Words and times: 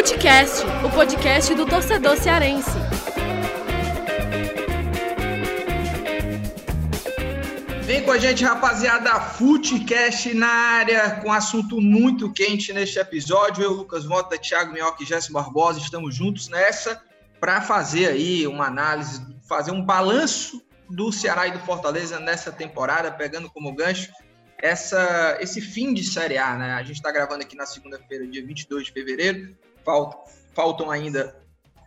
Futecast, 0.00 0.64
o 0.82 0.90
podcast 0.90 1.54
do 1.54 1.66
torcedor 1.66 2.16
cearense. 2.16 2.70
Vem 7.82 8.02
com 8.02 8.10
a 8.10 8.16
gente, 8.16 8.42
rapaziada, 8.42 9.20
Futecast 9.20 10.32
na 10.32 10.48
área, 10.48 11.16
com 11.16 11.30
assunto 11.30 11.82
muito 11.82 12.32
quente 12.32 12.72
neste 12.72 12.98
episódio. 12.98 13.62
Eu, 13.62 13.72
Lucas 13.72 14.06
Mota, 14.06 14.38
Thiago 14.38 14.72
Minhoca 14.72 15.02
e 15.02 15.06
Jéssica 15.06 15.34
Barbosa, 15.34 15.78
estamos 15.78 16.14
juntos 16.14 16.48
nessa 16.48 17.04
para 17.38 17.60
fazer 17.60 18.06
aí 18.06 18.46
uma 18.46 18.68
análise, 18.68 19.20
fazer 19.46 19.70
um 19.70 19.84
balanço 19.84 20.62
do 20.88 21.12
Ceará 21.12 21.46
e 21.46 21.52
do 21.52 21.58
Fortaleza 21.58 22.18
nessa 22.18 22.50
temporada, 22.50 23.12
pegando 23.12 23.50
como 23.50 23.74
gancho 23.74 24.10
essa, 24.56 25.36
esse 25.42 25.60
fim 25.60 25.92
de 25.92 26.02
Série 26.02 26.38
A, 26.38 26.56
né? 26.56 26.72
A 26.72 26.82
gente 26.82 26.96
está 26.96 27.12
gravando 27.12 27.42
aqui 27.42 27.54
na 27.54 27.66
segunda-feira, 27.66 28.26
dia 28.26 28.42
22 28.42 28.86
de 28.86 28.92
fevereiro. 28.92 29.54
Falta, 29.84 30.18
faltam 30.54 30.90
ainda, 30.90 31.36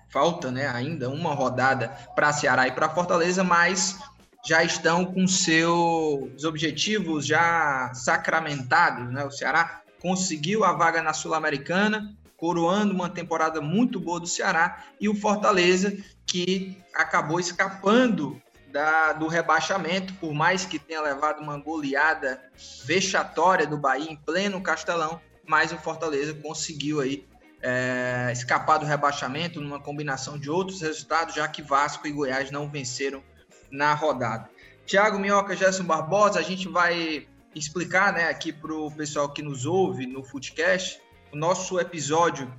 falta, 0.09 0.51
né? 0.51 0.67
Ainda 0.67 1.09
uma 1.09 1.33
rodada 1.33 1.89
para 2.15 2.33
Ceará 2.33 2.67
e 2.67 2.71
para 2.71 2.89
Fortaleza, 2.89 3.43
mas 3.43 3.97
já 4.45 4.63
estão 4.63 5.05
com 5.05 5.25
seus 5.27 6.43
objetivos 6.43 7.25
já 7.25 7.91
sacramentados, 7.93 9.11
né? 9.11 9.23
O 9.23 9.31
Ceará 9.31 9.81
conseguiu 10.01 10.65
a 10.65 10.73
vaga 10.73 11.01
na 11.01 11.13
Sul-Americana, 11.13 12.13
coroando 12.35 12.93
uma 12.93 13.09
temporada 13.09 13.61
muito 13.61 13.99
boa 13.99 14.19
do 14.19 14.27
Ceará, 14.27 14.83
e 14.99 15.07
o 15.07 15.15
Fortaleza, 15.15 15.95
que 16.25 16.77
acabou 16.93 17.39
escapando 17.39 18.41
da, 18.69 19.13
do 19.13 19.27
rebaixamento, 19.27 20.13
por 20.15 20.33
mais 20.33 20.65
que 20.65 20.77
tenha 20.77 20.99
levado 20.99 21.41
uma 21.41 21.57
goleada 21.57 22.41
vexatória 22.83 23.65
do 23.65 23.77
Bahia 23.77 24.11
em 24.11 24.15
pleno 24.17 24.61
Castelão, 24.61 25.21
mas 25.47 25.71
o 25.71 25.77
Fortaleza 25.77 26.33
conseguiu 26.33 26.99
aí 26.99 27.25
é, 27.63 28.29
escapar 28.33 28.77
do 28.77 28.85
rebaixamento 28.85 29.61
numa 29.61 29.79
combinação 29.79 30.37
de 30.37 30.49
outros 30.49 30.81
resultados, 30.81 31.33
já 31.33 31.47
que 31.47 31.61
Vasco 31.61 32.05
e 32.05 32.11
Goiás 32.11 32.51
não 32.51 32.69
venceram 32.69 33.23
na 33.71 33.93
rodada. 33.93 34.49
Tiago 34.85 35.17
Minhoca, 35.17 35.55
Gerson 35.55 35.85
Barbosa, 35.85 36.39
a 36.39 36.43
gente 36.43 36.67
vai 36.67 37.25
explicar 37.55 38.11
né, 38.11 38.29
aqui 38.29 38.51
para 38.51 38.73
o 38.73 38.91
pessoal 38.91 39.29
que 39.29 39.41
nos 39.41 39.65
ouve 39.65 40.05
no 40.05 40.23
Footcast. 40.23 41.01
O 41.31 41.37
nosso 41.37 41.79
episódio 41.79 42.53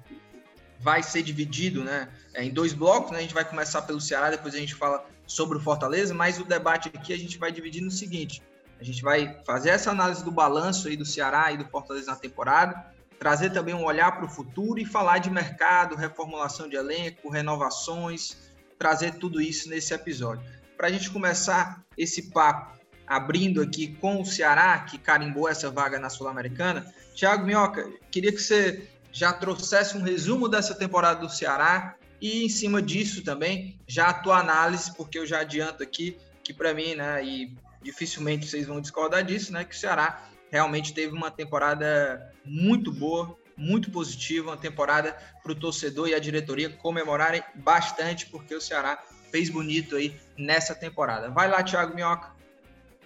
vai 0.80 1.02
ser 1.02 1.22
dividido 1.22 1.84
né, 1.84 2.08
em 2.36 2.50
dois 2.50 2.72
blocos. 2.72 3.10
Né? 3.10 3.18
A 3.18 3.22
gente 3.22 3.34
vai 3.34 3.44
começar 3.44 3.82
pelo 3.82 4.00
Ceará, 4.00 4.30
depois 4.30 4.54
a 4.54 4.58
gente 4.58 4.74
fala 4.74 5.04
sobre 5.26 5.58
o 5.58 5.60
Fortaleza, 5.60 6.14
mas 6.14 6.40
o 6.40 6.44
debate 6.44 6.90
aqui 6.94 7.12
a 7.12 7.18
gente 7.18 7.38
vai 7.38 7.52
dividir 7.52 7.82
no 7.82 7.90
seguinte: 7.90 8.42
a 8.80 8.84
gente 8.84 9.02
vai 9.02 9.38
fazer 9.44 9.70
essa 9.70 9.90
análise 9.90 10.24
do 10.24 10.30
balanço 10.30 10.88
aí 10.88 10.96
do 10.96 11.04
Ceará 11.04 11.52
e 11.52 11.58
do 11.58 11.64
Fortaleza 11.66 12.10
na 12.10 12.16
temporada, 12.16 12.86
trazer 13.24 13.48
também 13.48 13.74
um 13.74 13.86
olhar 13.86 14.12
para 14.12 14.26
o 14.26 14.28
futuro 14.28 14.78
e 14.78 14.84
falar 14.84 15.16
de 15.16 15.30
mercado, 15.30 15.96
reformulação 15.96 16.68
de 16.68 16.76
elenco, 16.76 17.30
renovações, 17.30 18.36
trazer 18.78 19.14
tudo 19.14 19.40
isso 19.40 19.70
nesse 19.70 19.94
episódio. 19.94 20.44
Para 20.76 20.88
a 20.88 20.90
gente 20.90 21.08
começar 21.10 21.82
esse 21.96 22.30
papo 22.30 22.78
abrindo 23.06 23.62
aqui 23.62 23.96
com 23.98 24.20
o 24.20 24.26
Ceará, 24.26 24.78
que 24.80 24.98
carimbou 24.98 25.48
essa 25.48 25.70
vaga 25.70 25.98
na 25.98 26.10
Sul-Americana, 26.10 26.92
Thiago 27.16 27.46
Minhoca, 27.46 27.90
queria 28.10 28.30
que 28.30 28.42
você 28.42 28.86
já 29.10 29.32
trouxesse 29.32 29.96
um 29.96 30.02
resumo 30.02 30.46
dessa 30.46 30.74
temporada 30.74 31.20
do 31.20 31.30
Ceará 31.30 31.94
e 32.20 32.44
em 32.44 32.48
cima 32.50 32.82
disso 32.82 33.24
também, 33.24 33.80
já 33.86 34.08
a 34.08 34.12
tua 34.12 34.38
análise, 34.38 34.94
porque 34.94 35.18
eu 35.18 35.24
já 35.24 35.40
adianto 35.40 35.82
aqui 35.82 36.18
que 36.42 36.52
para 36.52 36.74
mim, 36.74 36.94
né, 36.94 37.24
e 37.24 37.56
dificilmente 37.82 38.46
vocês 38.46 38.66
vão 38.66 38.82
discordar 38.82 39.24
disso, 39.24 39.50
né, 39.50 39.64
que 39.64 39.74
o 39.74 39.78
Ceará 39.78 40.28
realmente 40.54 40.94
teve 40.94 41.12
uma 41.12 41.32
temporada 41.32 42.32
muito 42.44 42.92
boa, 42.92 43.36
muito 43.56 43.90
positiva, 43.90 44.52
uma 44.52 44.56
temporada 44.56 45.12
para 45.42 45.50
o 45.50 45.54
torcedor 45.56 46.08
e 46.08 46.14
a 46.14 46.20
diretoria 46.20 46.70
comemorarem 46.70 47.42
bastante, 47.56 48.26
porque 48.26 48.54
o 48.54 48.60
Ceará 48.60 49.02
fez 49.32 49.50
bonito 49.50 49.96
aí 49.96 50.16
nessa 50.38 50.72
temporada. 50.72 51.28
Vai 51.28 51.50
lá, 51.50 51.60
Thiago 51.60 51.96
Minhoca. 51.96 52.32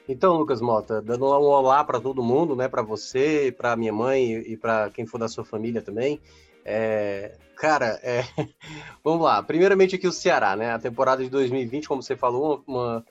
Então, 0.06 0.36
Lucas 0.36 0.60
Mota, 0.60 1.00
dando 1.00 1.24
um 1.24 1.28
olá 1.28 1.82
para 1.82 1.98
todo 1.98 2.22
mundo, 2.22 2.54
né, 2.54 2.68
para 2.68 2.82
você, 2.82 3.50
para 3.56 3.74
minha 3.76 3.94
mãe 3.94 4.30
e 4.30 4.54
para 4.54 4.90
quem 4.90 5.06
for 5.06 5.16
da 5.16 5.26
sua 5.26 5.44
família 5.44 5.80
também. 5.80 6.20
É, 6.66 7.34
cara, 7.56 7.98
é, 8.02 8.24
vamos 9.02 9.22
lá. 9.22 9.42
Primeiramente 9.42 9.94
aqui 9.94 10.06
o 10.06 10.12
Ceará, 10.12 10.54
né? 10.54 10.72
A 10.72 10.78
temporada 10.78 11.24
de 11.24 11.30
2020, 11.30 11.88
como 11.88 12.02
você 12.02 12.14
falou, 12.14 12.62
uma, 12.66 13.02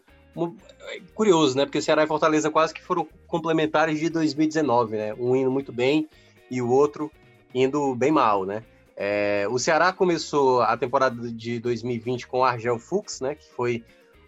curioso, 1.13 1.57
né? 1.57 1.65
Porque 1.65 1.81
Ceará 1.81 2.03
e 2.03 2.07
Fortaleza 2.07 2.49
quase 2.49 2.73
que 2.73 2.81
foram 2.81 3.07
complementares 3.27 3.99
de 3.99 4.09
2019, 4.09 4.97
né? 4.97 5.13
Um 5.15 5.35
indo 5.35 5.51
muito 5.51 5.71
bem 5.71 6.07
e 6.49 6.61
o 6.61 6.69
outro 6.69 7.11
indo 7.53 7.95
bem 7.95 8.11
mal, 8.11 8.45
né? 8.45 8.63
É, 8.95 9.45
o 9.49 9.59
Ceará 9.59 9.93
começou 9.93 10.61
a 10.61 10.75
temporada 10.75 11.31
de 11.31 11.59
2020 11.59 12.27
com 12.27 12.39
o 12.39 12.43
Argel 12.43 12.79
Fux, 12.79 13.21
né? 13.21 13.35
Que 13.35 13.47
foi 13.49 13.83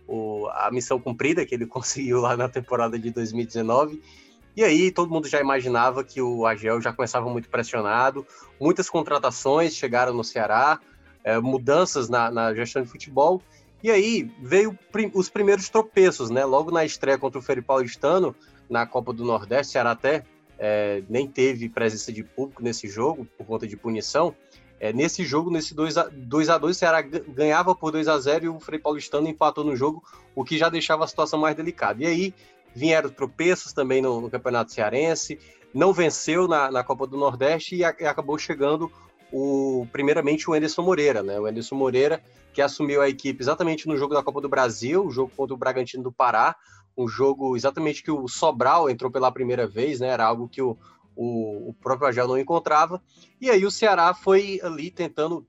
o, 0.08 0.48
a 0.52 0.70
missão 0.72 1.00
cumprida 1.00 1.46
que 1.46 1.56
ele 1.56 1.66
conseguiu 1.68 2.22
lá 2.22 2.36
na 2.36 2.50
temporada 2.50 2.98
de 2.98 3.12
2019 3.12 4.02
e 4.60 4.64
aí 4.64 4.92
todo 4.92 5.10
mundo 5.10 5.26
já 5.26 5.40
imaginava 5.40 6.04
que 6.04 6.22
o 6.22 6.46
Agel 6.46 6.82
já 6.82 6.92
começava 6.92 7.30
muito 7.30 7.50
pressionado, 7.50 8.28
muitas 8.60 8.90
contratações 8.90 9.74
chegaram 9.74 10.14
no 10.14 10.22
Ceará, 10.22 10.80
é, 11.24 11.40
mudanças 11.40 12.10
na, 12.10 12.30
na, 12.30 12.54
gestão 12.54 12.82
de 12.82 12.90
futebol, 12.90 13.42
e 13.82 13.90
aí 13.90 14.32
veio 14.42 14.78
prim 14.92 15.12
os 15.14 15.30
primeiros 15.30 15.70
tropeços, 15.70 16.30
né? 16.30 16.44
Logo 16.46 16.72
na 16.72 16.84
estreia 16.84 17.18
contra 17.18 17.40
o 17.40 17.42
Feri 17.42 17.62
Paulistano, 17.62 18.36
na 18.70 18.86
Copa 18.86 19.14
do 19.14 19.24
Nordeste, 19.24 19.74
Ceará 19.74 19.92
até 19.92 20.24
é, 20.58 21.02
nem 21.10 21.28
teve 21.28 21.70
presença 21.70 22.12
de 22.12 22.24
público 22.24 22.62
nesse 22.62 22.88
jogo, 22.88 23.26
por 23.38 23.46
conta 23.46 23.66
de 23.66 23.78
punição. 23.78 24.36
É, 24.80 24.94
nesse 24.94 25.26
jogo, 25.26 25.50
nesse 25.50 25.74
2 25.74 25.98
a 25.98 26.08
2 26.10 26.50
o 26.50 26.74
Ceará 26.74 27.02
ganhava 27.02 27.76
por 27.76 27.92
2 27.92 28.08
a 28.08 28.18
0 28.18 28.46
e 28.46 28.50
o 28.50 28.60
Frei 28.60 28.80
Paulistano 28.80 29.28
empatou 29.28 29.64
no 29.64 29.76
jogo, 29.76 30.04
o 30.36 30.44
que 30.44 30.58
já 30.58 30.70
deixava 30.70 31.04
a 31.04 31.08
situação 31.08 31.40
mais 31.40 31.56
delicada. 31.56 32.04
E 32.04 32.08
aí 32.08 32.34
vieram 32.74 33.10
tropeços 33.10 33.74
também 33.74 34.02
no, 34.02 34.22
no 34.22 34.30
Campeonato 34.30 34.72
Cearense, 34.72 35.40
não 35.74 35.92
venceu 35.92 36.48
na, 36.48 36.72
na 36.72 36.84
Copa 36.84 37.08
do 37.08 37.18
Nordeste 37.18 37.76
e, 37.76 37.84
a, 37.84 37.94
e, 38.00 38.06
acabou 38.06 38.38
chegando 38.38 38.92
o 39.32 39.86
primeiramente 39.92 40.50
o 40.50 40.54
Anderson 40.54 40.82
Moreira, 40.82 41.22
né? 41.22 41.40
O 41.40 41.46
Anderson 41.46 41.76
Moreira 41.76 42.22
que 42.54 42.62
assumiu 42.62 43.02
a 43.02 43.10
equipe 43.10 43.42
exatamente 43.42 43.88
no 43.88 43.98
jogo 43.98 44.14
da 44.14 44.24
Copa 44.24 44.42
do 44.42 44.50
Brasil, 44.50 45.06
o 45.06 45.12
jogo 45.12 45.32
contra 45.36 45.54
o 45.54 45.58
Bragantino 45.58 46.04
do 46.04 46.12
Pará, 46.12 46.56
um 46.98 47.08
jogo 47.08 47.56
exatamente 47.56 48.04
que 48.04 48.12
o 48.12 48.28
Sobral 48.28 48.90
entrou 48.90 49.10
pela 49.10 49.32
primeira 49.32 49.68
vez, 49.68 50.00
né? 50.00 50.08
Era 50.08 50.26
algo 50.26 50.50
que 50.50 50.62
o, 50.62 50.78
o, 51.16 51.70
o 51.70 51.74
próprio 51.74 52.08
Agel 52.08 52.28
não 52.28 52.38
encontrava. 52.38 53.02
E 53.40 53.50
aí 53.50 53.66
o 53.66 53.72
Ceará 53.72 54.14
foi 54.14 54.60
ali 54.64 54.92
tentando 54.92 55.48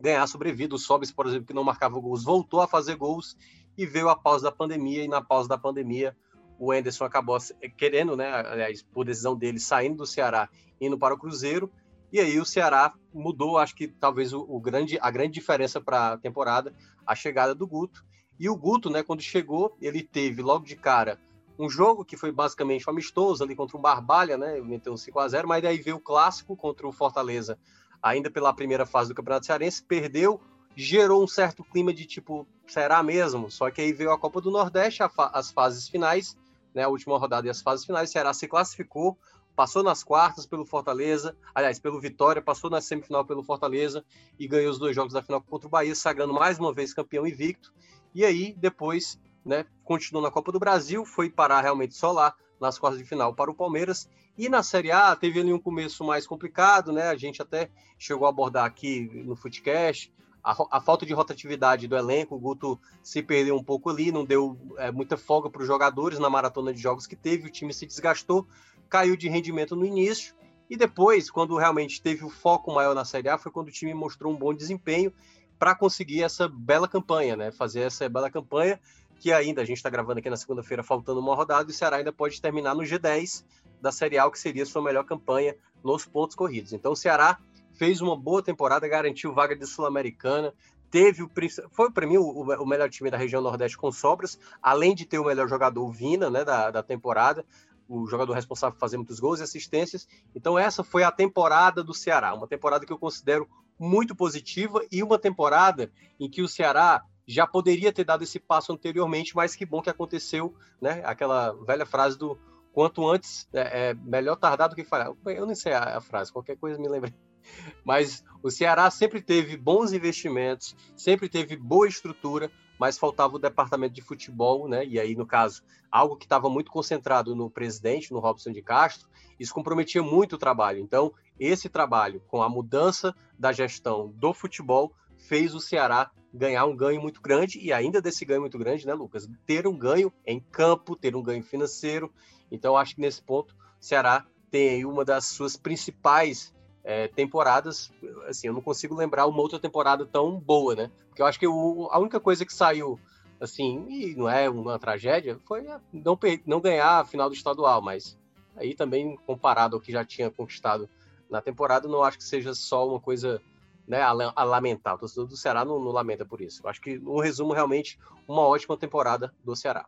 ganhar 0.00 0.26
sobrevida. 0.26 0.74
O 0.74 0.78
Sobis, 0.78 1.10
por 1.10 1.26
exemplo, 1.26 1.46
que 1.46 1.54
não 1.54 1.64
marcava 1.64 1.98
gols, 2.00 2.24
voltou 2.24 2.60
a 2.60 2.66
fazer 2.66 2.96
gols 2.96 3.36
e 3.76 3.84
veio 3.84 4.08
a 4.08 4.16
pausa 4.16 4.44
da 4.44 4.52
pandemia. 4.52 5.04
E 5.04 5.08
na 5.08 5.20
pausa 5.20 5.48
da 5.48 5.58
pandemia, 5.58 6.16
o 6.58 6.72
Enderson 6.72 7.04
acabou 7.04 7.38
querendo, 7.76 8.16
né, 8.16 8.30
aliás, 8.30 8.82
por 8.82 9.04
decisão 9.04 9.36
dele, 9.36 9.60
saindo 9.60 9.98
do 9.98 10.06
Ceará, 10.06 10.48
indo 10.80 10.98
para 10.98 11.14
o 11.14 11.18
Cruzeiro, 11.18 11.70
e 12.12 12.20
aí 12.20 12.38
o 12.40 12.44
Ceará 12.44 12.92
mudou, 13.12 13.58
acho 13.58 13.74
que 13.74 13.88
talvez 13.88 14.32
o, 14.32 14.40
o 14.48 14.60
grande, 14.60 14.98
a 15.00 15.10
grande 15.10 15.32
diferença 15.32 15.80
para 15.80 16.12
a 16.12 16.18
temporada, 16.18 16.74
a 17.06 17.14
chegada 17.14 17.54
do 17.54 17.66
Guto, 17.66 18.04
e 18.38 18.48
o 18.48 18.56
Guto, 18.56 18.88
né, 18.88 19.02
quando 19.02 19.20
chegou, 19.20 19.76
ele 19.80 20.02
teve 20.02 20.42
logo 20.42 20.64
de 20.64 20.76
cara 20.76 21.18
um 21.58 21.68
jogo 21.68 22.04
que 22.04 22.16
foi 22.16 22.30
basicamente 22.30 22.88
um 22.88 22.92
amistoso 22.92 23.42
ali 23.42 23.56
contra 23.56 23.76
o 23.76 23.80
Barbalha, 23.80 24.38
né, 24.38 24.60
meteu 24.60 24.92
um 24.92 24.96
5 24.96 25.18
a 25.18 25.28
0 25.28 25.48
mas 25.48 25.62
daí 25.62 25.78
veio 25.78 25.96
o 25.96 26.00
clássico 26.00 26.56
contra 26.56 26.86
o 26.86 26.92
Fortaleza, 26.92 27.58
ainda 28.00 28.30
pela 28.30 28.54
primeira 28.54 28.86
fase 28.86 29.08
do 29.08 29.14
Campeonato 29.14 29.46
Cearense, 29.46 29.82
perdeu, 29.82 30.40
gerou 30.76 31.22
um 31.22 31.26
certo 31.26 31.64
clima 31.64 31.92
de 31.92 32.06
tipo, 32.06 32.46
será 32.66 33.02
mesmo? 33.02 33.50
Só 33.50 33.68
que 33.70 33.80
aí 33.80 33.92
veio 33.92 34.12
a 34.12 34.18
Copa 34.18 34.40
do 34.40 34.52
Nordeste, 34.52 35.02
fa 35.08 35.30
as 35.34 35.50
fases 35.50 35.88
finais, 35.88 36.36
né, 36.72 36.84
a 36.84 36.88
última 36.88 37.18
rodada 37.18 37.48
e 37.48 37.50
as 37.50 37.60
fases 37.60 37.84
finais, 37.84 38.08
o 38.08 38.12
Ceará 38.12 38.32
se 38.32 38.46
classificou, 38.46 39.18
passou 39.58 39.82
nas 39.82 40.04
quartas 40.04 40.46
pelo 40.46 40.64
Fortaleza, 40.64 41.36
aliás, 41.52 41.80
pelo 41.80 42.00
Vitória, 42.00 42.40
passou 42.40 42.70
na 42.70 42.80
semifinal 42.80 43.24
pelo 43.24 43.42
Fortaleza 43.42 44.04
e 44.38 44.46
ganhou 44.46 44.70
os 44.70 44.78
dois 44.78 44.94
jogos 44.94 45.12
da 45.12 45.20
final 45.20 45.42
contra 45.42 45.66
o 45.66 45.70
Bahia, 45.70 45.96
sagando 45.96 46.32
mais 46.32 46.60
uma 46.60 46.72
vez 46.72 46.94
campeão 46.94 47.26
invicto. 47.26 47.74
E 48.14 48.24
aí, 48.24 48.54
depois, 48.56 49.20
né, 49.44 49.66
continuou 49.82 50.22
na 50.22 50.30
Copa 50.30 50.52
do 50.52 50.60
Brasil, 50.60 51.04
foi 51.04 51.28
parar 51.28 51.60
realmente 51.60 51.96
só 51.96 52.12
lá 52.12 52.36
nas 52.60 52.78
quartas 52.78 53.00
de 53.00 53.04
final 53.04 53.34
para 53.34 53.50
o 53.50 53.54
Palmeiras. 53.54 54.08
E 54.36 54.48
na 54.48 54.62
Série 54.62 54.92
A 54.92 55.16
teve 55.16 55.40
ali 55.40 55.52
um 55.52 55.58
começo 55.58 56.04
mais 56.04 56.24
complicado, 56.24 56.92
né? 56.92 57.08
A 57.08 57.16
gente 57.16 57.42
até 57.42 57.68
chegou 57.98 58.28
a 58.28 58.30
abordar 58.30 58.64
aqui 58.64 59.10
no 59.12 59.34
Footcast 59.34 60.12
a, 60.48 60.78
a, 60.78 60.80
falta 60.80 61.04
de 61.04 61.12
rotatividade 61.12 61.86
do 61.86 61.96
elenco, 61.96 62.34
o 62.34 62.38
Guto 62.38 62.80
se 63.02 63.22
perdeu 63.22 63.56
um 63.56 63.62
pouco 63.62 63.90
ali, 63.90 64.10
não 64.10 64.24
deu 64.24 64.56
é, 64.78 64.90
muita 64.90 65.16
folga 65.16 65.50
para 65.50 65.60
os 65.60 65.66
jogadores 65.66 66.18
na 66.18 66.30
maratona 66.30 66.72
de 66.72 66.80
jogos 66.80 67.06
que 67.06 67.16
teve, 67.16 67.48
o 67.48 67.50
time 67.50 67.72
se 67.72 67.86
desgastou, 67.86 68.46
caiu 68.88 69.16
de 69.16 69.28
rendimento 69.28 69.76
no 69.76 69.84
início, 69.84 70.34
e 70.70 70.76
depois, 70.76 71.30
quando 71.30 71.56
realmente 71.56 72.02
teve 72.02 72.24
o 72.24 72.28
foco 72.28 72.72
maior 72.72 72.94
na 72.94 73.04
Série 73.04 73.28
A, 73.28 73.38
foi 73.38 73.50
quando 73.50 73.68
o 73.68 73.72
time 73.72 73.94
mostrou 73.94 74.32
um 74.32 74.36
bom 74.36 74.52
desempenho 74.52 75.12
para 75.58 75.74
conseguir 75.74 76.22
essa 76.22 76.48
bela 76.48 76.86
campanha, 76.86 77.36
né? 77.36 77.50
Fazer 77.50 77.80
essa 77.80 78.08
bela 78.08 78.30
campanha, 78.30 78.78
que 79.18 79.32
ainda 79.32 79.62
a 79.62 79.64
gente 79.64 79.78
está 79.78 79.90
gravando 79.90 80.20
aqui 80.20 80.30
na 80.30 80.36
segunda-feira, 80.36 80.82
faltando 80.82 81.20
uma 81.20 81.34
rodada, 81.34 81.70
e 81.70 81.72
o 81.72 81.74
Ceará 81.74 81.96
ainda 81.96 82.12
pode 82.12 82.40
terminar 82.40 82.74
no 82.74 82.82
G10 82.82 83.44
da 83.80 83.90
Série 83.90 84.18
A, 84.18 84.30
que 84.30 84.38
seria 84.38 84.66
sua 84.66 84.82
melhor 84.82 85.04
campanha 85.04 85.56
nos 85.82 86.04
pontos 86.04 86.36
corridos. 86.36 86.72
Então 86.72 86.92
o 86.92 86.96
Ceará 86.96 87.38
fez 87.74 88.00
uma 88.00 88.16
boa 88.16 88.42
temporada, 88.42 88.86
garantiu 88.86 89.32
vaga 89.32 89.56
de 89.56 89.66
Sul-Americana, 89.66 90.52
teve 90.90 91.22
o 91.22 91.30
foi 91.70 91.90
para 91.90 92.06
mim 92.06 92.16
o, 92.16 92.42
o, 92.42 92.66
melhor 92.66 92.88
time 92.88 93.10
da 93.10 93.16
região 93.16 93.42
Nordeste 93.42 93.76
com 93.76 93.92
sobras, 93.92 94.38
além 94.62 94.94
de 94.94 95.04
ter 95.04 95.18
o 95.18 95.24
melhor 95.24 95.48
jogador 95.48 95.84
o 95.84 95.92
Vina, 95.92 96.30
né, 96.30 96.44
da, 96.44 96.70
da 96.70 96.82
temporada, 96.82 97.44
o 97.88 98.06
jogador 98.06 98.34
responsável 98.34 98.74
por 98.74 98.80
fazer 98.80 98.96
muitos 98.96 99.18
gols 99.18 99.40
e 99.40 99.42
assistências. 99.42 100.06
Então 100.34 100.58
essa 100.58 100.84
foi 100.84 101.02
a 101.02 101.10
temporada 101.10 101.82
do 101.82 101.94
Ceará, 101.94 102.34
uma 102.34 102.46
temporada 102.46 102.84
que 102.84 102.92
eu 102.92 102.98
considero 102.98 103.48
muito 103.78 104.14
positiva 104.14 104.84
e 104.90 105.02
uma 105.02 105.18
temporada 105.18 105.90
em 106.20 106.28
que 106.28 106.42
o 106.42 106.48
Ceará 106.48 107.04
já 107.26 107.46
poderia 107.46 107.92
ter 107.92 108.04
dado 108.04 108.24
esse 108.24 108.40
passo 108.40 108.72
anteriormente, 108.72 109.36
mas 109.36 109.54
que 109.54 109.66
bom 109.66 109.82
que 109.82 109.90
aconteceu, 109.90 110.54
né? 110.80 111.02
Aquela 111.04 111.52
velha 111.52 111.84
frase 111.84 112.18
do 112.18 112.38
quanto 112.72 113.06
antes 113.08 113.46
é, 113.52 113.90
é 113.90 113.94
melhor 113.94 114.36
tardar 114.36 114.68
do 114.68 114.74
que 114.74 114.84
falhar. 114.84 115.12
Eu 115.26 115.46
não 115.46 115.54
sei 115.54 115.72
a, 115.72 115.98
a 115.98 116.00
frase, 116.00 116.32
qualquer 116.32 116.56
coisa 116.56 116.80
me 116.80 116.88
lembre. 116.88 117.14
Mas 117.84 118.24
o 118.42 118.50
Ceará 118.50 118.90
sempre 118.90 119.20
teve 119.20 119.56
bons 119.56 119.92
investimentos, 119.92 120.74
sempre 120.96 121.28
teve 121.28 121.56
boa 121.56 121.86
estrutura, 121.86 122.50
mas 122.78 122.98
faltava 122.98 123.36
o 123.36 123.38
departamento 123.38 123.94
de 123.94 124.02
futebol, 124.02 124.68
né? 124.68 124.84
E 124.86 124.98
aí, 124.98 125.14
no 125.14 125.26
caso, 125.26 125.62
algo 125.90 126.16
que 126.16 126.24
estava 126.24 126.48
muito 126.48 126.70
concentrado 126.70 127.34
no 127.34 127.50
presidente, 127.50 128.12
no 128.12 128.20
Robson 128.20 128.52
de 128.52 128.62
Castro, 128.62 129.08
isso 129.38 129.54
comprometia 129.54 130.02
muito 130.02 130.34
o 130.34 130.38
trabalho. 130.38 130.80
Então, 130.80 131.12
esse 131.38 131.68
trabalho, 131.68 132.22
com 132.28 132.42
a 132.42 132.48
mudança 132.48 133.14
da 133.38 133.52
gestão 133.52 134.08
do 134.16 134.32
futebol, 134.32 134.92
fez 135.16 135.54
o 135.54 135.60
Ceará 135.60 136.10
ganhar 136.32 136.66
um 136.66 136.76
ganho 136.76 137.00
muito 137.00 137.20
grande 137.20 137.58
e 137.58 137.72
ainda 137.72 138.00
desse 138.00 138.24
ganho 138.24 138.40
muito 138.40 138.58
grande, 138.58 138.86
né, 138.86 138.94
Lucas? 138.94 139.28
Ter 139.46 139.66
um 139.66 139.76
ganho 139.76 140.12
em 140.26 140.40
campo, 140.40 140.96
ter 140.96 141.16
um 141.16 141.22
ganho 141.22 141.42
financeiro. 141.42 142.12
Então, 142.50 142.76
acho 142.76 142.94
que 142.94 143.00
nesse 143.00 143.22
ponto, 143.22 143.54
o 143.54 143.84
Ceará 143.84 144.26
tem 144.50 144.70
aí 144.70 144.84
uma 144.84 145.04
das 145.04 145.26
suas 145.26 145.56
principais 145.56 146.52
é, 146.88 147.06
temporadas, 147.06 147.92
assim, 148.26 148.46
eu 148.46 148.54
não 148.54 148.62
consigo 148.62 148.94
lembrar 148.94 149.26
uma 149.26 149.42
outra 149.42 149.58
temporada 149.58 150.06
tão 150.06 150.40
boa, 150.40 150.74
né? 150.74 150.90
Porque 151.10 151.20
eu 151.20 151.26
acho 151.26 151.38
que 151.38 151.46
o, 151.46 151.86
a 151.92 151.98
única 151.98 152.18
coisa 152.18 152.46
que 152.46 152.54
saiu, 152.54 152.98
assim, 153.38 153.84
e 153.90 154.16
não 154.16 154.26
é 154.26 154.48
uma 154.48 154.78
tragédia, 154.78 155.38
foi 155.46 155.66
não, 155.92 156.18
não 156.46 156.60
ganhar 156.62 157.00
a 157.00 157.04
final 157.04 157.28
do 157.28 157.34
estadual, 157.34 157.82
mas 157.82 158.16
aí 158.56 158.74
também 158.74 159.18
comparado 159.26 159.76
ao 159.76 159.82
que 159.82 159.92
já 159.92 160.02
tinha 160.02 160.30
conquistado 160.30 160.88
na 161.28 161.42
temporada, 161.42 161.86
não 161.86 162.02
acho 162.02 162.16
que 162.16 162.24
seja 162.24 162.54
só 162.54 162.88
uma 162.88 162.98
coisa 162.98 163.38
né, 163.86 164.00
a, 164.00 164.14
a 164.34 164.42
lamentar. 164.42 164.94
O 164.94 164.98
torcedor 164.98 165.26
do 165.26 165.36
Ceará 165.36 165.66
não, 165.66 165.78
não 165.78 165.90
lamenta 165.90 166.24
por 166.24 166.40
isso. 166.40 166.62
Eu 166.64 166.70
acho 166.70 166.80
que, 166.80 166.98
no 166.98 167.20
resumo, 167.20 167.52
realmente, 167.52 167.98
uma 168.26 168.40
ótima 168.40 168.78
temporada 168.78 169.30
do 169.44 169.54
Ceará. 169.54 169.86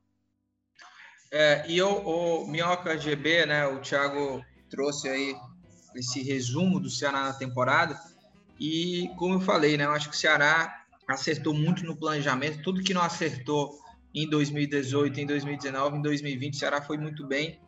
É, 1.33 1.65
e 1.67 1.81
o, 1.81 2.43
o 2.43 2.47
Minhoca 2.47 2.99
GB, 2.99 3.47
né, 3.47 3.67
o 3.67 3.81
Thiago 3.81 4.45
trouxe 4.69 5.09
aí 5.09 5.35
esse 5.95 6.23
resumo 6.23 6.81
do 6.81 6.91
Ceará 6.91 7.25
na 7.25 7.33
temporada. 7.33 8.01
E 8.59 9.11
como 9.17 9.35
eu 9.35 9.41
falei, 9.41 9.77
né, 9.77 9.85
eu 9.85 9.93
acho 9.93 10.11
que 10.11 10.17
o 10.17 10.19
Ceará 10.19 10.85
acertou 11.09 11.55
muito 11.55 11.85
no 11.85 11.97
planejamento, 11.97 12.63
tudo 12.63 12.83
que 12.83 12.95
não 12.95 13.03
acertou 13.03 13.79
em 14.15 14.29
2018, 14.29 15.21
em 15.21 15.27
2019, 15.27 15.99
em 15.99 16.03
2020, 16.03 16.55
o 16.55 16.57
Ceará 16.57 16.83
foi 16.83 16.99
muito 16.99 17.27
bem. 17.27 17.59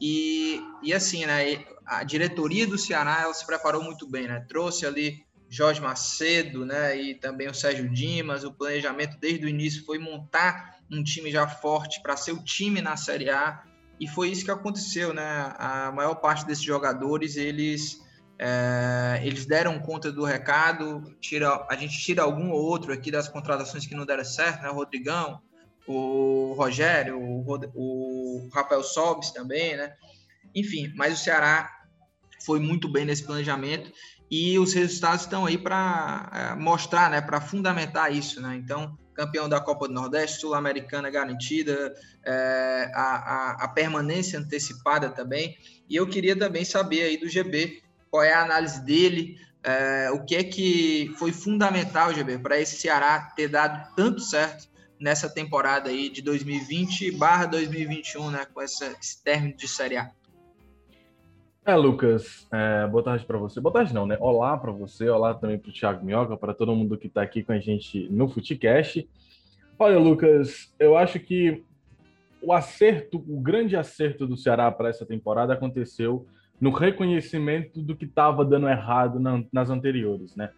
E, 0.00 0.60
e 0.82 0.92
assim, 0.92 1.26
né, 1.26 1.64
a 1.86 2.02
diretoria 2.04 2.66
do 2.66 2.78
Ceará 2.78 3.20
ela 3.22 3.34
se 3.34 3.44
preparou 3.44 3.82
muito 3.82 4.08
bem, 4.08 4.26
né? 4.26 4.44
Trouxe 4.48 4.86
ali 4.86 5.24
Jorge 5.48 5.80
Macedo, 5.80 6.64
né, 6.64 6.96
e 6.96 7.14
também 7.14 7.48
o 7.48 7.54
Sérgio 7.54 7.88
Dimas. 7.90 8.44
O 8.44 8.52
planejamento 8.52 9.18
desde 9.18 9.44
o 9.44 9.48
início 9.48 9.84
foi 9.84 9.98
montar 9.98 10.78
um 10.90 11.02
time 11.02 11.30
já 11.30 11.46
forte 11.46 12.00
para 12.02 12.16
ser 12.16 12.32
o 12.32 12.42
time 12.42 12.80
na 12.80 12.96
Série 12.96 13.30
A 13.30 13.62
e 14.00 14.08
foi 14.08 14.30
isso 14.30 14.46
que 14.46 14.50
aconteceu, 14.50 15.12
né? 15.12 15.54
A 15.58 15.92
maior 15.92 16.14
parte 16.14 16.46
desses 16.46 16.64
jogadores, 16.64 17.36
eles, 17.36 17.98
é, 18.38 19.20
eles 19.22 19.44
deram 19.44 19.78
conta 19.78 20.10
do 20.10 20.24
recado, 20.24 21.02
tira, 21.20 21.66
a 21.68 21.76
gente 21.76 21.98
tira 21.98 22.22
algum 22.22 22.50
ou 22.50 22.62
outro 22.62 22.94
aqui 22.94 23.10
das 23.10 23.28
contratações 23.28 23.86
que 23.86 23.94
não 23.94 24.06
deram 24.06 24.24
certo, 24.24 24.62
né? 24.62 24.70
O 24.70 24.74
Rodrigão, 24.74 25.42
o 25.86 26.54
Rogério, 26.56 27.20
o, 27.20 27.44
o 27.74 28.48
Rafael 28.54 28.82
Sobis 28.82 29.32
também, 29.32 29.76
né? 29.76 29.92
Enfim, 30.54 30.90
mas 30.96 31.20
o 31.20 31.22
Ceará 31.22 31.70
foi 32.46 32.58
muito 32.58 32.90
bem 32.90 33.04
nesse 33.04 33.22
planejamento 33.22 33.92
e 34.30 34.58
os 34.58 34.72
resultados 34.72 35.22
estão 35.22 35.44
aí 35.44 35.58
para 35.58 36.30
é, 36.32 36.54
mostrar, 36.54 37.10
né, 37.10 37.20
para 37.20 37.38
fundamentar 37.38 38.10
isso, 38.10 38.40
né? 38.40 38.56
Então, 38.56 38.96
campeão 39.20 39.50
da 39.50 39.60
Copa 39.60 39.86
do 39.86 39.92
Nordeste, 39.92 40.40
Sul-Americana 40.40 41.10
garantida, 41.10 41.94
é, 42.24 42.90
a, 42.94 43.02
a, 43.02 43.64
a, 43.64 43.68
permanência 43.68 44.38
antecipada 44.38 45.10
também. 45.10 45.58
E 45.88 45.94
eu 45.94 46.08
queria 46.08 46.34
também 46.34 46.64
saber 46.64 47.02
aí 47.02 47.18
do 47.18 47.28
GB 47.28 47.82
qual 48.10 48.22
é 48.22 48.32
a 48.32 48.42
análise 48.42 48.82
dele, 48.82 49.36
é, 49.62 50.10
o 50.10 50.24
que 50.24 50.36
é 50.36 50.42
que 50.42 51.14
foi 51.18 51.32
fundamental, 51.32 52.14
GB, 52.14 52.38
para 52.38 52.58
esse 52.58 52.76
Ceará 52.76 53.20
ter 53.36 53.48
dado 53.48 53.94
tanto 53.94 54.20
certo 54.20 54.70
nessa 54.98 55.28
temporada 55.28 55.90
aí 55.90 56.08
de 56.08 56.22
2020 56.22 57.10
barra 57.12 57.44
2021, 57.44 58.30
né, 58.30 58.46
com 58.54 58.62
essa, 58.62 58.86
esse 59.00 59.22
término 59.22 59.54
de 59.54 59.68
Série 59.68 59.98
A. 59.98 60.10
É, 61.70 61.76
Lucas, 61.76 62.48
é, 62.52 62.84
boa 62.88 63.00
tarde 63.00 63.24
para 63.24 63.38
você. 63.38 63.60
Boa 63.60 63.72
tarde 63.72 63.94
não, 63.94 64.04
né? 64.04 64.16
Olá 64.18 64.56
para 64.58 64.72
você, 64.72 65.08
olá 65.08 65.32
também 65.34 65.56
para 65.56 65.70
o 65.70 65.72
Thiago 65.72 66.04
Minhoca, 66.04 66.36
para 66.36 66.52
todo 66.52 66.74
mundo 66.74 66.98
que 66.98 67.06
está 67.06 67.22
aqui 67.22 67.44
com 67.44 67.52
a 67.52 67.60
gente 67.60 68.08
no 68.10 68.28
Futecast. 68.28 69.08
Olha, 69.78 69.96
Lucas, 69.96 70.74
eu 70.80 70.96
acho 70.96 71.20
que 71.20 71.62
o 72.42 72.52
acerto, 72.52 73.18
o 73.18 73.40
grande 73.40 73.76
acerto 73.76 74.26
do 74.26 74.36
Ceará 74.36 74.68
para 74.72 74.88
essa 74.88 75.06
temporada 75.06 75.52
aconteceu 75.52 76.26
no 76.60 76.70
reconhecimento 76.70 77.80
do 77.80 77.94
que 77.94 78.04
estava 78.04 78.44
dando 78.44 78.68
errado 78.68 79.20
na, 79.20 79.40
nas 79.52 79.70
anteriores, 79.70 80.34
né? 80.34 80.50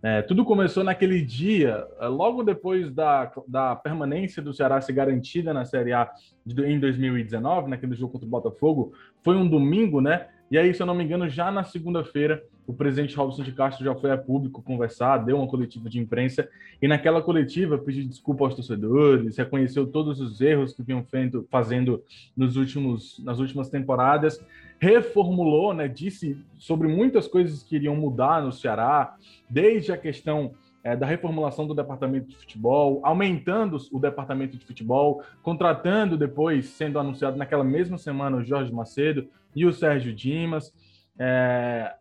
É, 0.00 0.22
tudo 0.22 0.44
começou 0.44 0.84
naquele 0.84 1.20
dia, 1.20 1.84
é, 2.00 2.06
logo 2.06 2.44
depois 2.44 2.92
da, 2.92 3.28
da 3.48 3.74
permanência 3.74 4.40
do 4.40 4.54
Ceará 4.54 4.80
ser 4.80 4.92
garantida 4.92 5.52
na 5.52 5.64
Série 5.64 5.92
A 5.92 6.08
de, 6.46 6.64
em 6.64 6.78
2019, 6.78 7.68
naquele 7.68 7.96
jogo 7.96 8.12
contra 8.12 8.28
o 8.28 8.30
Botafogo. 8.30 8.92
Foi 9.24 9.34
um 9.34 9.48
domingo, 9.48 10.00
né? 10.00 10.28
E 10.50 10.58
aí, 10.58 10.74
se 10.74 10.82
eu 10.82 10.86
não 10.86 10.96
me 10.96 11.04
engano, 11.04 11.28
já 11.28 11.48
na 11.48 11.62
segunda-feira, 11.62 12.42
o 12.66 12.72
presidente 12.72 13.14
Robson 13.14 13.44
de 13.44 13.52
Castro 13.52 13.84
já 13.84 13.94
foi 13.94 14.10
a 14.10 14.18
público 14.18 14.60
conversar, 14.60 15.18
deu 15.18 15.36
uma 15.36 15.46
coletiva 15.46 15.88
de 15.88 16.00
imprensa, 16.00 16.48
e 16.82 16.88
naquela 16.88 17.22
coletiva 17.22 17.78
pediu 17.78 18.04
desculpa 18.04 18.44
aos 18.44 18.56
torcedores, 18.56 19.36
reconheceu 19.36 19.86
todos 19.86 20.20
os 20.20 20.40
erros 20.40 20.72
que 20.72 20.82
vinham 20.82 21.04
feito, 21.04 21.46
fazendo 21.48 22.02
nos 22.36 22.56
últimos, 22.56 23.22
nas 23.24 23.38
últimas 23.38 23.68
temporadas, 23.68 24.44
reformulou, 24.80 25.72
né, 25.72 25.86
disse 25.86 26.36
sobre 26.58 26.88
muitas 26.88 27.28
coisas 27.28 27.62
que 27.62 27.76
iriam 27.76 27.94
mudar 27.94 28.42
no 28.42 28.50
Ceará, 28.50 29.14
desde 29.48 29.92
a 29.92 29.96
questão 29.96 30.52
é, 30.82 30.96
da 30.96 31.06
reformulação 31.06 31.64
do 31.64 31.74
departamento 31.74 32.26
de 32.26 32.36
futebol, 32.36 33.00
aumentando 33.04 33.76
o 33.92 34.00
departamento 34.00 34.56
de 34.56 34.64
futebol, 34.64 35.22
contratando 35.42 36.16
depois, 36.16 36.70
sendo 36.70 36.98
anunciado 36.98 37.36
naquela 37.36 37.62
mesma 37.62 37.98
semana, 37.98 38.38
o 38.38 38.42
Jorge 38.42 38.72
Macedo 38.72 39.28
e 39.54 39.66
o 39.66 39.72
Sérgio 39.72 40.14
Dimas. 40.14 40.72
É, 41.18 41.94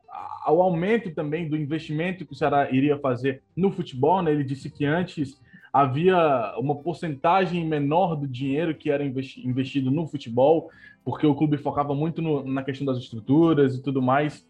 aumento 0.45 1.11
também 1.11 1.47
do 1.47 1.57
investimento 1.57 2.25
que 2.25 2.33
o 2.33 2.35
Ceará 2.35 2.71
iria 2.71 2.97
fazer 2.97 3.41
no 3.55 3.71
futebol, 3.71 4.21
né? 4.21 4.31
ele 4.31 4.43
disse 4.43 4.69
que 4.69 4.85
antes 4.85 5.39
havia 5.71 6.55
uma 6.57 6.75
porcentagem 6.75 7.65
menor 7.65 8.15
do 8.15 8.27
dinheiro 8.27 8.73
que 8.73 8.89
era 8.89 9.03
investido 9.05 9.91
no 9.91 10.07
futebol, 10.07 10.69
porque 11.03 11.25
o 11.27 11.35
clube 11.35 11.57
focava 11.57 11.93
muito 11.93 12.21
no, 12.21 12.43
na 12.43 12.63
questão 12.63 12.85
das 12.85 12.97
estruturas 12.97 13.75
e 13.75 13.81
tudo 13.81 14.01
mais, 14.01 14.47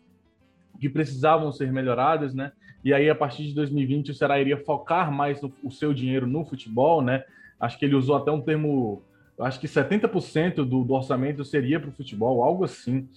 que 0.79 0.89
precisavam 0.89 1.51
ser 1.51 1.71
melhoradas, 1.71 2.33
né? 2.33 2.51
E 2.83 2.93
aí, 2.93 3.09
a 3.09 3.15
partir 3.15 3.43
de 3.43 3.53
2020, 3.53 4.11
o 4.11 4.13
Ceará 4.13 4.39
iria 4.39 4.57
focar 4.57 5.11
mais 5.11 5.41
no, 5.41 5.51
o 5.61 5.69
seu 5.69 5.93
dinheiro 5.93 6.25
no 6.25 6.45
futebol, 6.45 7.01
né? 7.01 7.23
Acho 7.59 7.77
que 7.77 7.83
ele 7.83 7.95
usou 7.95 8.15
até 8.15 8.31
um 8.31 8.39
termo, 8.39 9.03
acho 9.45 9.59
que 9.59 9.67
70% 9.67 10.55
do, 10.55 10.83
do 10.83 10.93
orçamento 10.93 11.43
seria 11.45 11.79
para 11.79 11.89
o 11.89 11.93
futebol, 11.93 12.43
algo 12.43 12.63
assim, 12.63 13.07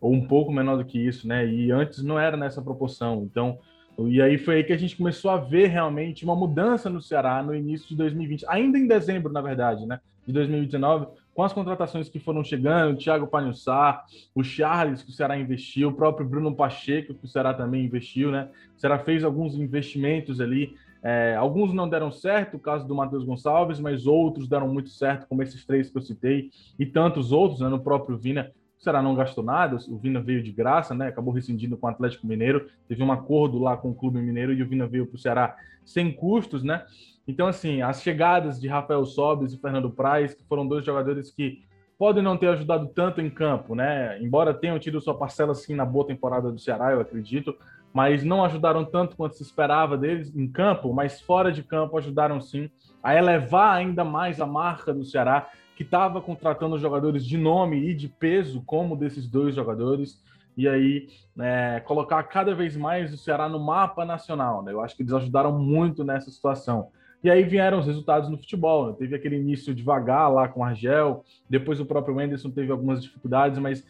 ou 0.00 0.12
um 0.12 0.26
pouco 0.26 0.52
menor 0.52 0.76
do 0.76 0.84
que 0.84 0.98
isso, 0.98 1.26
né? 1.26 1.46
E 1.46 1.70
antes 1.70 2.02
não 2.02 2.18
era 2.18 2.36
nessa 2.36 2.62
proporção. 2.62 3.22
Então, 3.24 3.58
e 4.06 4.22
aí 4.22 4.38
foi 4.38 4.56
aí 4.56 4.64
que 4.64 4.72
a 4.72 4.76
gente 4.76 4.96
começou 4.96 5.30
a 5.30 5.38
ver 5.38 5.66
realmente 5.68 6.24
uma 6.24 6.36
mudança 6.36 6.88
no 6.88 7.02
Ceará 7.02 7.42
no 7.42 7.54
início 7.54 7.88
de 7.88 7.96
2020, 7.96 8.44
ainda 8.48 8.78
em 8.78 8.86
dezembro, 8.86 9.32
na 9.32 9.40
verdade, 9.40 9.86
né? 9.86 10.00
De 10.24 10.32
2019, 10.32 11.06
com 11.34 11.42
as 11.42 11.52
contratações 11.52 12.08
que 12.08 12.18
foram 12.18 12.44
chegando, 12.44 12.94
o 12.94 12.98
Thiago 12.98 13.26
Panhussá, 13.26 14.04
o 14.34 14.44
Charles, 14.44 15.02
que 15.02 15.10
o 15.10 15.12
Ceará 15.12 15.38
investiu, 15.38 15.88
o 15.88 15.94
próprio 15.94 16.28
Bruno 16.28 16.54
Pacheco, 16.54 17.14
que 17.14 17.24
o 17.24 17.28
Ceará 17.28 17.54
também 17.54 17.84
investiu, 17.84 18.30
né? 18.30 18.48
O 18.76 18.80
Ceará 18.80 18.98
fez 18.98 19.24
alguns 19.24 19.54
investimentos 19.54 20.40
ali. 20.40 20.76
É, 21.02 21.34
alguns 21.36 21.72
não 21.72 21.88
deram 21.88 22.10
certo, 22.10 22.56
o 22.56 22.60
caso 22.60 22.86
do 22.86 22.94
Matheus 22.94 23.24
Gonçalves, 23.24 23.78
mas 23.78 24.06
outros 24.06 24.48
deram 24.48 24.68
muito 24.68 24.90
certo, 24.90 25.26
como 25.28 25.42
esses 25.42 25.64
três 25.64 25.90
que 25.90 25.96
eu 25.96 26.02
citei, 26.02 26.50
e 26.78 26.84
tantos 26.84 27.32
outros, 27.32 27.60
né, 27.60 27.68
no 27.68 27.80
próprio 27.80 28.16
Vina. 28.16 28.50
O 28.78 28.82
Ceará 28.82 29.02
não 29.02 29.14
gastou 29.14 29.42
nada, 29.42 29.76
o 29.88 29.98
Vina 29.98 30.20
veio 30.20 30.40
de 30.40 30.52
graça, 30.52 30.94
né? 30.94 31.08
Acabou 31.08 31.34
rescindindo 31.34 31.76
com 31.76 31.88
o 31.88 31.90
Atlético 31.90 32.26
Mineiro, 32.28 32.68
teve 32.86 33.02
um 33.02 33.10
acordo 33.10 33.58
lá 33.58 33.76
com 33.76 33.90
o 33.90 33.94
Clube 33.94 34.20
Mineiro 34.20 34.52
e 34.52 34.62
o 34.62 34.68
Vina 34.68 34.86
veio 34.86 35.04
para 35.04 35.16
o 35.16 35.18
Ceará 35.18 35.56
sem 35.84 36.12
custos, 36.12 36.62
né? 36.62 36.84
Então, 37.26 37.48
assim, 37.48 37.82
as 37.82 38.00
chegadas 38.00 38.60
de 38.60 38.68
Rafael 38.68 39.04
Sobes 39.04 39.52
e 39.52 39.58
Fernando 39.58 39.90
Praz, 39.90 40.32
que 40.32 40.44
foram 40.44 40.66
dois 40.66 40.84
jogadores 40.84 41.30
que 41.30 41.62
podem 41.98 42.22
não 42.22 42.36
ter 42.36 42.48
ajudado 42.48 42.86
tanto 42.86 43.20
em 43.20 43.28
campo, 43.28 43.74
né? 43.74 44.22
Embora 44.22 44.54
tenham 44.54 44.78
tido 44.78 45.00
sua 45.00 45.18
parcela, 45.18 45.54
sim, 45.54 45.74
na 45.74 45.84
boa 45.84 46.06
temporada 46.06 46.52
do 46.52 46.58
Ceará, 46.58 46.92
eu 46.92 47.00
acredito, 47.00 47.56
mas 47.98 48.22
não 48.22 48.44
ajudaram 48.44 48.84
tanto 48.84 49.16
quanto 49.16 49.34
se 49.34 49.42
esperava 49.42 49.98
deles 49.98 50.32
em 50.32 50.46
campo, 50.46 50.94
mas 50.94 51.20
fora 51.20 51.50
de 51.50 51.64
campo 51.64 51.98
ajudaram 51.98 52.40
sim 52.40 52.70
a 53.02 53.16
elevar 53.16 53.76
ainda 53.76 54.04
mais 54.04 54.40
a 54.40 54.46
marca 54.46 54.94
do 54.94 55.04
Ceará, 55.04 55.50
que 55.74 55.82
estava 55.82 56.20
contratando 56.20 56.78
jogadores 56.78 57.26
de 57.26 57.36
nome 57.36 57.88
e 57.90 57.92
de 57.92 58.06
peso, 58.06 58.62
como 58.64 58.96
desses 58.96 59.26
dois 59.26 59.52
jogadores, 59.52 60.22
e 60.56 60.68
aí 60.68 61.08
é, 61.40 61.80
colocar 61.80 62.22
cada 62.22 62.54
vez 62.54 62.76
mais 62.76 63.12
o 63.12 63.16
Ceará 63.16 63.48
no 63.48 63.58
mapa 63.58 64.04
nacional. 64.04 64.62
Né? 64.62 64.72
Eu 64.72 64.80
acho 64.80 64.94
que 64.94 65.02
eles 65.02 65.12
ajudaram 65.12 65.58
muito 65.58 66.04
nessa 66.04 66.30
situação. 66.30 66.90
E 67.24 67.28
aí 67.28 67.42
vieram 67.42 67.80
os 67.80 67.86
resultados 67.86 68.30
no 68.30 68.38
futebol. 68.38 68.90
Né? 68.90 68.94
Teve 68.96 69.16
aquele 69.16 69.34
início 69.34 69.74
devagar 69.74 70.32
lá 70.32 70.46
com 70.46 70.60
o 70.60 70.64
Argel, 70.64 71.24
depois 71.50 71.80
o 71.80 71.84
próprio 71.84 72.20
Anderson 72.20 72.50
teve 72.50 72.70
algumas 72.70 73.02
dificuldades, 73.02 73.58
mas 73.58 73.84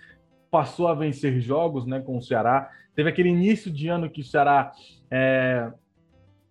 passou 0.50 0.88
a 0.88 0.94
vencer 0.94 1.40
jogos 1.40 1.86
né, 1.86 2.00
com 2.00 2.16
o 2.16 2.22
Ceará. 2.22 2.70
Teve 2.94 3.08
aquele 3.08 3.28
início 3.28 3.70
de 3.70 3.88
ano 3.88 4.10
que 4.10 4.20
o 4.20 4.24
Ceará 4.24 4.72
é, 5.10 5.70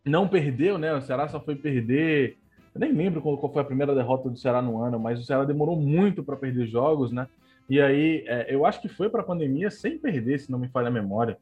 não 0.06 0.27
perdeu, 0.27 0.77
né? 0.77 0.94
O 0.94 1.01
Ceará 1.01 1.27
só 1.27 1.39
foi 1.39 1.56
perder. 1.56 2.38
Eu 2.74 2.80
nem 2.82 2.92
lembro 2.92 3.22
qual, 3.22 3.51
foi 3.51 3.62
a 3.62 3.66
primeira 3.66 3.94
derrota 3.94 4.30
do 4.30 4.38
Ceará 4.38 4.62
no 4.62 4.82
ano, 4.82 5.00
mas 5.00 5.20
o 5.20 5.24
Ceará 5.24 5.44
demorou 5.44 5.75
muito 5.75 6.24
para 6.24 6.36
perder 6.36 6.68
jogos, 6.68 7.12
né? 7.12 7.27
E 7.70 7.82
aí, 7.82 8.24
é, 8.27 8.54
eu 8.54 8.66
acho 8.66 8.82
que 8.82 8.88
foi 8.88 9.10
para 9.10 9.22
a 9.22 9.25
pandemia 9.25 9.70
sem 9.70 9.98
perder, 9.98 10.39
se 10.39 10.50
não 10.50 10.58
me 10.58 10.70
falha 10.70 10.88
a 10.88 10.92
memória. 10.92 11.38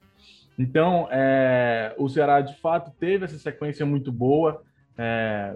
Então, 0.58 1.08
é, 1.12 1.94
o 1.98 2.10
Ceará 2.10 2.42
de 2.42 2.56
fato 2.60 2.92
teve 3.00 3.26
essa 3.26 3.38
sequência 3.38 3.86
muito 3.86 4.12
boa 4.12 4.64
é, 4.98 5.56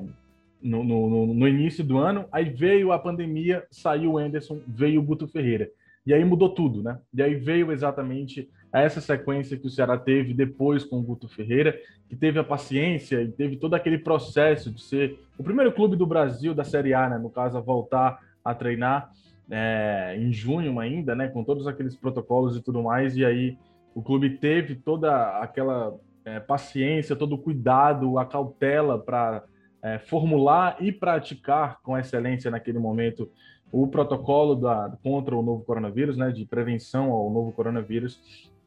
no, 0.62 0.84
no, 0.84 1.34
no, 1.34 1.48
início 1.48 1.84
do 1.84 1.98
ano. 1.98 2.26
Aí 2.32 2.50
veio 2.50 2.92
a 2.92 3.00
pandemia, 3.00 3.66
saiu 3.72 4.14
o 4.14 4.18
Anderson, 4.18 4.60
veio 4.68 5.00
o 5.00 5.04
Guto 5.04 5.28
Ferreira. 5.28 5.70
E 6.06 6.14
aí 6.14 6.24
mudou 6.24 6.50
tudo, 6.50 6.82
né? 6.82 7.00
E 7.14 7.22
aí 7.22 7.36
veio 7.36 7.72
exatamente 7.72 8.50
essa 8.72 9.02
sequência 9.02 9.58
que 9.58 9.68
o 9.68 9.70
Ceará 9.70 9.98
teve 9.98 10.34
depois 10.34 10.84
com 10.84 11.00
o 11.00 11.02
Guto 11.02 11.28
Ferreira, 11.28 11.80
que 12.08 12.16
teve 12.16 12.40
a 12.40 12.44
paciência 12.44 13.22
e 13.22 13.32
teve 13.32 13.58
todo 13.58 13.74
aquele 13.74 13.98
processo 13.98 14.72
de 14.72 14.82
ser 14.82 15.20
o 15.38 15.44
primeiro 15.44 15.72
clube 15.72 15.96
do 15.96 16.06
Brasil 16.06 16.54
da 16.54 16.64
Série 16.64 16.94
A, 16.94 17.10
né? 17.10 17.18
No 17.18 17.30
caso, 17.30 17.58
a 17.58 17.62
voltar 17.62 18.20
a 18.44 18.54
treinar 18.54 19.12
é, 19.50 20.16
em 20.18 20.32
junho 20.32 20.80
ainda, 20.80 21.16
né? 21.16 21.28
Com 21.28 21.44
todos 21.44 21.68
aqueles 21.68 21.96
protocolos 21.96 22.56
e 22.56 22.62
tudo 22.62 22.84
mais. 22.84 23.18
E 23.18 23.26
aí 23.26 23.58
o 23.94 24.02
clube 24.02 24.38
teve 24.38 24.76
toda 24.76 25.40
aquela 25.40 25.96
é, 26.24 26.40
paciência, 26.40 27.16
todo 27.16 27.34
o 27.34 27.38
cuidado, 27.38 28.20
a 28.20 28.26
cautela 28.26 29.00
para 29.00 29.44
é, 29.82 29.98
formular 29.98 30.78
e 30.80 30.92
praticar 30.92 31.80
com 31.82 31.98
excelência 31.98 32.52
naquele 32.52 32.80
momento 32.80 33.30
o 33.72 33.88
protocolo 33.88 34.56
da, 34.56 34.94
contra 35.04 35.36
o 35.36 35.44
novo 35.44 35.64
coronavírus, 35.64 36.18
né, 36.18 36.32
de 36.32 36.46
prevenção 36.46 37.12
ao 37.12 37.30
novo 37.30 37.52
coronavírus. 37.52 38.20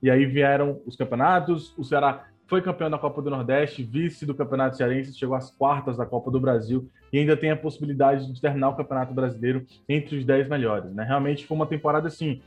E 0.02 0.10
aí 0.10 0.26
vieram 0.26 0.80
os 0.86 0.96
campeonatos. 0.96 1.74
O 1.76 1.84
Ceará 1.84 2.26
foi 2.46 2.60
campeão 2.60 2.90
da 2.90 2.98
Copa 2.98 3.22
do 3.22 3.30
Nordeste, 3.30 3.82
vice 3.82 4.26
do 4.26 4.34
Campeonato 4.34 4.76
Cearense, 4.76 5.18
chegou 5.18 5.34
às 5.34 5.50
quartas 5.50 5.96
da 5.96 6.04
Copa 6.04 6.30
do 6.30 6.40
Brasil 6.40 6.88
e 7.12 7.18
ainda 7.18 7.36
tem 7.36 7.50
a 7.50 7.56
possibilidade 7.56 8.30
de 8.30 8.40
terminar 8.40 8.68
o 8.70 8.76
Campeonato 8.76 9.14
Brasileiro 9.14 9.64
entre 9.88 10.18
os 10.18 10.24
dez 10.24 10.48
melhores. 10.48 10.92
Né? 10.92 11.04
Realmente 11.04 11.46
foi 11.46 11.56
uma 11.56 11.66
temporada 11.66 12.08
assim 12.08 12.42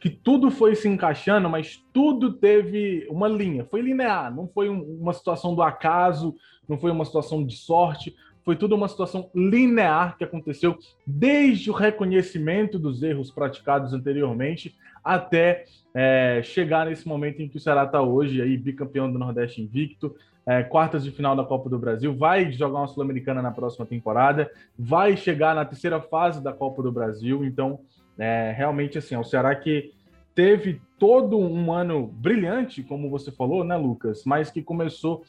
que 0.00 0.08
tudo 0.08 0.50
foi 0.50 0.74
se 0.74 0.88
encaixando, 0.88 1.48
mas 1.50 1.76
tudo 1.92 2.32
teve 2.32 3.06
uma 3.10 3.28
linha, 3.28 3.66
foi 3.66 3.82
linear, 3.82 4.34
não 4.34 4.48
foi 4.48 4.70
uma 4.70 5.12
situação 5.12 5.54
do 5.54 5.60
acaso, 5.60 6.34
não 6.66 6.78
foi 6.78 6.90
uma 6.90 7.04
situação 7.04 7.44
de 7.44 7.54
sorte, 7.54 8.16
foi 8.44 8.56
tudo 8.56 8.74
uma 8.74 8.88
situação 8.88 9.30
linear 9.34 10.16
que 10.16 10.24
aconteceu 10.24 10.78
desde 11.06 11.70
o 11.70 11.74
reconhecimento 11.74 12.78
dos 12.78 13.02
erros 13.02 13.30
praticados 13.30 13.92
anteriormente 13.92 14.76
até 15.04 15.64
é, 15.94 16.40
chegar 16.42 16.86
nesse 16.86 17.06
momento 17.06 17.42
em 17.42 17.48
que 17.48 17.56
o 17.56 17.60
Ceará 17.60 17.84
está 17.84 18.00
hoje, 18.02 18.40
aí 18.40 18.56
bicampeão 18.56 19.10
do 19.10 19.18
Nordeste 19.18 19.62
invicto, 19.62 20.14
é, 20.46 20.62
quartas 20.62 21.04
de 21.04 21.10
final 21.10 21.36
da 21.36 21.44
Copa 21.44 21.68
do 21.68 21.78
Brasil, 21.78 22.14
vai 22.14 22.50
jogar 22.52 22.80
uma 22.80 22.86
Sul-Americana 22.86 23.42
na 23.42 23.50
próxima 23.50 23.86
temporada, 23.86 24.50
vai 24.78 25.16
chegar 25.16 25.54
na 25.54 25.64
terceira 25.64 26.00
fase 26.00 26.42
da 26.42 26.52
Copa 26.52 26.82
do 26.82 26.92
Brasil, 26.92 27.44
então 27.44 27.80
é, 28.18 28.52
realmente 28.56 28.98
assim, 28.98 29.14
é 29.14 29.18
o 29.18 29.24
Ceará 29.24 29.54
que 29.54 29.92
teve 30.34 30.80
todo 30.98 31.38
um 31.38 31.72
ano 31.72 32.06
brilhante, 32.06 32.82
como 32.82 33.10
você 33.10 33.30
falou, 33.30 33.64
né, 33.64 33.76
Lucas? 33.76 34.22
Mas 34.24 34.50
que 34.50 34.62
começou 34.62 35.22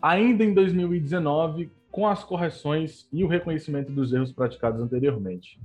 ainda 0.00 0.44
em 0.44 0.52
2019 0.52 1.70
com 1.90 2.06
as 2.06 2.22
correções 2.22 3.06
e 3.12 3.24
o 3.24 3.28
reconhecimento 3.28 3.90
dos 3.90 4.12
erros 4.12 4.32
praticados 4.32 4.80
anteriormente. 4.80 5.58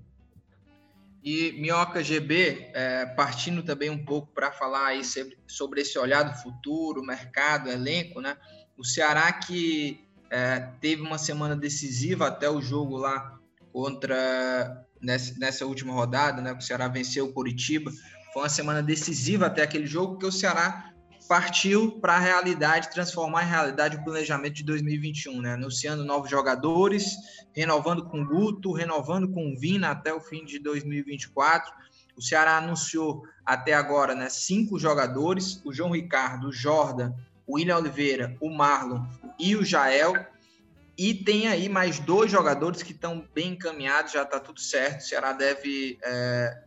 E 1.23 1.53
Minhoca 1.53 2.03
GB, 2.03 2.69
é, 2.73 3.05
partindo 3.07 3.63
também 3.63 3.89
um 3.89 4.05
pouco 4.05 4.27
para 4.33 4.51
falar 4.51 4.87
aí 4.87 5.01
sobre 5.47 5.81
esse 5.81 5.97
olhar 5.97 6.23
do 6.23 6.37
futuro, 6.37 7.03
mercado, 7.03 7.69
elenco, 7.69 8.21
né? 8.21 8.37
O 8.77 8.83
Ceará 8.83 9.31
que 9.33 10.05
é, 10.29 10.59
teve 10.79 11.01
uma 11.01 11.17
semana 11.17 11.55
decisiva 11.55 12.27
até 12.27 12.47
o 12.47 12.61
jogo 12.61 12.97
lá 12.97 13.39
contra 13.73 14.85
nessa, 15.01 15.39
nessa 15.39 15.65
última 15.65 15.93
rodada, 15.93 16.41
né? 16.41 16.53
O 16.53 16.61
Ceará 16.61 16.87
venceu 16.87 17.25
o 17.25 17.33
Curitiba. 17.33 17.91
Foi 18.31 18.43
uma 18.43 18.49
semana 18.49 18.83
decisiva 18.83 19.47
até 19.47 19.63
aquele 19.63 19.87
jogo, 19.87 20.13
porque 20.13 20.27
o 20.27 20.31
Ceará 20.31 20.93
partiu 21.27 21.99
para 21.99 22.15
a 22.15 22.19
realidade, 22.19 22.91
transformar 22.91 23.43
em 23.43 23.49
realidade 23.49 23.97
o 23.97 24.03
planejamento 24.03 24.53
de 24.53 24.63
2021, 24.63 25.41
né? 25.41 25.53
Anunciando 25.53 26.03
novos 26.03 26.29
jogadores, 26.29 27.15
renovando 27.53 28.05
com 28.05 28.25
Guto, 28.25 28.71
renovando 28.71 29.29
com 29.29 29.55
Vina 29.55 29.91
até 29.91 30.13
o 30.13 30.19
fim 30.19 30.45
de 30.45 30.59
2024. 30.59 31.73
O 32.15 32.21
Ceará 32.21 32.57
anunciou 32.57 33.23
até 33.45 33.73
agora, 33.73 34.15
né, 34.15 34.29
cinco 34.29 34.79
jogadores: 34.79 35.61
o 35.65 35.73
João 35.73 35.91
Ricardo, 35.91 36.47
o 36.47 36.51
Jordan, 36.51 37.13
o 37.45 37.55
William 37.55 37.77
Oliveira, 37.77 38.35
o 38.39 38.49
Marlon 38.49 39.05
e 39.39 39.55
o 39.55 39.63
Jael. 39.63 40.13
E 40.97 41.13
tem 41.13 41.49
aí 41.49 41.67
mais 41.67 41.99
dois 41.99 42.31
jogadores 42.31 42.81
que 42.81 42.93
estão 42.93 43.27
bem 43.33 43.49
encaminhados, 43.49 44.13
já 44.13 44.23
está 44.23 44.39
tudo 44.39 44.61
certo. 44.61 45.01
O 45.01 45.03
Ceará 45.03 45.33
deve 45.33 45.99
é, 46.01 46.57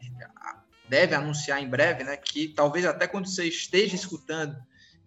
deve 0.88 1.14
anunciar 1.14 1.62
em 1.62 1.68
breve, 1.68 2.04
né? 2.04 2.16
Que 2.16 2.48
talvez 2.48 2.84
até 2.84 3.06
quando 3.06 3.26
você 3.26 3.44
esteja 3.44 3.94
escutando 3.94 4.56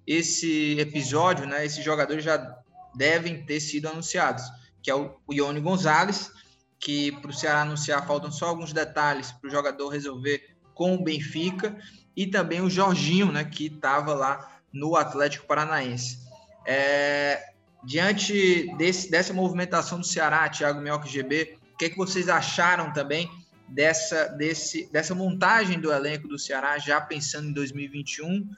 esse 0.05 0.79
episódio, 0.79 1.45
né? 1.45 1.65
Esses 1.65 1.83
jogadores 1.83 2.23
já 2.23 2.57
devem 2.95 3.45
ter 3.45 3.59
sido 3.59 3.87
anunciados, 3.87 4.43
que 4.81 4.91
é 4.91 4.95
o, 4.95 5.17
Ione 5.31 5.59
Gonzalez, 5.59 6.31
que 6.79 7.11
para 7.13 7.29
o 7.29 7.33
Ceará 7.33 7.61
anunciar 7.61 8.05
faltam 8.05 8.31
só 8.31 8.47
alguns 8.47 8.73
detalhes 8.73 9.31
para 9.31 9.47
o 9.47 9.51
jogador 9.51 9.89
resolver 9.89 10.55
com 10.73 10.95
o 10.95 11.03
Benfica, 11.03 11.77
e 12.15 12.27
também 12.27 12.61
o 12.61 12.69
Jorginho, 12.69 13.31
né? 13.31 13.43
Que 13.43 13.67
estava 13.67 14.13
lá 14.13 14.59
no 14.73 14.95
Atlético 14.95 15.47
Paranaense. 15.47 16.19
É, 16.65 17.51
diante 17.83 18.75
desse, 18.77 19.09
dessa 19.09 19.33
movimentação 19.33 19.99
do 19.99 20.05
Ceará, 20.05 20.47
Thiago 20.49 20.81
Minhoca 20.81 21.07
GB, 21.07 21.57
o 21.73 21.77
que, 21.77 21.85
é 21.85 21.89
que 21.89 21.97
vocês 21.97 22.29
acharam 22.29 22.93
também 22.93 23.29
dessa, 23.71 24.27
desse, 24.27 24.91
dessa 24.91 25.15
montagem 25.15 25.79
do 25.79 25.91
elenco 25.91 26.27
do 26.27 26.37
Ceará, 26.37 26.77
já 26.77 26.99
pensando 26.99 27.49
em 27.49 27.53
2021, 27.53 28.49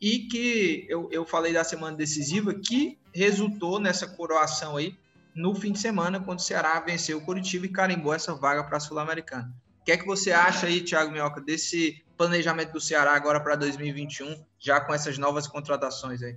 e 0.00 0.20
que 0.20 0.86
eu, 0.88 1.08
eu 1.10 1.24
falei 1.26 1.52
da 1.52 1.64
semana 1.64 1.96
decisiva, 1.96 2.54
que 2.54 2.98
resultou 3.12 3.80
nessa 3.80 4.06
coroação 4.06 4.76
aí 4.76 4.96
no 5.34 5.54
fim 5.54 5.72
de 5.72 5.78
semana, 5.78 6.20
quando 6.20 6.38
o 6.38 6.42
Ceará 6.42 6.78
venceu 6.80 7.18
o 7.18 7.24
Curitiba 7.24 7.66
e 7.66 7.70
carimbou 7.70 8.12
essa 8.12 8.34
vaga 8.34 8.64
para 8.64 8.76
a 8.76 8.80
Sul-Americana. 8.80 9.54
O 9.80 9.84
que 9.84 9.92
é 9.92 9.96
que 9.96 10.06
você 10.06 10.32
acha 10.32 10.66
aí, 10.66 10.82
Thiago 10.82 11.10
Minhoca, 11.10 11.40
desse 11.40 12.04
planejamento 12.16 12.72
do 12.72 12.80
Ceará 12.80 13.12
agora 13.14 13.40
para 13.40 13.56
2021, 13.56 14.44
já 14.58 14.80
com 14.80 14.92
essas 14.92 15.16
novas 15.16 15.46
contratações 15.46 16.22
aí? 16.22 16.36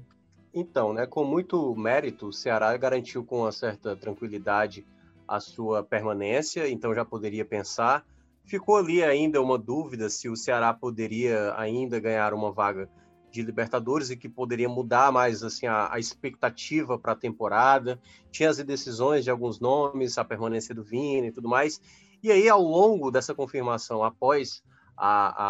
Então, 0.54 0.94
né, 0.94 1.06
com 1.06 1.24
muito 1.26 1.76
mérito, 1.76 2.28
o 2.28 2.34
Ceará 2.34 2.76
garantiu 2.78 3.24
com 3.24 3.40
uma 3.42 3.52
certa 3.52 3.96
tranquilidade 3.96 4.86
a 5.28 5.40
sua 5.40 5.84
permanência, 5.84 6.70
então 6.70 6.94
já 6.94 7.06
poderia 7.06 7.46
pensar 7.46 8.06
Ficou 8.52 8.76
ali 8.76 9.02
ainda 9.02 9.42
uma 9.42 9.58
dúvida 9.58 10.10
se 10.10 10.28
o 10.28 10.36
Ceará 10.36 10.74
poderia 10.74 11.56
ainda 11.56 12.02
ganhar 12.02 12.34
uma 12.34 12.52
vaga 12.52 12.90
de 13.32 13.42
Libertadores 13.42 14.10
e 14.10 14.18
que 14.18 14.28
poderia 14.28 14.68
mudar 14.68 15.10
mais 15.10 15.42
assim 15.42 15.68
a, 15.68 15.88
a 15.90 15.98
expectativa 15.98 17.00
para 17.00 17.14
a 17.14 17.16
temporada. 17.16 17.98
Tinha 18.30 18.50
as 18.50 18.58
decisões 18.58 19.24
de 19.24 19.32
alguns 19.32 19.62
nomes, 19.62 20.18
a 20.18 20.26
permanência 20.26 20.76
do 20.76 20.84
Vini 20.84 21.30
e 21.30 21.32
tudo 21.32 21.48
mais. 21.48 21.80
E 22.22 22.30
aí, 22.30 22.50
ao 22.50 22.62
longo 22.62 23.10
dessa 23.10 23.34
confirmação, 23.34 24.04
após 24.04 24.62
a, 24.98 25.44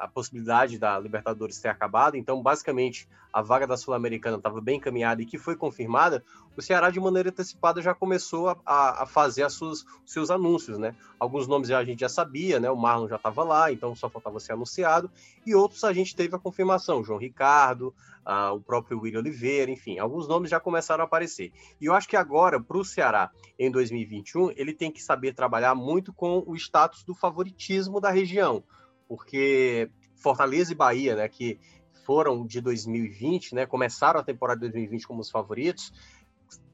a, 0.00 0.04
a, 0.04 0.08
possibilidade 0.08 0.78
da 0.78 0.98
Libertadores 0.98 1.60
ter 1.60 1.68
acabado, 1.68 2.16
então 2.16 2.42
basicamente 2.42 3.06
a 3.30 3.42
vaga 3.42 3.66
da 3.66 3.76
Sul-Americana 3.76 4.38
estava 4.38 4.62
bem 4.62 4.78
encaminhada 4.78 5.20
e 5.20 5.26
que 5.26 5.36
foi 5.36 5.56
confirmada, 5.56 6.24
o 6.56 6.62
Ceará 6.62 6.90
de 6.90 7.00
maneira 7.00 7.30
antecipada 7.30 7.80
já 7.80 7.94
começou 7.94 8.48
a, 8.48 9.02
a 9.02 9.06
fazer 9.06 9.46
os 9.46 9.84
seus 10.04 10.30
anúncios, 10.30 10.78
né? 10.78 10.94
Alguns 11.18 11.46
nomes 11.46 11.70
a 11.70 11.84
gente 11.84 12.00
já 12.00 12.08
sabia, 12.08 12.58
né? 12.58 12.70
O 12.70 12.76
Marlon 12.76 13.08
já 13.08 13.16
estava 13.16 13.42
lá, 13.44 13.72
então 13.72 13.94
só 13.94 14.08
faltava 14.08 14.40
ser 14.40 14.52
anunciado, 14.52 15.10
e 15.46 15.54
outros 15.54 15.84
a 15.84 15.92
gente 15.92 16.14
teve 16.14 16.34
a 16.34 16.38
confirmação, 16.38 17.04
João 17.04 17.18
Ricardo, 17.18 17.94
uh, 18.26 18.54
o 18.54 18.60
próprio 18.60 19.00
William 19.00 19.20
Oliveira, 19.20 19.70
enfim, 19.70 19.98
alguns 19.98 20.28
nomes 20.28 20.50
já 20.50 20.60
começaram 20.60 21.02
a 21.02 21.06
aparecer. 21.06 21.52
E 21.80 21.86
eu 21.86 21.94
acho 21.94 22.08
que 22.08 22.16
agora, 22.16 22.60
para 22.60 22.78
o 22.78 22.84
Ceará, 22.84 23.30
em 23.58 23.70
2021, 23.70 24.52
ele 24.56 24.74
tem 24.74 24.90
que 24.90 25.02
saber 25.02 25.34
trabalhar 25.34 25.74
muito 25.74 26.12
com 26.12 26.42
o 26.46 26.54
status 26.56 27.02
do 27.02 27.14
favoritismo 27.14 28.00
da 28.00 28.10
região, 28.10 28.62
porque 29.08 29.90
Fortaleza 30.16 30.72
e 30.72 30.76
Bahia, 30.76 31.16
né, 31.16 31.28
que 31.28 31.58
foram 32.04 32.46
de 32.46 32.60
2020, 32.60 33.54
né, 33.54 33.66
começaram 33.66 34.20
a 34.20 34.24
temporada 34.24 34.60
de 34.60 34.72
2020 34.72 35.06
como 35.06 35.20
os 35.20 35.30
favoritos, 35.30 35.92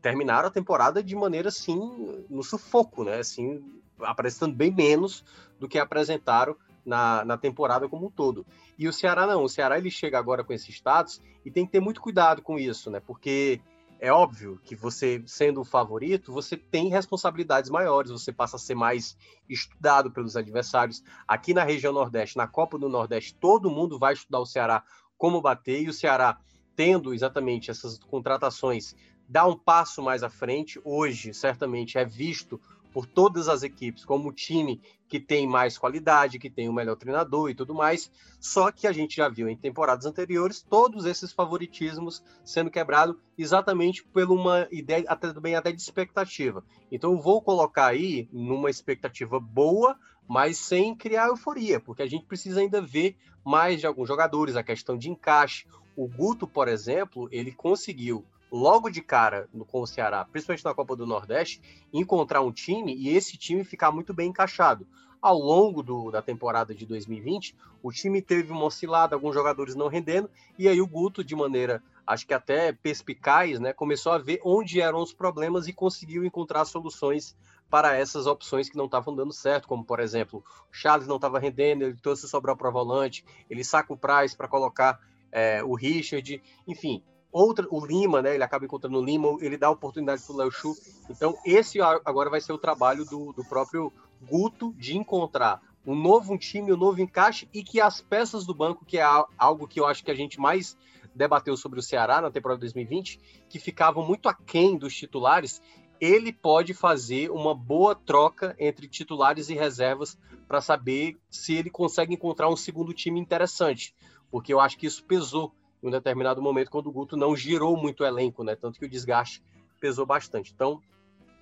terminaram 0.06 0.46
a 0.46 0.52
temporada 0.52 1.02
de 1.02 1.16
maneira 1.16 1.48
assim 1.48 2.25
no 2.30 2.40
sufoco, 2.40 3.02
né, 3.02 3.18
assim 3.18 3.60
apresentando 3.98 4.54
bem 4.54 4.72
menos 4.72 5.25
do 5.58 5.66
que 5.66 5.80
apresentaram 5.80 6.54
na, 6.84 7.25
na 7.25 7.36
temporada 7.36 7.88
como 7.88 8.06
um 8.06 8.10
todo. 8.10 8.46
E 8.78 8.86
o 8.86 8.92
Ceará 8.92 9.26
não, 9.26 9.42
o 9.42 9.48
Ceará 9.48 9.78
ele 9.78 9.90
chega 9.90 10.16
agora 10.16 10.44
com 10.44 10.52
esse 10.52 10.70
status 10.70 11.20
e 11.44 11.50
tem 11.50 11.66
que 11.66 11.72
ter 11.72 11.80
muito 11.80 12.00
cuidado 12.00 12.40
com 12.40 12.56
isso, 12.56 12.88
né? 12.88 13.00
Porque 13.00 13.60
é 13.98 14.12
óbvio 14.12 14.60
que 14.62 14.76
você, 14.76 15.20
sendo 15.26 15.62
o 15.62 15.64
favorito, 15.64 16.32
você 16.32 16.56
tem 16.56 16.88
responsabilidades 16.88 17.68
maiores, 17.68 18.12
você 18.12 18.30
passa 18.30 18.54
a 18.54 18.60
ser 18.60 18.76
mais 18.76 19.16
estudado 19.48 20.12
pelos 20.12 20.36
adversários. 20.36 21.02
Aqui 21.26 21.52
na 21.52 21.64
região 21.64 21.92
Nordeste, 21.92 22.36
na 22.36 22.46
Copa 22.46 22.78
do 22.78 22.88
Nordeste, 22.88 23.34
todo 23.34 23.70
mundo 23.70 23.98
vai 23.98 24.12
estudar 24.12 24.38
o 24.38 24.46
Ceará 24.46 24.84
como 25.18 25.42
bater, 25.42 25.82
e 25.82 25.88
o 25.88 25.92
Ceará, 25.92 26.38
tendo 26.76 27.12
exatamente 27.12 27.72
essas 27.72 27.98
contratações, 27.98 28.94
dá 29.28 29.47
um 29.47 29.56
passo 29.56 30.02
mais 30.02 30.23
à 30.23 30.30
frente. 30.30 30.80
Hoje, 30.85 31.35
certamente, 31.35 31.99
é 31.99 32.04
visto 32.04 32.61
por 32.97 33.04
todas 33.04 33.47
as 33.47 33.62
equipes 33.62 34.06
como 34.06 34.30
o 34.30 34.33
time 34.33 34.80
que 35.06 35.21
tem 35.21 35.47
mais 35.47 35.76
qualidade, 35.76 36.38
que 36.38 36.49
tem 36.49 36.66
o 36.66 36.73
melhor 36.73 36.97
treinador 36.97 37.50
e 37.50 37.54
tudo 37.54 37.75
mais. 37.75 38.11
Só 38.40 38.73
que 38.73 38.87
a 38.87 38.92
gente 38.92 39.16
já 39.16 39.28
viu 39.28 39.49
em 39.49 39.56
temporadas 39.56 40.06
anteriores 40.06 40.62
todos 40.62 41.04
esses 41.04 41.30
favoritismos 41.30 42.23
sendo 42.42 42.71
quebrados 42.71 43.16
exatamente 43.37 44.02
por 44.02 44.30
uma 44.30 44.66
ideia 44.73 45.04
até 45.09 45.30
bem 45.35 45.54
até 45.54 45.73
de 45.73 45.83
expectativa. 45.83 46.64
Então 46.90 47.12
eu 47.12 47.21
vou 47.21 47.42
colocar 47.42 47.88
aí 47.88 48.28
numa 48.33 48.71
expectativa 48.71 49.38
boa, 49.38 49.99
mas 50.26 50.56
sem 50.56 50.95
criar 50.95 51.28
euforia, 51.28 51.78
porque 51.78 52.02
a 52.02 52.09
gente 52.09 52.25
precisa 52.25 52.61
ainda 52.61 52.80
ver 52.80 53.14
mais 53.45 53.78
de 53.78 53.87
alguns 53.87 54.09
jogadores, 54.09 54.56
a 54.56 54.62
questão 54.62 54.97
de 54.97 55.11
encaixe. 55.11 55.66
O 55.95 56.09
Guto, 56.09 56.47
por 56.47 56.66
exemplo, 56.66 57.28
ele 57.30 57.52
conseguiu 57.52 58.25
logo 58.56 58.88
de 58.90 59.02
cara 59.02 59.48
com 59.68 59.82
o 59.82 59.86
Ceará, 59.86 60.25
principalmente 60.25 60.64
na 60.64 60.75
Copa 60.75 60.96
do 60.96 61.06
Nordeste, 61.06 61.60
encontrar 61.92 62.40
um 62.40 62.50
time 62.50 62.94
e 62.94 63.10
esse 63.10 63.36
time 63.36 63.64
ficar 63.64 63.92
muito 63.92 64.14
bem 64.14 64.30
encaixado. 64.30 64.86
Ao 65.20 65.38
longo 65.38 65.82
do, 65.82 66.10
da 66.10 66.22
temporada 66.22 66.75
de 66.75 66.86
2020, 66.86 67.56
o 67.82 67.92
time 67.92 68.22
teve 68.22 68.52
uma 68.52 68.64
oscilada, 68.64 69.14
alguns 69.14 69.34
jogadores 69.34 69.75
não 69.75 69.88
rendendo, 69.88 70.30
e 70.58 70.68
aí 70.68 70.80
o 70.80 70.86
Guto, 70.86 71.25
de 71.25 71.34
maneira, 71.34 71.82
acho 72.06 72.26
que 72.26 72.34
até 72.34 72.72
perspicaz, 72.72 73.58
né, 73.58 73.72
começou 73.72 74.12
a 74.12 74.18
ver 74.18 74.40
onde 74.44 74.80
eram 74.80 75.02
os 75.02 75.12
problemas 75.12 75.66
e 75.66 75.72
conseguiu 75.72 76.25
encontrar 76.25 76.64
soluções 76.64 77.36
para 77.68 77.96
essas 77.96 78.26
opções 78.26 78.68
que 78.68 78.76
não 78.76 78.84
estavam 78.84 79.14
dando 79.14 79.32
certo, 79.32 79.66
como 79.66 79.84
por 79.84 79.98
exemplo, 79.98 80.44
o 80.70 80.75
Charles 80.75 81.08
não 81.08 81.16
estava 81.16 81.38
rendendo, 81.38 81.82
ele 81.82 81.96
trouxe 82.00 82.28
sobrar 82.28 82.56
para 82.56 82.68
o 82.68 82.72
volante, 82.72 83.25
ele 83.50 83.64
saca 83.64 83.92
o 83.92 83.96
Price 83.96 84.36
para 84.36 84.46
colocar 84.46 85.00
é, 85.32 85.62
o 85.64 85.75
Richard, 85.75 86.40
enfim, 86.66 87.02
outra, 87.33 87.66
o 87.71 87.85
Lima, 87.85 88.23
né? 88.23 88.35
Ele 88.35 88.45
acaba 88.45 88.64
encontrando 88.64 88.99
o 88.99 89.04
Lima, 89.04 89.37
ele 89.40 89.56
dá 89.56 89.71
oportunidade 89.71 90.23
para 90.23 90.35
o 90.35 90.38
Léo 90.38 90.50
Chu. 90.50 90.75
Então, 91.11 91.37
esse 91.45 91.80
agora 91.80 92.30
vai 92.30 92.40
ser 92.40 92.52
o 92.52 92.59
trabalho 92.59 93.04
do, 93.04 93.33
do 93.33 93.45
próprio 93.45 93.92
Guto 94.23 94.73
de 94.75 94.97
encontrar 94.97 95.61
um 95.87 95.95
novo 95.95 96.37
time, 96.37 96.73
um 96.73 96.76
novo 96.76 97.00
encaixe 97.00 97.49
e 97.54 97.62
que 97.62 97.80
as 97.80 98.00
peças 98.00 98.45
do 98.45 98.54
banco, 98.54 98.85
que 98.85 98.99
é 98.99 99.04
algo 99.38 99.68
que 99.68 99.78
eu 99.78 99.87
acho 99.87 100.04
que 100.04 100.11
a 100.11 100.14
gente 100.14 100.40
mais 100.40 100.76
debateu 101.14 101.56
sobre 101.56 101.78
o 101.78 101.83
Ceará 101.83 102.21
na 102.21 102.30
temporada 102.30 102.61
2020, 102.61 103.21
que 103.49 103.59
ficavam 103.59 104.04
muito 104.04 104.28
aquém 104.28 104.76
dos 104.76 104.95
titulares, 104.95 105.62
ele 106.00 106.33
pode 106.33 106.75
fazer 106.75 107.30
uma 107.30 107.54
boa 107.54 107.95
troca 107.95 108.54
entre 108.59 108.88
titulares 108.88 109.49
e 109.49 109.54
reservas 109.54 110.18
para 110.47 110.61
saber 110.61 111.16
se 111.30 111.54
ele 111.54 111.71
consegue 111.71 112.14
encontrar 112.14 112.49
um 112.49 112.56
segundo 112.56 112.92
time 112.92 113.18
interessante, 113.18 113.95
porque 114.30 114.52
eu 114.52 114.60
acho 114.60 114.76
que 114.76 114.86
isso 114.86 115.04
pesou 115.04 115.52
em 115.86 115.90
um 115.90 115.92
determinado 115.92 116.42
momento, 116.42 116.70
quando 116.70 116.88
o 116.88 116.92
Guto 116.92 117.16
não 117.16 117.36
girou 117.36 117.76
muito 117.76 118.02
o 118.02 118.06
elenco, 118.06 118.42
né? 118.42 118.54
Tanto 118.56 118.78
que 118.78 118.86
o 118.86 118.88
desgaste 118.88 119.42
pesou 119.80 120.04
bastante. 120.04 120.52
Então, 120.54 120.82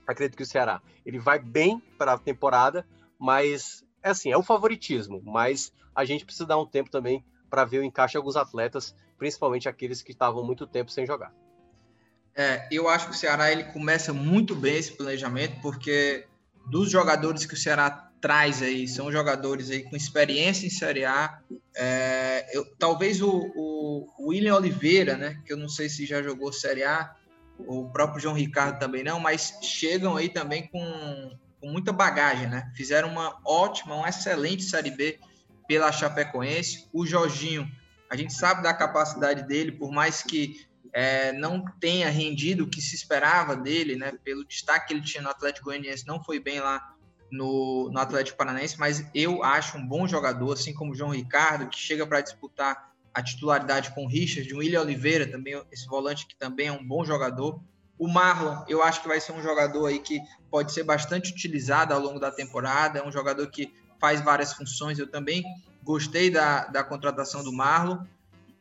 acredito 0.06 0.36
que 0.36 0.42
o 0.42 0.46
Ceará 0.46 0.82
ele 1.04 1.18
vai 1.18 1.38
bem 1.38 1.82
para 1.98 2.12
a 2.12 2.18
temporada, 2.18 2.86
mas 3.18 3.84
é 4.02 4.10
assim, 4.10 4.30
é 4.30 4.36
o 4.36 4.42
favoritismo, 4.42 5.22
mas 5.24 5.72
a 5.94 6.04
gente 6.04 6.24
precisa 6.24 6.46
dar 6.46 6.58
um 6.58 6.66
tempo 6.66 6.90
também 6.90 7.24
para 7.48 7.64
ver 7.64 7.78
o 7.78 7.84
encaixe 7.84 8.12
de 8.12 8.18
alguns 8.18 8.36
atletas, 8.36 8.94
principalmente 9.16 9.68
aqueles 9.68 10.02
que 10.02 10.12
estavam 10.12 10.44
muito 10.44 10.66
tempo 10.66 10.90
sem 10.90 11.06
jogar. 11.06 11.32
É, 12.34 12.66
eu 12.70 12.88
acho 12.88 13.06
que 13.06 13.12
o 13.12 13.16
Ceará 13.16 13.52
ele 13.52 13.64
começa 13.64 14.12
muito 14.12 14.56
bem 14.56 14.76
esse 14.76 14.92
planejamento, 14.92 15.60
porque 15.62 16.26
dos 16.66 16.90
jogadores 16.90 17.46
que 17.46 17.54
o 17.54 17.56
Ceará 17.56 18.03
traz 18.24 18.62
aí, 18.62 18.88
são 18.88 19.12
jogadores 19.12 19.68
aí 19.70 19.82
com 19.82 19.94
experiência 19.94 20.66
em 20.66 20.70
Série 20.70 21.04
A. 21.04 21.40
É, 21.76 22.46
eu, 22.56 22.64
talvez 22.78 23.20
o, 23.20 23.52
o, 23.54 24.28
William 24.30 24.56
Oliveira, 24.56 25.14
né, 25.14 25.42
que 25.44 25.52
eu 25.52 25.58
não 25.58 25.68
sei 25.68 25.90
se 25.90 26.06
já 26.06 26.22
jogou 26.22 26.50
Série 26.50 26.84
A, 26.84 27.14
o 27.58 27.90
próprio 27.90 28.22
João 28.22 28.34
Ricardo 28.34 28.78
também 28.78 29.04
não, 29.04 29.20
mas 29.20 29.58
chegam 29.60 30.16
aí 30.16 30.30
também 30.30 30.66
com, 30.68 31.38
com 31.60 31.68
muita 31.68 31.92
bagagem, 31.92 32.48
né? 32.48 32.72
Fizeram 32.74 33.10
uma 33.10 33.38
ótima, 33.44 33.94
uma 33.94 34.08
excelente 34.08 34.62
Série 34.62 34.90
B 34.90 35.20
pela 35.68 35.92
Chapecoense. 35.92 36.88
O 36.94 37.04
Jorginho, 37.04 37.70
a 38.10 38.16
gente 38.16 38.32
sabe 38.32 38.62
da 38.62 38.72
capacidade 38.72 39.46
dele, 39.46 39.70
por 39.70 39.92
mais 39.92 40.22
que 40.22 40.66
é, 40.94 41.30
não 41.32 41.62
tenha 41.78 42.08
rendido 42.08 42.64
o 42.64 42.70
que 42.70 42.80
se 42.80 42.96
esperava 42.96 43.54
dele, 43.54 43.96
né? 43.96 44.14
Pelo 44.24 44.46
destaque 44.46 44.86
que 44.86 44.94
ele 44.94 45.02
tinha 45.02 45.22
no 45.22 45.28
Atlético 45.28 45.66
Goianiense, 45.66 46.06
não 46.06 46.24
foi 46.24 46.40
bem 46.40 46.60
lá 46.60 46.93
no, 47.34 47.90
no 47.90 47.98
Atlético 47.98 48.38
Paranaense, 48.38 48.78
mas 48.78 49.04
eu 49.14 49.42
acho 49.42 49.76
um 49.76 49.86
bom 49.86 50.06
jogador, 50.06 50.52
assim 50.52 50.72
como 50.72 50.92
o 50.92 50.94
João 50.94 51.10
Ricardo, 51.10 51.68
que 51.68 51.78
chega 51.78 52.06
para 52.06 52.20
disputar 52.20 52.92
a 53.12 53.22
titularidade 53.22 53.92
com 53.92 54.04
o 54.04 54.08
Richard, 54.08 54.52
o 54.52 54.58
William 54.58 54.80
Oliveira, 54.80 55.26
também 55.26 55.60
esse 55.70 55.86
volante 55.86 56.26
que 56.26 56.36
também 56.36 56.68
é 56.68 56.72
um 56.72 56.84
bom 56.84 57.04
jogador. 57.04 57.60
O 57.98 58.08
Marlon, 58.08 58.64
eu 58.68 58.82
acho 58.82 59.02
que 59.02 59.08
vai 59.08 59.20
ser 59.20 59.32
um 59.32 59.42
jogador 59.42 59.86
aí 59.86 59.98
que 59.98 60.20
pode 60.50 60.72
ser 60.72 60.82
bastante 60.82 61.32
utilizado 61.32 61.92
ao 61.92 62.00
longo 62.00 62.18
da 62.18 62.30
temporada, 62.30 62.98
é 62.98 63.06
um 63.06 63.12
jogador 63.12 63.46
que 63.48 63.72
faz 64.00 64.20
várias 64.20 64.52
funções, 64.52 64.98
eu 64.98 65.06
também 65.06 65.44
gostei 65.82 66.30
da, 66.30 66.66
da 66.66 66.82
contratação 66.82 67.42
do 67.42 67.52
Marlon. 67.52 67.98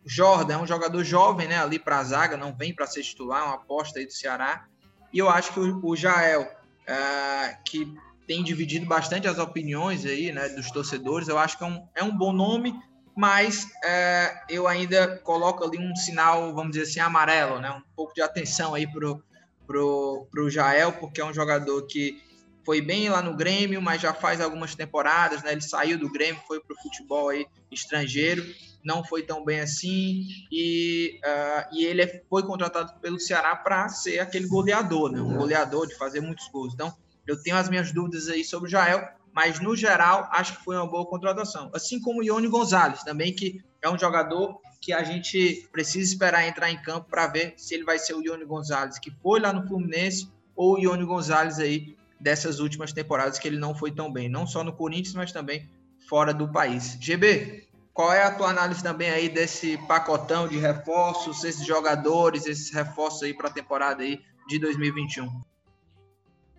Jordan 0.06 0.56
é 0.56 0.58
um 0.58 0.68
jogador 0.68 1.04
jovem, 1.04 1.48
né, 1.48 1.58
ali 1.58 1.80
para 1.80 2.00
a 2.00 2.04
zaga, 2.04 2.38
não 2.38 2.54
vem 2.54 2.74
para 2.74 2.86
ser 2.86 3.02
titular, 3.02 3.46
uma 3.46 3.56
aposta 3.56 4.00
aí 4.00 4.06
do 4.06 4.12
Ceará. 4.12 4.66
E 5.12 5.20
eu 5.20 5.30
acho 5.30 5.54
que 5.54 5.60
o, 5.60 5.86
o 5.86 5.96
Jael, 5.96 6.44
uh, 6.44 7.64
que 7.64 7.96
tem 8.28 8.44
dividido 8.44 8.86
bastante 8.86 9.28
as 9.28 9.38
opiniões 9.38 10.06
aí, 10.06 10.32
né, 10.32 10.50
dos 10.50 10.72
torcedores. 10.72 11.28
Eu 11.28 11.38
acho 11.38 11.58
que 11.58 11.64
é 11.64 11.68
um, 11.68 11.88
é 11.96 12.04
um 12.04 12.16
bom 12.16 12.32
nome, 12.32 12.74
mas 13.16 13.68
é, 13.84 14.44
eu 14.50 14.68
ainda 14.68 15.18
coloco 15.20 15.64
ali 15.64 15.78
um 15.78 15.96
sinal, 15.96 16.54
vamos 16.54 16.72
dizer 16.72 16.84
assim, 16.84 17.00
amarelo, 17.00 17.60
né, 17.60 17.70
um 17.72 17.82
pouco 17.96 18.14
de 18.14 18.22
atenção 18.22 18.74
aí 18.74 18.86
pro 18.86 19.24
pro, 19.66 20.28
pro 20.32 20.50
Jael, 20.50 20.94
porque 20.94 21.22
é 21.22 21.26
um 21.26 21.34
jogador 21.34 21.82
que 21.84 22.22
foi 22.66 22.82
bem 22.82 23.10
lá 23.10 23.22
no 23.22 23.36
Grêmio, 23.36 23.82
mas 23.82 24.02
já 24.02 24.14
faz 24.14 24.40
algumas 24.40 24.74
temporadas, 24.74 25.44
né? 25.44 25.52
Ele 25.52 25.62
saiu 25.62 25.98
do 25.98 26.12
Grêmio, 26.12 26.42
foi 26.48 26.62
para 26.62 26.74
o 26.74 26.82
futebol 26.82 27.30
aí 27.30 27.46
estrangeiro, 27.72 28.44
não 28.84 29.04
foi 29.04 29.24
tão 29.24 29.44
bem 29.44 29.60
assim 29.60 30.26
e, 30.52 31.20
uh, 31.26 31.76
e 31.76 31.86
ele 31.86 32.06
foi 32.30 32.44
contratado 32.44 33.00
pelo 33.02 33.20
Ceará 33.20 33.56
para 33.56 33.90
ser 33.90 34.20
aquele 34.20 34.48
goleador, 34.48 35.12
né? 35.12 35.22
Um 35.22 35.38
goleador 35.38 35.88
de 35.88 35.96
fazer 35.96 36.22
muitos 36.22 36.48
gols. 36.50 36.74
Então 36.74 36.96
eu 37.28 37.42
tenho 37.42 37.58
as 37.58 37.70
minhas 37.70 37.92
dúvidas 37.92 38.28
aí 38.28 38.44
sobre 38.44 38.68
o 38.68 38.72
Jael, 38.72 39.08
mas 39.34 39.60
no 39.60 39.76
geral 39.76 40.30
acho 40.32 40.58
que 40.58 40.64
foi 40.64 40.76
uma 40.76 40.88
boa 40.88 41.06
contratação. 41.06 41.72
Assim 41.74 42.00
como 42.00 42.20
o 42.20 42.24
Ione 42.24 42.48
Gonzalez, 42.48 43.04
também 43.04 43.34
que 43.34 43.64
é 43.82 43.90
um 43.90 43.98
jogador 43.98 44.60
que 44.82 44.94
a 44.94 45.04
gente 45.04 45.68
precisa 45.72 46.12
esperar 46.12 46.48
entrar 46.48 46.70
em 46.70 46.82
campo 46.82 47.10
para 47.10 47.28
ver 47.28 47.54
se 47.58 47.74
ele 47.74 47.84
vai 47.84 47.98
ser 47.98 48.14
o 48.14 48.22
Ione 48.22 48.46
Gonzalez 48.46 49.00
que 49.00 49.12
foi 49.22 49.40
lá 49.40 49.52
no 49.54 49.68
Fluminense 49.68 50.30
ou 50.56 50.76
o 50.76 50.80
Ione 50.80 51.06
Gonzalez 51.06 51.60
aí 51.60 51.96
dessas 52.20 52.60
últimas 52.60 52.94
temporadas 52.94 53.40
que 53.40 53.48
ele 53.48 53.58
não 53.58 53.76
foi 53.76 53.92
tão 53.92 54.12
bem, 54.12 54.30
não 54.30 54.48
só 54.48 54.64
no 54.64 54.74
Corinthians, 54.74 55.16
mas 55.16 55.32
também 55.32 55.70
fora 56.08 56.34
do 56.34 56.50
país. 56.50 56.98
GB, 57.00 57.68
qual 57.94 58.12
é 58.14 58.24
a 58.24 58.32
tua 58.32 58.50
análise 58.50 58.82
também 58.82 59.10
aí 59.10 59.30
desse 59.30 59.78
pacotão 59.88 60.48
de 60.48 60.58
reforços, 60.58 61.44
esses 61.44 61.66
jogadores, 61.66 62.46
esses 62.46 62.72
reforços 62.72 63.24
aí 63.24 63.34
para 63.34 63.50
a 63.50 63.54
temporada 63.54 64.04
aí 64.04 64.22
de 64.48 64.60
2021? 64.60 65.53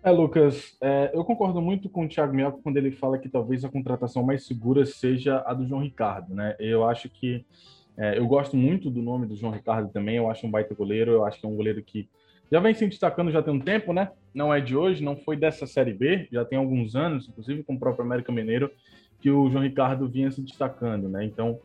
É, 0.05 0.11
Lucas, 0.11 0.77
é, 0.79 1.09
eu 1.15 1.25
concordo 1.25 1.59
muito 1.59 1.89
com 1.89 2.05
o 2.05 2.07
Thiago 2.07 2.31
Mioca 2.31 2.59
quando 2.61 2.77
ele 2.77 2.91
fala 2.91 3.17
que 3.17 3.27
talvez 3.27 3.65
a 3.65 3.69
contratação 3.69 4.21
mais 4.21 4.45
segura 4.45 4.85
seja 4.85 5.43
a 5.47 5.51
do 5.51 5.65
João 5.65 5.81
Ricardo, 5.81 6.35
né? 6.35 6.55
Eu 6.59 6.87
acho 6.87 7.09
que 7.09 7.43
é, 7.97 8.15
eu 8.19 8.27
gosto 8.27 8.55
muito 8.55 8.91
do 8.91 9.01
nome 9.01 9.25
do 9.25 9.35
João 9.35 9.51
Ricardo 9.51 9.91
também, 9.91 10.17
eu 10.17 10.29
acho 10.29 10.45
um 10.45 10.51
baita 10.51 10.75
goleiro, 10.75 11.09
eu 11.09 11.25
acho 11.25 11.39
que 11.39 11.45
é 11.47 11.49
um 11.49 11.55
goleiro 11.55 11.81
que 11.81 12.07
já 12.51 12.59
vem 12.59 12.75
se 12.75 12.85
destacando 12.85 13.31
já 13.31 13.41
tem 13.41 13.51
um 13.51 13.59
tempo, 13.59 13.93
né? 13.93 14.11
Não 14.31 14.53
é 14.53 14.61
de 14.61 14.77
hoje, 14.77 15.03
não 15.03 15.17
foi 15.17 15.35
dessa 15.35 15.65
Série 15.65 15.91
B, 15.91 16.27
já 16.31 16.45
tem 16.45 16.59
alguns 16.59 16.95
anos, 16.95 17.27
inclusive 17.27 17.63
com 17.63 17.73
o 17.73 17.79
próprio 17.79 18.05
América 18.05 18.31
Mineiro, 18.31 18.69
que 19.19 19.31
o 19.31 19.49
João 19.49 19.63
Ricardo 19.63 20.07
vinha 20.07 20.29
se 20.29 20.39
destacando, 20.39 21.09
né? 21.09 21.25
Então, 21.25 21.59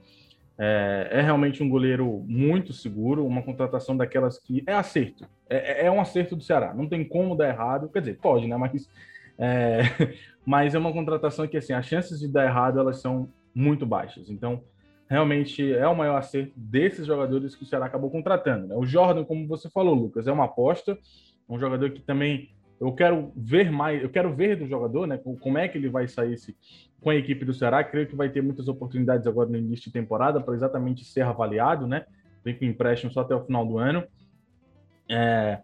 é, 0.63 1.09
é, 1.11 1.23
realmente 1.23 1.63
um 1.63 1.71
goleiro 1.71 2.23
muito 2.29 2.75
seguro, 2.75 3.25
uma 3.25 3.43
contratação 3.43 3.97
daquelas 3.97 4.39
que 4.39 4.63
é 4.67 4.75
acerto. 4.75 5.27
É, 5.49 5.57
é, 5.57 5.87
é, 5.87 5.91
um 5.91 6.03
acerto 6.03 6.37
do 6.37 6.43
Ceará. 6.43 6.75
Não 6.75 6.87
tem 6.87 7.03
como 7.03 7.35
dar 7.35 7.49
errado. 7.49 7.89
Quer 7.89 8.01
dizer, 8.01 8.19
pode, 8.19 8.47
né? 8.47 8.55
Mas 8.59 8.87
é, 9.39 9.81
mas 10.45 10.75
é 10.75 10.79
uma 10.79 10.93
contratação 10.93 11.49
que 11.49 11.57
assim, 11.57 11.73
as 11.73 11.87
chances 11.87 12.21
de 12.21 12.29
dar 12.29 12.45
errado 12.45 12.79
elas 12.79 13.01
são 13.01 13.31
muito 13.55 13.87
baixas. 13.87 14.29
Então, 14.29 14.63
realmente 15.09 15.73
é 15.73 15.89
o 15.89 15.97
maior 15.97 16.19
acerto 16.19 16.53
desses 16.55 17.07
jogadores 17.07 17.57
que 17.57 17.63
o 17.63 17.67
Ceará 17.67 17.87
acabou 17.87 18.11
contratando. 18.11 18.67
Né? 18.67 18.75
O 18.77 18.85
Jordan, 18.85 19.25
como 19.25 19.49
você 19.49 19.71
falou, 19.71 19.95
Lucas, 19.95 20.27
é 20.27 20.33
uma 20.33 20.45
aposta, 20.45 20.99
um 21.49 21.59
jogador 21.59 21.91
que 21.91 22.03
também 22.03 22.51
eu 22.79 22.93
quero 22.93 23.33
ver 23.35 23.73
mais, 23.73 24.03
eu 24.03 24.11
quero 24.11 24.37
ver 24.37 24.57
do 24.57 24.67
jogador, 24.67 25.07
né? 25.07 25.19
Como 25.19 25.59
é 25.59 25.69
que 25.69 25.77
ele 25.77 25.89
vai 25.89 26.07
sair 26.09 26.39
se, 26.39 26.57
com 27.01 27.11
a 27.11 27.17
equipe 27.17 27.45
do 27.45 27.55
Ceará. 27.55 27.83
Creio 27.83 28.07
que 28.07 28.17
vai 28.17 28.29
ter 28.29 28.43
muitas 28.43 28.69
oportunidades 28.69 29.27
agora 29.27 29.49
no 29.49 29.57
início 29.57 29.87
de 29.87 29.93
temporada 29.93 30.41
para 30.41 30.55
exatamente 30.55 31.05
ser 31.05 31.23
avaliado, 31.23 31.87
né? 31.87 32.05
Vem 32.45 32.57
com 32.57 32.65
empréstimo 32.65 33.13
só 33.13 33.21
até 33.21 33.35
o 33.35 33.45
final 33.45 33.67
do 33.67 33.79
ano. 33.79 34.05
É, 35.09 35.59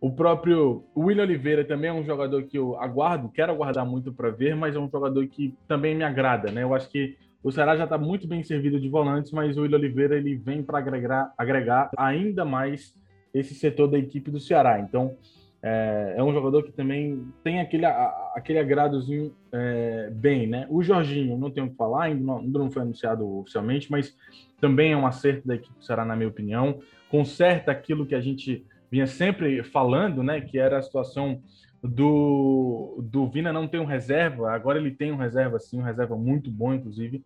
o 0.00 0.10
próprio 0.10 0.84
William 0.96 1.24
Oliveira 1.24 1.64
também 1.64 1.90
é 1.90 1.92
um 1.92 2.04
jogador 2.04 2.42
que 2.44 2.58
eu 2.58 2.76
aguardo, 2.78 3.28
quero 3.28 3.52
aguardar 3.52 3.86
muito 3.86 4.12
para 4.12 4.30
ver, 4.30 4.54
mas 4.56 4.74
é 4.74 4.78
um 4.78 4.90
jogador 4.90 5.26
que 5.26 5.54
também 5.68 5.94
me 5.94 6.04
agrada, 6.04 6.50
né? 6.50 6.62
Eu 6.62 6.74
acho 6.74 6.88
que 6.90 7.16
o 7.42 7.50
Ceará 7.50 7.76
já 7.76 7.84
está 7.84 7.98
muito 7.98 8.26
bem 8.26 8.42
servido 8.42 8.80
de 8.80 8.88
volantes, 8.88 9.32
mas 9.32 9.56
o 9.56 9.62
William 9.62 9.78
Oliveira 9.78 10.16
ele 10.16 10.36
vem 10.36 10.62
para 10.62 10.78
agregar, 10.78 11.32
agregar 11.36 11.90
ainda 11.96 12.44
mais 12.44 12.94
esse 13.34 13.54
setor 13.54 13.88
da 13.88 13.98
equipe 13.98 14.30
do 14.30 14.38
Ceará. 14.38 14.78
Então, 14.78 15.16
é, 15.62 16.14
é 16.16 16.22
um 16.22 16.32
jogador 16.32 16.64
que 16.64 16.72
também 16.72 17.24
tem 17.44 17.60
aquele, 17.60 17.86
aquele 18.34 18.58
agradozinho 18.58 19.32
é, 19.52 20.10
bem, 20.10 20.46
né? 20.48 20.66
O 20.68 20.82
Jorginho, 20.82 21.38
não 21.38 21.50
tenho 21.50 21.66
o 21.66 21.70
que 21.70 21.76
falar, 21.76 22.04
ainda 22.04 22.24
não, 22.24 22.38
ainda 22.38 22.58
não 22.58 22.70
foi 22.70 22.82
anunciado 22.82 23.38
oficialmente, 23.38 23.90
mas 23.90 24.16
também 24.60 24.92
é 24.92 24.96
um 24.96 25.06
acerto 25.06 25.46
da 25.46 25.54
equipe 25.54 25.78
do 25.78 25.84
Ceará, 25.84 26.04
na 26.04 26.16
minha 26.16 26.28
opinião. 26.28 26.80
Conserta 27.08 27.70
aquilo 27.70 28.06
que 28.06 28.14
a 28.14 28.20
gente 28.20 28.66
vinha 28.90 29.06
sempre 29.06 29.62
falando, 29.62 30.22
né? 30.22 30.40
Que 30.40 30.58
era 30.58 30.78
a 30.78 30.82
situação 30.82 31.40
do, 31.82 32.98
do 33.02 33.28
Vina 33.28 33.52
não 33.52 33.68
ter 33.68 33.78
um 33.78 33.84
reserva. 33.84 34.50
Agora 34.50 34.78
ele 34.78 34.90
tem 34.90 35.12
um 35.12 35.16
reserva, 35.16 35.60
sim, 35.60 35.78
um 35.78 35.84
reserva 35.84 36.16
muito 36.16 36.50
bom, 36.50 36.74
inclusive. 36.74 37.22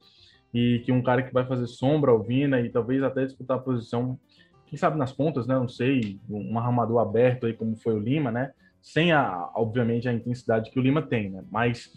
E 0.52 0.80
que 0.84 0.92
um 0.92 1.02
cara 1.02 1.22
que 1.22 1.32
vai 1.32 1.46
fazer 1.46 1.66
sombra 1.66 2.10
ao 2.10 2.22
Vina 2.22 2.60
e 2.60 2.68
talvez 2.68 3.02
até 3.02 3.24
disputar 3.24 3.56
a 3.56 3.60
posição 3.60 4.18
quem 4.66 4.78
sabe 4.78 4.98
nas 4.98 5.12
pontas, 5.12 5.46
né? 5.46 5.54
Não 5.54 5.68
sei, 5.68 6.18
um 6.28 6.58
armador 6.58 6.98
aberto 6.98 7.46
aí 7.46 7.52
como 7.52 7.76
foi 7.76 7.94
o 7.94 7.98
Lima, 7.98 8.30
né? 8.30 8.52
Sem 8.82 9.12
a, 9.12 9.50
obviamente, 9.54 10.08
a 10.08 10.12
intensidade 10.12 10.70
que 10.70 10.78
o 10.78 10.82
Lima 10.82 11.02
tem, 11.02 11.30
né? 11.30 11.44
Mas 11.50 11.90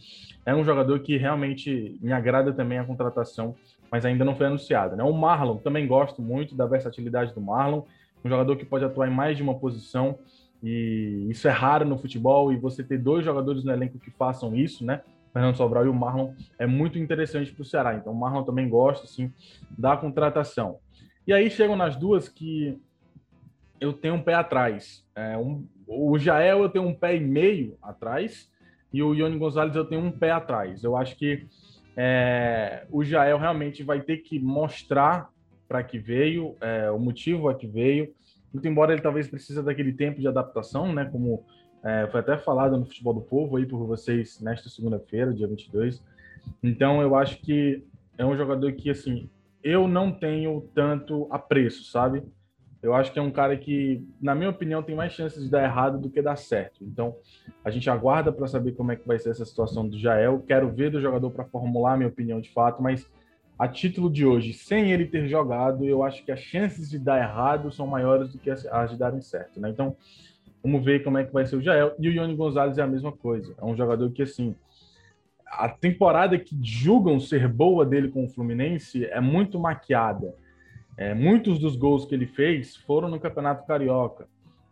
é 0.45 0.55
um 0.55 0.63
jogador 0.63 0.99
que 0.99 1.17
realmente 1.17 1.97
me 2.01 2.11
agrada 2.11 2.51
também 2.53 2.79
a 2.79 2.83
contratação, 2.83 3.55
mas 3.91 4.05
ainda 4.05 4.23
não 4.23 4.35
foi 4.35 4.47
anunciado, 4.47 4.95
né? 4.95 5.03
O 5.03 5.13
Marlon 5.13 5.57
também 5.57 5.87
gosto 5.87 6.21
muito 6.21 6.55
da 6.55 6.65
versatilidade 6.65 7.33
do 7.33 7.41
Marlon, 7.41 7.83
um 8.23 8.29
jogador 8.29 8.55
que 8.55 8.65
pode 8.65 8.85
atuar 8.85 9.07
em 9.07 9.13
mais 9.13 9.37
de 9.37 9.43
uma 9.43 9.55
posição 9.55 10.19
e 10.61 11.27
isso 11.29 11.47
é 11.47 11.51
raro 11.51 11.85
no 11.85 11.97
futebol 11.97 12.51
e 12.51 12.57
você 12.57 12.83
ter 12.83 12.97
dois 12.97 13.23
jogadores 13.23 13.63
no 13.63 13.71
elenco 13.71 13.97
que 13.97 14.11
façam 14.11 14.55
isso, 14.55 14.85
né? 14.85 15.01
Fernando 15.31 15.55
Sobral 15.55 15.85
e 15.85 15.89
o 15.89 15.93
Marlon 15.93 16.33
é 16.57 16.65
muito 16.65 16.97
interessante 16.97 17.51
para 17.51 17.61
o 17.61 17.65
Ceará. 17.65 17.95
Então, 17.95 18.11
o 18.11 18.15
Marlon 18.15 18.43
também 18.43 18.67
gosta, 18.67 19.05
assim, 19.05 19.31
da 19.77 19.95
contratação. 19.95 20.79
E 21.29 21.33
aí 21.33 21.47
chegam 21.51 21.75
nas 21.75 21.95
duas 21.95 22.27
que 22.27 22.75
eu 23.79 23.93
tenho 23.93 24.15
um 24.15 24.21
pé 24.23 24.33
atrás. 24.33 25.05
É, 25.13 25.37
um, 25.37 25.63
o 25.85 26.17
Jael 26.17 26.63
eu 26.63 26.69
tenho 26.69 26.87
um 26.87 26.95
pé 26.95 27.17
e 27.17 27.19
meio 27.19 27.77
atrás 27.83 28.51
e 28.91 29.03
o 29.03 29.13
Ione 29.13 29.37
Gonzalez 29.37 29.75
eu 29.75 29.85
tenho 29.85 30.01
um 30.01 30.11
pé 30.11 30.31
atrás. 30.31 30.83
Eu 30.83 30.97
acho 30.97 31.15
que 31.15 31.45
é, 31.95 32.83
o 32.89 33.03
Jael 33.03 33.37
realmente 33.37 33.83
vai 33.83 34.01
ter 34.01 34.17
que 34.17 34.39
mostrar 34.39 35.29
para 35.67 35.83
que 35.83 35.99
veio, 35.99 36.55
é, 36.61 36.89
o 36.89 36.97
motivo 36.97 37.47
a 37.47 37.53
que 37.53 37.67
veio. 37.67 38.11
Muito 38.51 38.67
embora 38.67 38.91
ele 38.91 39.03
talvez 39.03 39.27
precise 39.27 39.61
daquele 39.61 39.93
tempo 39.93 40.19
de 40.19 40.27
adaptação, 40.27 40.91
né? 40.91 41.05
Como 41.05 41.45
é, 41.83 42.07
foi 42.07 42.21
até 42.21 42.39
falado 42.39 42.75
no 42.75 42.87
Futebol 42.87 43.13
do 43.13 43.21
Povo 43.21 43.57
aí 43.57 43.67
por 43.67 43.85
vocês 43.85 44.41
nesta 44.41 44.67
segunda-feira, 44.67 45.31
dia 45.31 45.47
22. 45.47 46.03
Então 46.63 47.03
eu 47.03 47.15
acho 47.15 47.39
que 47.39 47.83
é 48.17 48.25
um 48.25 48.35
jogador 48.35 48.71
que, 48.71 48.89
assim, 48.89 49.29
eu 49.63 49.87
não 49.87 50.11
tenho 50.11 50.61
tanto 50.73 51.27
apreço, 51.31 51.83
sabe? 51.91 52.23
Eu 52.81 52.93
acho 52.93 53.11
que 53.11 53.19
é 53.19 53.21
um 53.21 53.31
cara 53.31 53.57
que, 53.57 54.07
na 54.21 54.33
minha 54.33 54.49
opinião, 54.49 54.81
tem 54.81 54.95
mais 54.95 55.11
chances 55.11 55.43
de 55.43 55.49
dar 55.49 55.63
errado 55.63 55.99
do 55.99 56.09
que 56.09 56.21
dar 56.21 56.37
certo. 56.37 56.81
Então, 56.81 57.15
a 57.63 57.69
gente 57.69 57.89
aguarda 57.89 58.31
para 58.31 58.47
saber 58.47 58.71
como 58.71 58.91
é 58.91 58.95
que 58.95 59.05
vai 59.05 59.19
ser 59.19 59.31
essa 59.31 59.43
situação 59.43 59.87
do 59.87 59.99
Jael. 59.99 60.43
Quero 60.47 60.71
ver 60.71 60.89
do 60.89 61.01
jogador 61.01 61.29
para 61.31 61.43
formular 61.43 61.97
minha 61.97 62.07
opinião 62.07 62.39
de 62.39 62.49
fato, 62.51 62.81
mas 62.81 63.05
a 63.57 63.67
título 63.67 64.09
de 64.09 64.25
hoje, 64.25 64.53
sem 64.53 64.93
ele 64.93 65.05
ter 65.05 65.27
jogado, 65.27 65.83
eu 65.83 66.01
acho 66.03 66.23
que 66.23 66.31
as 66.31 66.39
chances 66.39 66.89
de 66.89 66.97
dar 66.97 67.19
errado 67.19 67.69
são 67.69 67.85
maiores 67.85 68.31
do 68.31 68.39
que 68.39 68.49
as 68.49 68.91
de 68.91 68.97
darem 68.97 69.19
certo, 69.19 69.59
né? 69.59 69.69
Então, 69.69 69.97
vamos 70.63 70.83
ver 70.83 71.03
como 71.03 71.17
é 71.17 71.25
que 71.25 71.33
vai 71.33 71.45
ser 71.45 71.57
o 71.57 71.61
Jael. 71.61 71.93
E 71.99 72.07
o 72.07 72.11
Ione 72.13 72.35
Gonzalez 72.35 72.77
é 72.77 72.81
a 72.81 72.87
mesma 72.87 73.11
coisa. 73.11 73.53
É 73.57 73.65
um 73.65 73.75
jogador 73.75 74.09
que, 74.11 74.21
assim, 74.21 74.55
a 75.51 75.69
temporada 75.69 76.37
que 76.37 76.57
julgam 76.61 77.19
ser 77.19 77.47
boa 77.47 77.85
dele 77.85 78.09
com 78.09 78.25
o 78.25 78.29
Fluminense 78.29 79.05
é 79.05 79.19
muito 79.19 79.59
maquiada. 79.59 80.33
É, 80.97 81.13
muitos 81.13 81.59
dos 81.59 81.75
gols 81.75 82.05
que 82.05 82.13
ele 82.13 82.27
fez 82.27 82.75
foram 82.75 83.07
no 83.07 83.19
Campeonato 83.19 83.65
Carioca, 83.65 84.27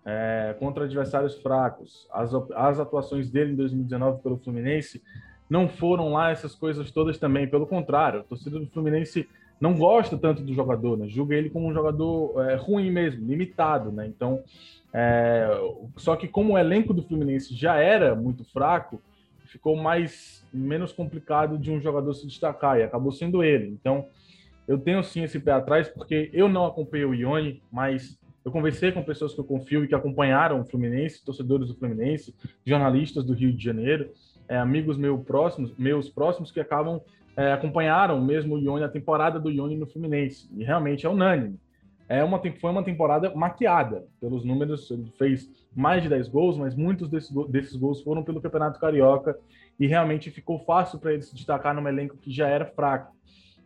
é, 0.05 0.55
contra 0.59 0.85
adversários 0.85 1.35
fracos. 1.41 2.07
As, 2.11 2.33
as 2.55 2.79
atuações 2.79 3.29
dele 3.29 3.53
em 3.53 3.55
2019 3.55 4.21
pelo 4.21 4.37
Fluminense 4.37 5.01
não 5.49 5.67
foram 5.67 6.11
lá 6.11 6.31
essas 6.31 6.55
coisas 6.55 6.91
todas 6.91 7.17
também. 7.17 7.47
Pelo 7.47 7.67
contrário, 7.67 8.21
a 8.21 8.23
torcida 8.23 8.59
do 8.59 8.67
Fluminense 8.67 9.27
não 9.59 9.73
gosta 9.73 10.17
tanto 10.17 10.43
do 10.43 10.53
jogador, 10.53 10.97
né? 10.97 11.07
julga 11.07 11.35
ele 11.35 11.49
como 11.49 11.67
um 11.67 11.73
jogador 11.73 12.41
é, 12.49 12.55
ruim 12.55 12.91
mesmo, 12.91 13.25
limitado. 13.25 13.91
Né? 13.91 14.07
Então, 14.07 14.43
é, 14.93 15.49
só 15.95 16.15
que 16.15 16.27
como 16.27 16.53
o 16.53 16.57
elenco 16.57 16.93
do 16.93 17.03
Fluminense 17.03 17.55
já 17.55 17.75
era 17.75 18.15
muito 18.15 18.43
fraco, 18.45 19.01
ficou 19.47 19.75
mais 19.75 20.45
menos 20.53 20.91
complicado 20.91 21.57
de 21.57 21.71
um 21.71 21.79
jogador 21.79 22.13
se 22.13 22.27
destacar 22.27 22.79
e 22.79 22.83
acabou 22.83 23.11
sendo 23.11 23.43
ele. 23.43 23.67
Então, 23.69 24.07
eu 24.67 24.77
tenho 24.77 25.03
sim 25.03 25.23
esse 25.23 25.39
pé 25.39 25.51
atrás 25.51 25.87
porque 25.87 26.29
eu 26.33 26.49
não 26.49 26.65
acompanhei 26.65 27.05
o 27.05 27.13
Ione, 27.13 27.61
mas 27.71 28.19
eu 28.43 28.51
conversei 28.51 28.91
com 28.91 29.03
pessoas 29.03 29.33
que 29.33 29.39
eu 29.39 29.45
confio 29.45 29.83
e 29.83 29.87
que 29.87 29.95
acompanharam 29.95 30.61
o 30.61 30.65
Fluminense, 30.65 31.23
torcedores 31.23 31.67
do 31.67 31.75
Fluminense, 31.75 32.35
jornalistas 32.65 33.23
do 33.23 33.33
Rio 33.33 33.53
de 33.53 33.63
Janeiro, 33.63 34.09
é, 34.47 34.57
amigos 34.57 34.97
meus 34.97 35.23
próximos, 35.23 35.73
meus 35.77 36.09
próximos 36.09 36.51
que 36.51 36.59
acabam 36.59 37.01
é, 37.35 37.51
acompanharam 37.51 38.19
mesmo 38.19 38.55
o 38.55 38.59
Ione, 38.59 38.83
a 38.83 38.89
temporada 38.89 39.39
do 39.39 39.51
Ione 39.51 39.77
no 39.77 39.85
Fluminense. 39.85 40.49
E 40.57 40.63
realmente 40.63 41.05
é 41.05 41.09
unânime 41.09 41.59
é 42.09 42.23
uma, 42.23 42.41
foi 42.59 42.71
uma 42.71 42.83
temporada 42.83 43.33
maquiada 43.35 44.05
pelos 44.19 44.45
números. 44.45 44.89
Ele 44.91 45.11
fez 45.17 45.49
mais 45.75 46.01
de 46.01 46.09
10 46.09 46.27
gols, 46.29 46.57
mas 46.57 46.75
muitos 46.75 47.09
desses, 47.09 47.31
desses 47.49 47.75
gols 47.75 48.01
foram 48.01 48.23
pelo 48.23 48.41
Campeonato 48.41 48.79
Carioca 48.79 49.37
e 49.79 49.87
realmente 49.87 50.31
ficou 50.31 50.59
fácil 50.59 50.99
para 50.99 51.13
ele 51.13 51.21
se 51.21 51.35
destacar 51.35 51.75
num 51.75 51.87
elenco 51.87 52.17
que 52.17 52.31
já 52.31 52.47
era 52.47 52.65
fraco. 52.65 53.15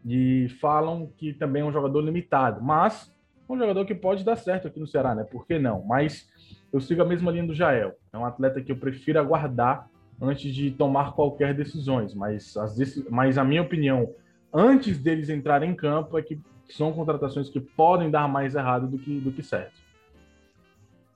E 0.06 0.50
falam 0.60 1.12
que 1.18 1.34
também 1.34 1.62
é 1.62 1.66
um 1.66 1.72
jogador 1.72 2.02
limitado, 2.02 2.62
mas 2.62 3.14
um 3.48 3.58
jogador 3.58 3.86
que 3.86 3.94
pode 3.94 4.24
dar 4.24 4.36
certo 4.36 4.68
aqui 4.68 4.80
no 4.80 4.88
Ceará, 4.88 5.14
né? 5.14 5.24
Por 5.24 5.46
que 5.46 5.60
não? 5.60 5.84
Mas 5.84 6.28
eu 6.74 6.80
sigo 6.80 7.02
a 7.02 7.06
mesma 7.06 7.32
linha 7.32 7.46
do 7.46 7.54
Jael. 7.54 7.96
É 8.12 8.18
um 8.18 8.26
atleta 8.26 8.62
que 8.62 8.72
eu 8.72 8.78
prefiro 8.78 9.20
aguardar 9.20 9.90
antes 10.20 10.54
de 10.54 10.72
tomar 10.72 11.14
qualquer 11.14 11.54
decisões, 11.54 12.14
mas, 12.14 12.56
as, 12.56 12.78
mas 13.10 13.38
a 13.38 13.44
minha 13.44 13.62
opinião, 13.62 14.14
antes 14.54 14.98
deles 14.98 15.30
entrarem 15.30 15.72
em 15.72 15.76
campo, 15.76 16.18
é 16.18 16.22
que 16.22 16.40
são 16.70 16.92
contratações 16.94 17.50
que 17.50 17.60
podem 17.60 18.10
dar 18.10 18.28
mais 18.28 18.56
errado 18.56 18.88
do 18.88 18.98
que, 18.98 19.20
do 19.20 19.32
que 19.32 19.44
certo. 19.44 19.82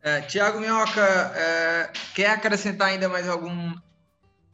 É, 0.01 0.21
Tiago 0.21 0.59
Minhoca, 0.59 1.01
é, 1.01 1.91
quer 2.13 2.29
acrescentar 2.29 2.89
ainda 2.89 3.09
mais 3.09 3.27
algum, 3.27 3.73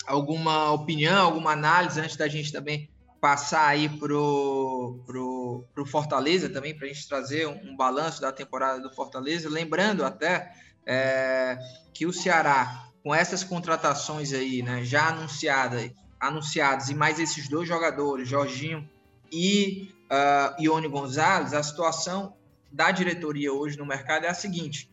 alguma 0.07 0.71
opinião, 0.71 1.25
alguma 1.25 1.51
análise 1.51 1.99
antes 1.99 2.15
da 2.15 2.27
gente 2.27 2.53
também 2.53 2.89
passar 3.19 3.67
aí 3.67 3.87
pro, 3.87 5.03
pro, 5.05 5.65
pro 5.73 5.85
Fortaleza 5.85 6.49
também, 6.49 6.75
para 6.75 6.87
a 6.87 6.87
gente 6.87 7.07
trazer 7.07 7.47
um, 7.47 7.71
um, 7.71 7.75
balanço 7.75 8.19
da 8.19 8.31
temporada 8.31 8.79
do 8.79 8.93
Fortaleza, 8.95 9.47
lembrando 9.47 10.03
até 10.03 10.51
é, 10.85 11.59
que 11.93 12.05
o 12.05 12.13
Ceará, 12.13 12.87
com 13.03 13.13
essas 13.13 13.43
contratações 13.43 14.33
aí, 14.33 14.63
né, 14.63 14.83
já 14.83 15.09
anunciadas, 15.09 15.91
anunciadas, 16.19 16.89
e 16.89 16.95
mais 16.95 17.19
esses 17.19 17.47
dois 17.47 17.67
jogadores, 17.67 18.27
Jorginho 18.27 18.89
e 19.31 19.93
uh, 20.11 20.61
Ione 20.61 20.89
Gonzalez, 20.89 21.53
a 21.53 21.63
situação 21.63 22.35
da 22.71 22.91
diretoria 22.91 23.53
hoje 23.53 23.77
no 23.77 23.85
mercado 23.85 24.25
é 24.25 24.29
a 24.29 24.33
seguinte: 24.33 24.91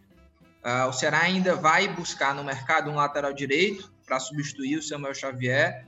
uh, 0.64 0.88
o 0.88 0.92
Ceará 0.92 1.20
ainda 1.20 1.56
vai 1.56 1.88
buscar 1.88 2.34
no 2.34 2.44
mercado 2.44 2.90
um 2.90 2.94
lateral 2.94 3.32
direito 3.32 3.92
para 4.06 4.20
substituir 4.20 4.76
o 4.76 4.82
Samuel 4.82 5.14
Xavier. 5.14 5.86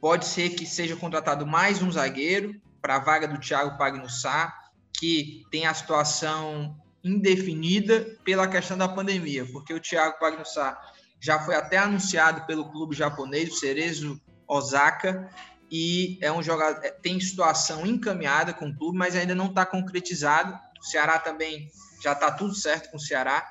Pode 0.00 0.26
ser 0.26 0.50
que 0.50 0.66
seja 0.66 0.96
contratado 0.96 1.46
mais 1.46 1.82
um 1.82 1.90
zagueiro 1.90 2.60
para 2.80 2.96
a 2.96 2.98
vaga 2.98 3.26
do 3.26 3.38
Thiago 3.38 3.76
Pagnussá, 3.78 4.54
que 4.92 5.42
tem 5.50 5.66
a 5.66 5.74
situação 5.74 6.76
indefinida 7.02 8.16
pela 8.24 8.46
questão 8.46 8.78
da 8.78 8.88
pandemia, 8.88 9.46
porque 9.46 9.74
o 9.74 9.80
Thiago 9.80 10.18
Pagnussá 10.18 10.78
já 11.20 11.38
foi 11.40 11.54
até 11.54 11.78
anunciado 11.78 12.46
pelo 12.46 12.70
clube 12.70 12.94
japonês, 12.94 13.50
o 13.50 13.56
Cerezo 13.56 14.20
Osaka, 14.46 15.30
e 15.76 16.18
é 16.20 16.30
um 16.30 16.40
jogador 16.40 16.84
é, 16.84 16.92
tem 16.92 17.18
situação 17.18 17.84
encaminhada 17.84 18.54
com 18.54 18.68
o 18.68 18.76
clube, 18.76 18.96
mas 18.96 19.16
ainda 19.16 19.34
não 19.34 19.46
está 19.46 19.66
concretizado. 19.66 20.56
O 20.80 20.84
Ceará 20.84 21.18
também 21.18 21.68
já 22.00 22.12
está 22.12 22.30
tudo 22.30 22.54
certo 22.54 22.92
com 22.92 22.96
o 22.96 23.00
Ceará, 23.00 23.44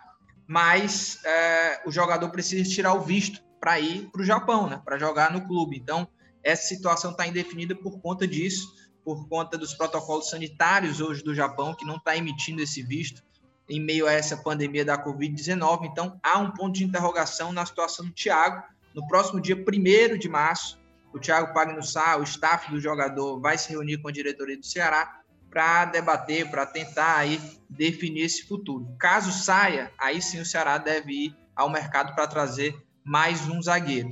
mas 0.48 1.20
é, 1.26 1.82
o 1.86 1.92
jogador 1.92 2.30
precisa 2.30 2.64
tirar 2.70 2.94
o 2.94 3.02
visto 3.02 3.44
para 3.60 3.78
ir 3.78 4.10
para 4.10 4.22
o 4.22 4.24
Japão, 4.24 4.70
né? 4.70 4.82
Para 4.86 4.98
jogar 4.98 5.34
no 5.34 5.46
clube. 5.46 5.76
Então 5.76 6.08
essa 6.42 6.66
situação 6.66 7.12
está 7.12 7.28
indefinida 7.28 7.76
por 7.76 8.00
conta 8.00 8.26
disso. 8.26 8.74
por 9.04 9.28
conta 9.28 9.58
dos 9.58 9.74
protocolos 9.74 10.30
sanitários 10.30 11.02
hoje 11.02 11.22
do 11.22 11.36
Japão, 11.36 11.76
que 11.76 11.86
não 11.86 11.98
está 11.98 12.16
emitindo 12.16 12.62
esse 12.62 12.82
visto 12.82 13.22
em 13.68 13.82
meio 13.82 14.08
a 14.08 14.14
essa 14.14 14.38
pandemia 14.38 14.86
da 14.86 14.98
Covid-19. 14.98 15.90
Então, 15.92 16.18
há 16.24 16.40
um 16.40 16.52
ponto 16.52 16.76
de 16.76 16.86
interrogação 16.86 17.52
na 17.52 17.66
situação 17.66 18.06
do 18.06 18.14
Thiago. 18.14 18.64
No 18.96 19.06
próximo 19.08 19.42
dia 19.42 19.58
1 19.58 20.18
de 20.18 20.30
março, 20.30 20.82
o 21.14 21.20
Thiago 21.20 21.54
Pagnussá, 21.54 22.18
o 22.18 22.24
staff 22.24 22.72
do 22.72 22.80
jogador, 22.80 23.40
vai 23.40 23.58
se 23.58 23.70
reunir 23.70 23.98
com 23.98 24.08
a 24.08 24.12
diretoria 24.12 24.58
do 24.58 24.66
Ceará 24.66 25.22
para 25.50 25.86
debater, 25.86 26.50
para 26.50 26.66
tentar 26.66 27.18
aí 27.18 27.40
definir 27.70 28.24
esse 28.24 28.48
futuro. 28.48 28.88
Caso 29.00 29.32
saia, 29.32 29.92
aí 30.00 30.22
sim 30.22 30.42
o 30.42 30.46
Ceará 30.46 30.80
deve 30.80 31.26
ir 31.26 31.38
ao 31.56 31.70
mercado 31.70 32.16
para 32.16 32.26
trazer 32.26 32.76
mais 33.04 33.48
um 33.48 33.62
zagueiro. 33.62 34.10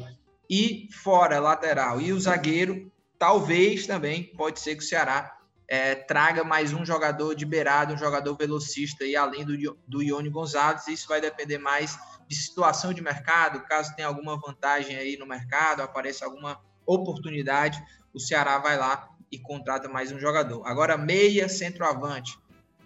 E 0.48 0.88
fora 0.92 1.40
lateral 1.40 2.00
e 2.00 2.14
o 2.14 2.20
zagueiro, 2.20 2.92
talvez 3.18 3.88
também 3.88 4.24
pode 4.36 4.60
ser 4.60 4.76
que 4.76 4.84
o 4.84 4.88
Ceará 4.88 5.36
é, 5.68 5.96
traga 5.96 6.44
mais 6.44 6.74
um 6.74 6.86
jogador 6.86 7.34
de 7.34 7.46
beirada, 7.46 7.94
um 7.94 7.98
jogador 7.98 8.36
velocista 8.36 9.06
e 9.06 9.16
além 9.16 9.46
do, 9.46 9.56
do 9.88 10.04
Ione 10.04 10.30
Gonzalez. 10.30 10.88
Isso 10.88 11.08
vai 11.08 11.22
depender 11.22 11.58
mais 11.58 11.98
de 12.28 12.36
situação 12.36 12.94
de 12.94 13.02
mercado, 13.02 13.64
caso 13.64 13.96
tenha 13.96 14.08
alguma 14.08 14.38
vantagem 14.40 14.96
aí 14.96 15.18
no 15.18 15.26
mercado, 15.26 15.82
apareça 15.82 16.26
alguma 16.26 16.62
oportunidade, 16.94 17.82
o 18.14 18.20
Ceará 18.20 18.58
vai 18.60 18.78
lá 18.78 19.10
e 19.32 19.40
contrata 19.40 19.88
mais 19.88 20.12
um 20.12 20.20
jogador. 20.20 20.66
Agora, 20.66 20.98
meia, 20.98 21.48
centroavante 21.48 22.38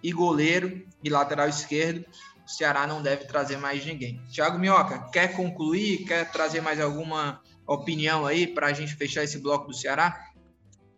e 0.02 0.12
goleiro 0.12 0.86
e 1.02 1.10
lateral 1.10 1.48
esquerdo, 1.48 2.04
o 2.46 2.48
Ceará 2.48 2.86
não 2.86 3.02
deve 3.02 3.24
trazer 3.24 3.56
mais 3.56 3.84
ninguém. 3.84 4.22
Thiago 4.32 4.58
Minhoca, 4.58 5.10
quer 5.10 5.34
concluir? 5.34 6.04
Quer 6.04 6.30
trazer 6.30 6.60
mais 6.60 6.80
alguma 6.80 7.40
opinião 7.66 8.24
aí 8.24 8.46
para 8.46 8.68
a 8.68 8.72
gente 8.72 8.94
fechar 8.94 9.24
esse 9.24 9.38
bloco 9.38 9.66
do 9.66 9.74
Ceará? 9.74 10.30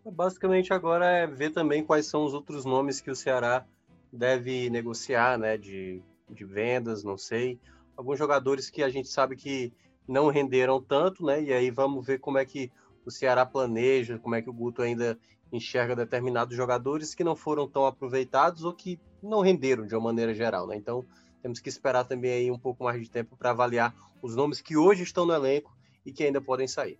Basicamente 0.05 0.71
agora 0.73 1.05
é 1.05 1.27
ver 1.27 1.51
também 1.51 1.83
quais 1.83 2.05
são 2.05 2.23
os 2.23 2.33
outros 2.33 2.65
nomes 2.65 3.01
que 3.01 3.11
o 3.11 3.15
Ceará 3.15 3.65
deve 4.11 4.69
negociar, 4.69 5.37
né, 5.37 5.57
de, 5.57 6.01
de 6.29 6.45
vendas, 6.45 7.03
não 7.03 7.17
sei. 7.17 7.59
Alguns 7.95 8.17
jogadores 8.17 8.69
que 8.69 8.81
a 8.81 8.89
gente 8.89 9.07
sabe 9.07 9.35
que 9.35 9.73
não 10.07 10.29
renderam 10.29 10.81
tanto, 10.81 11.25
né, 11.25 11.41
e 11.41 11.53
aí 11.53 11.69
vamos 11.69 12.05
ver 12.05 12.19
como 12.19 12.37
é 12.37 12.45
que 12.45 12.71
o 13.09 13.11
Ceará 13.11 13.45
planeja, 13.45 14.17
como 14.17 14.35
é 14.35 14.41
que 14.41 14.49
o 14.49 14.53
Guto 14.53 14.81
ainda 14.81 15.17
enxerga 15.51 15.95
determinados 15.95 16.55
jogadores 16.55 17.13
que 17.13 17.23
não 17.23 17.35
foram 17.35 17.67
tão 17.67 17.85
aproveitados 17.85 18.63
ou 18.63 18.73
que 18.73 18.99
não 19.21 19.41
renderam 19.41 19.85
de 19.85 19.95
uma 19.95 20.05
maneira 20.05 20.33
geral, 20.33 20.67
né? 20.67 20.75
Então, 20.75 21.05
temos 21.41 21.59
que 21.59 21.69
esperar 21.69 22.05
também 22.05 22.31
aí 22.31 22.51
um 22.51 22.59
pouco 22.59 22.83
mais 22.83 23.01
de 23.01 23.09
tempo 23.09 23.35
para 23.35 23.49
avaliar 23.49 23.93
os 24.21 24.35
nomes 24.35 24.61
que 24.61 24.77
hoje 24.77 25.03
estão 25.03 25.25
no 25.25 25.33
elenco 25.33 25.75
e 26.05 26.11
que 26.11 26.23
ainda 26.23 26.39
podem 26.39 26.67
sair. 26.67 26.99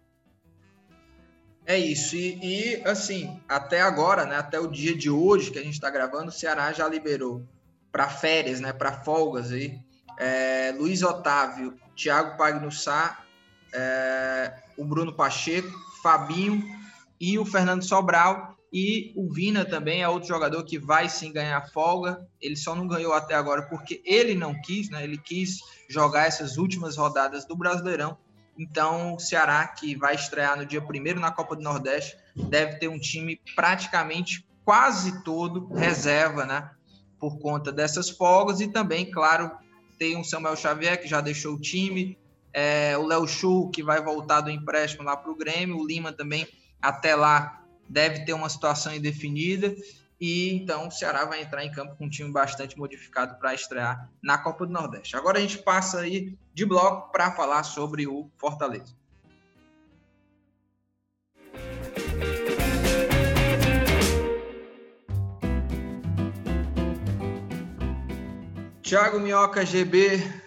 É 1.65 1.77
isso, 1.77 2.15
e, 2.15 2.39
e, 2.41 2.83
assim, 2.83 3.39
até 3.47 3.81
agora, 3.81 4.25
né, 4.25 4.37
até 4.37 4.59
o 4.59 4.67
dia 4.67 4.95
de 4.95 5.09
hoje 5.09 5.51
que 5.51 5.59
a 5.59 5.63
gente 5.63 5.73
está 5.73 5.89
gravando, 5.89 6.29
o 6.29 6.31
Ceará 6.31 6.73
já 6.73 6.87
liberou 6.87 7.43
para 7.91 8.09
férias, 8.09 8.59
né, 8.59 8.73
para 8.73 9.03
folgas 9.03 9.51
aí, 9.51 9.79
é, 10.17 10.73
Luiz 10.75 11.03
Otávio, 11.03 11.77
Thiago 11.95 12.37
Pagnussá, 12.37 13.23
é, 13.71 14.53
o 14.77 14.83
Bruno 14.83 15.13
Pacheco, 15.13 15.69
Fabinho 16.01 16.63
e 17.19 17.37
o 17.37 17.45
Fernando 17.45 17.83
Sobral. 17.83 18.55
E 18.71 19.13
o 19.15 19.33
Vina 19.33 19.65
também 19.65 20.03
é 20.03 20.07
outro 20.07 20.27
jogador 20.27 20.63
que 20.63 20.77
vai 20.77 21.09
sim 21.09 21.33
ganhar 21.33 21.69
folga. 21.71 22.27
Ele 22.39 22.55
só 22.55 22.75
não 22.75 22.87
ganhou 22.87 23.13
até 23.13 23.33
agora 23.33 23.63
porque 23.63 24.01
ele 24.05 24.35
não 24.35 24.53
quis, 24.61 24.89
né? 24.89 25.03
Ele 25.03 25.17
quis 25.17 25.57
jogar 25.89 26.27
essas 26.27 26.57
últimas 26.57 26.95
rodadas 26.95 27.45
do 27.45 27.55
Brasileirão. 27.55 28.15
Então, 28.57 29.15
o 29.15 29.19
Ceará, 29.19 29.67
que 29.67 29.95
vai 29.95 30.13
estrear 30.13 30.57
no 30.57 30.65
dia 30.65 30.81
primeiro 30.81 31.19
na 31.19 31.31
Copa 31.31 31.55
do 31.55 31.63
Nordeste, 31.63 32.15
deve 32.35 32.75
ter 32.77 32.89
um 32.89 32.99
time 32.99 33.41
praticamente 33.55 34.45
quase 34.63 35.23
todo 35.23 35.73
reserva, 35.73 36.45
né? 36.45 36.69
Por 37.19 37.39
conta 37.39 37.71
dessas 37.71 38.09
folgas. 38.09 38.59
E 38.59 38.67
também, 38.67 39.09
claro, 39.09 39.49
tem 39.97 40.15
o 40.15 40.23
Samuel 40.23 40.55
Xavier, 40.55 41.01
que 41.01 41.07
já 41.07 41.21
deixou 41.21 41.55
o 41.55 41.59
time, 41.59 42.17
é, 42.53 42.97
o 42.97 43.05
Léo 43.05 43.27
Chu, 43.27 43.69
que 43.69 43.83
vai 43.83 44.01
voltar 44.01 44.41
do 44.41 44.49
empréstimo 44.49 45.03
lá 45.03 45.15
para 45.15 45.31
o 45.31 45.35
Grêmio, 45.35 45.77
o 45.77 45.85
Lima 45.85 46.11
também, 46.11 46.47
até 46.81 47.15
lá, 47.15 47.63
deve 47.87 48.25
ter 48.25 48.33
uma 48.33 48.49
situação 48.49 48.93
indefinida. 48.93 49.75
E 50.21 50.53
então 50.53 50.87
o 50.87 50.91
Ceará 50.91 51.23
vai 51.23 51.41
entrar 51.41 51.63
em 51.63 51.71
campo 51.71 51.95
com 51.95 52.05
um 52.05 52.09
time 52.09 52.31
bastante 52.31 52.77
modificado 52.77 53.39
para 53.39 53.53
estrear 53.53 54.09
na 54.21 54.37
Copa 54.37 54.65
do 54.65 54.73
Nordeste. 54.73 55.15
Agora 55.15 55.37
a 55.37 55.41
gente 55.41 55.59
passa 55.59 56.01
aí 56.01 56.37
de 56.53 56.65
bloco 56.65 57.11
para 57.11 57.31
falar 57.31 57.63
sobre 57.63 58.05
o 58.05 58.29
Fortaleza. 58.37 58.99
Thiago 68.89 69.19
Minhoca 69.19 69.63
GB, 69.63 70.38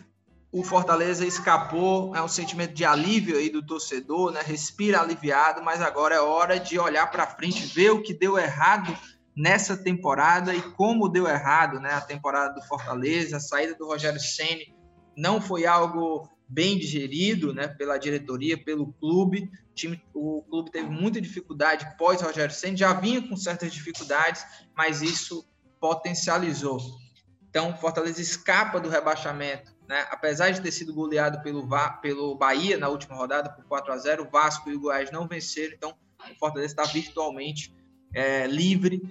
o 0.53 0.63
Fortaleza 0.63 1.25
escapou, 1.25 2.15
é 2.15 2.23
um 2.23 2.29
sentimento 2.29 2.75
de 2.75 2.85
alívio 2.85 3.39
aí 3.39 3.49
do 3.49 3.65
torcedor, 3.65 4.33
né? 4.33 4.43
Respira 4.45 5.01
aliviado, 5.01 5.63
mas 5.63 5.81
agora 5.81 6.15
é 6.15 6.21
hora 6.21 6.61
de 6.61 6.79
olhar 6.79 7.11
para 7.11 7.27
frente, 7.27 7.65
ver 7.65 7.91
o 7.91 8.03
que 8.03 8.13
deu 8.13 8.39
errado 8.39 8.95
nessa 9.35 9.75
temporada 9.75 10.55
e 10.55 10.61
como 10.61 11.09
deu 11.09 11.27
errado, 11.27 11.81
né? 11.81 11.95
A 11.95 12.03
temporada 12.03 12.53
do 12.53 12.63
Fortaleza, 12.67 13.39
a 13.39 13.41
saída 13.41 13.75
do 13.75 13.87
Rogério 13.87 14.21
Ceni 14.21 14.77
não 15.17 15.41
foi 15.41 15.65
algo 15.65 16.29
bem 16.47 16.79
digerido, 16.79 17.55
né? 17.55 17.69
Pela 17.69 17.97
diretoria, 17.97 18.63
pelo 18.63 18.93
clube. 18.93 19.51
O, 19.71 19.75
time, 19.75 20.03
o 20.13 20.43
clube 20.51 20.71
teve 20.71 20.91
muita 20.91 21.19
dificuldade 21.19 21.97
pós 21.97 22.21
Rogério 22.21 22.55
Ceni, 22.55 22.77
já 22.77 22.93
vinha 22.93 23.27
com 23.27 23.37
certas 23.37 23.73
dificuldades, 23.73 24.45
mas 24.77 25.01
isso 25.01 25.49
potencializou. 25.81 26.79
Então, 27.49 27.75
Fortaleza 27.75 28.21
escapa 28.21 28.79
do 28.79 28.91
rebaixamento 28.91 29.72
né? 29.93 30.07
Apesar 30.11 30.51
de 30.51 30.63
ter 30.63 30.73
sido 30.73 30.95
goleado 30.95 31.43
pelo, 31.43 31.69
pelo 32.01 32.35
Bahia 32.35 32.79
na 32.79 32.89
última 32.89 33.15
rodada 33.15 33.51
por 33.51 33.63
4 33.67 33.93
a 33.93 33.99
0 33.99 34.23
o 34.25 34.31
Vasco 34.31 34.71
e 34.71 34.75
o 34.75 34.81
Goiás 34.81 35.11
não 35.11 35.29
venceram, 35.29 35.75
então 35.75 35.95
o 36.35 36.39
Fortaleza 36.39 36.73
está 36.73 36.85
virtualmente 36.85 37.75
é, 38.15 38.47
livre 38.47 39.03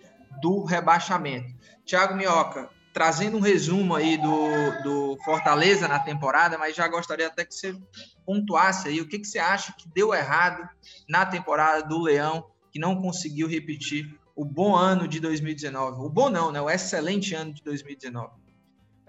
do 0.42 0.64
rebaixamento. 0.64 1.54
Thiago 1.86 2.16
Minhoca, 2.16 2.68
trazendo 2.92 3.38
um 3.38 3.42
resumo 3.42 3.94
aí 3.94 4.18
do, 4.18 4.82
do 4.82 5.18
Fortaleza 5.24 5.88
na 5.88 6.00
temporada, 6.00 6.58
mas 6.58 6.76
já 6.76 6.88
gostaria 6.88 7.28
até 7.28 7.46
que 7.46 7.54
você 7.54 7.80
pontuasse 8.26 8.88
aí 8.88 9.00
o 9.00 9.08
que, 9.08 9.20
que 9.20 9.28
você 9.28 9.38
acha 9.38 9.76
que 9.78 9.88
deu 9.94 10.16
errado 10.16 10.68
na 11.08 11.28
temporada 11.28 11.88
do 11.88 12.02
Leão, 12.02 12.50
que 12.72 12.80
não 12.80 13.00
conseguiu 13.00 13.48
repetir 13.48 14.20
o 14.36 14.44
bom 14.44 14.76
ano 14.76 15.08
de 15.08 15.20
2019. 15.20 16.02
O 16.02 16.10
bom 16.10 16.28
não, 16.28 16.52
né? 16.52 16.60
O 16.60 16.68
excelente 16.68 17.36
ano 17.36 17.54
de 17.54 17.62
2019. 17.64 18.41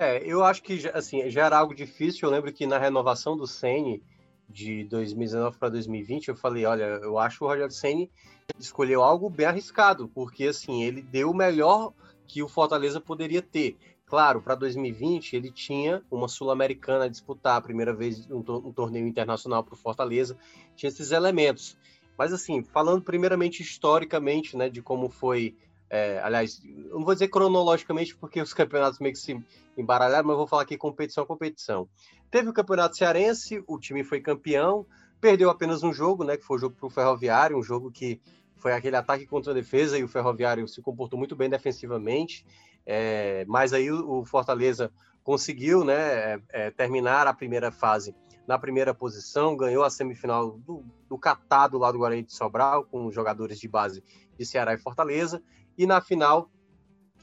É, 0.03 0.21
eu 0.27 0.43
acho 0.45 0.65
que 0.65 0.89
assim, 0.93 1.31
já 1.31 1.47
era 1.47 1.57
algo 1.57 1.73
difícil. 1.73 2.27
Eu 2.27 2.35
lembro 2.35 2.53
que 2.53 2.67
na 2.67 2.77
renovação 2.77 3.37
do 3.37 3.47
Ceni 3.47 4.03
de 4.49 4.83
2019 4.85 5.57
para 5.57 5.69
2020, 5.69 6.27
eu 6.27 6.35
falei, 6.35 6.67
olha, 6.67 6.83
eu 6.83 7.19
acho 7.19 7.39
que 7.39 7.45
o 7.45 7.47
Rogério 7.47 7.71
Ceni 7.71 8.11
escolheu 8.59 9.01
algo 9.01 9.31
bem 9.31 9.47
arriscado, 9.47 10.09
porque 10.09 10.49
assim, 10.49 10.83
ele 10.83 11.03
deu 11.03 11.31
o 11.31 11.35
melhor 11.35 11.93
que 12.27 12.43
o 12.43 12.49
Fortaleza 12.49 13.01
poderia 13.01 13.41
ter. 13.41 13.77
Claro, 14.05 14.43
para 14.43 14.57
2020 14.57 15.37
ele 15.37 15.53
tinha 15.53 16.03
uma 16.11 16.27
Sul-Americana 16.27 17.05
a 17.05 17.09
disputar, 17.09 17.57
a 17.57 17.63
primeira 17.63 17.95
vez 17.95 18.29
um, 18.29 18.39
um 18.39 18.73
torneio 18.73 19.07
internacional 19.07 19.63
para 19.63 19.75
o 19.75 19.79
Fortaleza, 19.79 20.37
tinha 20.75 20.89
esses 20.89 21.13
elementos. 21.13 21.79
Mas 22.19 22.33
assim, 22.33 22.65
falando 22.65 23.03
primeiramente 23.03 23.63
historicamente, 23.63 24.57
né, 24.57 24.69
de 24.69 24.83
como 24.83 25.09
foi 25.09 25.57
é, 25.95 26.19
aliás, 26.23 26.59
eu 26.65 26.99
não 26.99 27.05
vou 27.05 27.13
dizer 27.13 27.29
cronologicamente 27.29 28.17
porque 28.17 28.41
os 28.41 28.55
campeonatos 28.55 28.99
meio 28.99 29.13
que 29.13 29.21
se 29.21 29.39
embaralharam, 29.77 30.27
mas 30.27 30.39
vou 30.39 30.47
falar 30.47 30.63
aqui 30.63 30.79
competição 30.79 31.23
a 31.23 31.27
competição. 31.27 31.87
Teve 32.31 32.49
o 32.49 32.53
Campeonato 32.55 32.97
Cearense, 32.97 33.63
o 33.67 33.79
time 33.79 34.03
foi 34.03 34.19
campeão, 34.19 34.87
perdeu 35.21 35.51
apenas 35.51 35.83
um 35.83 35.93
jogo, 35.93 36.25
né, 36.25 36.39
que 36.39 36.47
foi 36.47 36.57
o 36.57 36.61
jogo 36.61 36.77
para 36.77 36.87
o 36.87 36.91
Ferroviário, 36.91 37.59
um 37.59 37.63
jogo 37.63 37.91
que 37.91 38.19
foi 38.57 38.73
aquele 38.73 38.97
ataque 38.97 39.27
contra 39.27 39.53
a 39.53 39.55
defesa 39.55 39.99
e 39.99 40.03
o 40.03 40.09
Ferroviário 40.09 40.67
se 40.67 40.81
comportou 40.81 41.19
muito 41.19 41.37
bem 41.37 41.51
defensivamente, 41.51 42.47
é, 42.87 43.45
mas 43.47 43.75
aí 43.75 43.93
o, 43.93 44.25
Fortaleza 44.25 44.91
conseguiu 45.23 45.85
né, 45.85 45.95
é, 45.95 46.41
é 46.53 46.71
terminar 46.71 47.27
a 47.27 47.35
primeira 47.35 47.71
fase 47.71 48.15
na 48.49 48.59
primeira 48.59 48.95
posição, 48.95 49.57
ganhou 49.57 49.85
a 49.85 49.91
semifinal 49.91 50.59
do, 50.59 50.83
do 51.07 51.19
catado 51.19 51.79
lá 51.79 51.93
do 51.93 51.99
Guarani 51.99 52.23
de 52.23 52.33
Sobral, 52.33 52.85
com 52.85 53.11
jogadores 53.11 53.59
de 53.59 53.69
base 53.69 54.03
de 54.43 54.47
Ceará 54.47 54.75
e 54.75 54.79
Fortaleza, 54.79 55.43
e 55.79 55.87
na 55.87 56.01
final 56.01 56.51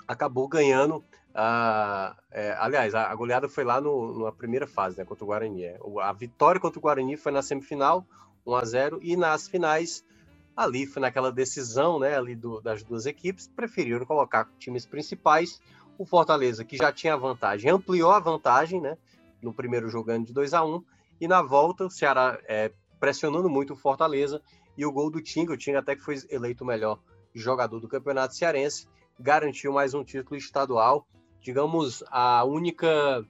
acabou 0.08 0.48
ganhando. 0.48 1.04
Uh, 1.30 2.16
é, 2.32 2.56
aliás, 2.60 2.96
a, 2.96 3.12
a, 3.12 3.16
goleada 3.16 3.48
foi 3.48 3.64
lá 3.64 3.80
no, 3.80 4.26
na 4.26 4.32
primeira 4.32 4.66
fase, 4.66 4.98
né, 4.98 5.06
contra 5.06 5.24
o 5.24 5.28
Guarani. 5.28 5.64
É. 5.64 5.78
A 6.02 6.14
vitória 6.14 6.60
contra 6.60 6.80
o 6.80 6.82
Guarani 6.82 7.18
foi 7.18 7.32
na 7.32 7.42
semifinal, 7.42 8.06
1 8.46 8.56
a 8.56 8.66
0 8.66 9.00
e 9.02 9.16
nas 9.16 9.48
finais, 9.48 10.04
ali 10.56 10.86
foi 10.86 11.02
naquela 11.02 11.32
decisão 11.32 12.00
né, 12.00 12.18
ali 12.18 12.36
do, 12.36 12.60
das 12.62 12.84
duas 12.84 13.06
equipes, 13.06 13.48
preferiram 13.48 14.06
colocar 14.06 14.50
times 14.58 14.86
principais. 14.86 15.62
O 15.98 16.06
Fortaleza, 16.06 16.64
que 16.64 16.78
já 16.78 16.94
tinha 16.94 17.18
vantagem, 17.18 17.70
ampliou 17.70 18.12
a 18.12 18.20
vantagem 18.20 18.80
né, 18.80 18.98
no 19.42 19.54
primeiro 19.54 19.90
jogando 19.90 20.26
de 20.26 20.34
2 20.34 20.54
a 20.54 20.64
1 20.64 20.84
e 21.20 21.28
na 21.28 21.42
volta 21.42 21.86
o 21.86 21.90
Ceará 21.90 22.40
é, 22.48 22.72
pressionando 23.00 23.50
muito 23.50 23.74
o 23.74 23.76
Fortaleza 23.76 24.42
e 24.78 24.86
o 24.86 24.92
gol 24.92 25.12
do 25.12 25.22
Tinga, 25.22 25.54
o 25.54 25.58
Tinga 25.58 25.80
até 25.80 25.96
que 25.96 26.02
foi 26.02 26.16
eleito 26.30 26.64
o 26.64 26.68
melhor 26.68 27.00
jogador 27.34 27.80
do 27.80 27.88
Campeonato 27.88 28.36
Cearense, 28.36 28.88
garantiu 29.20 29.74
mais 29.74 29.94
um 29.94 30.04
título 30.04 30.38
estadual, 30.38 31.06
digamos, 31.42 32.04
a 32.10 32.44
única 32.44 33.26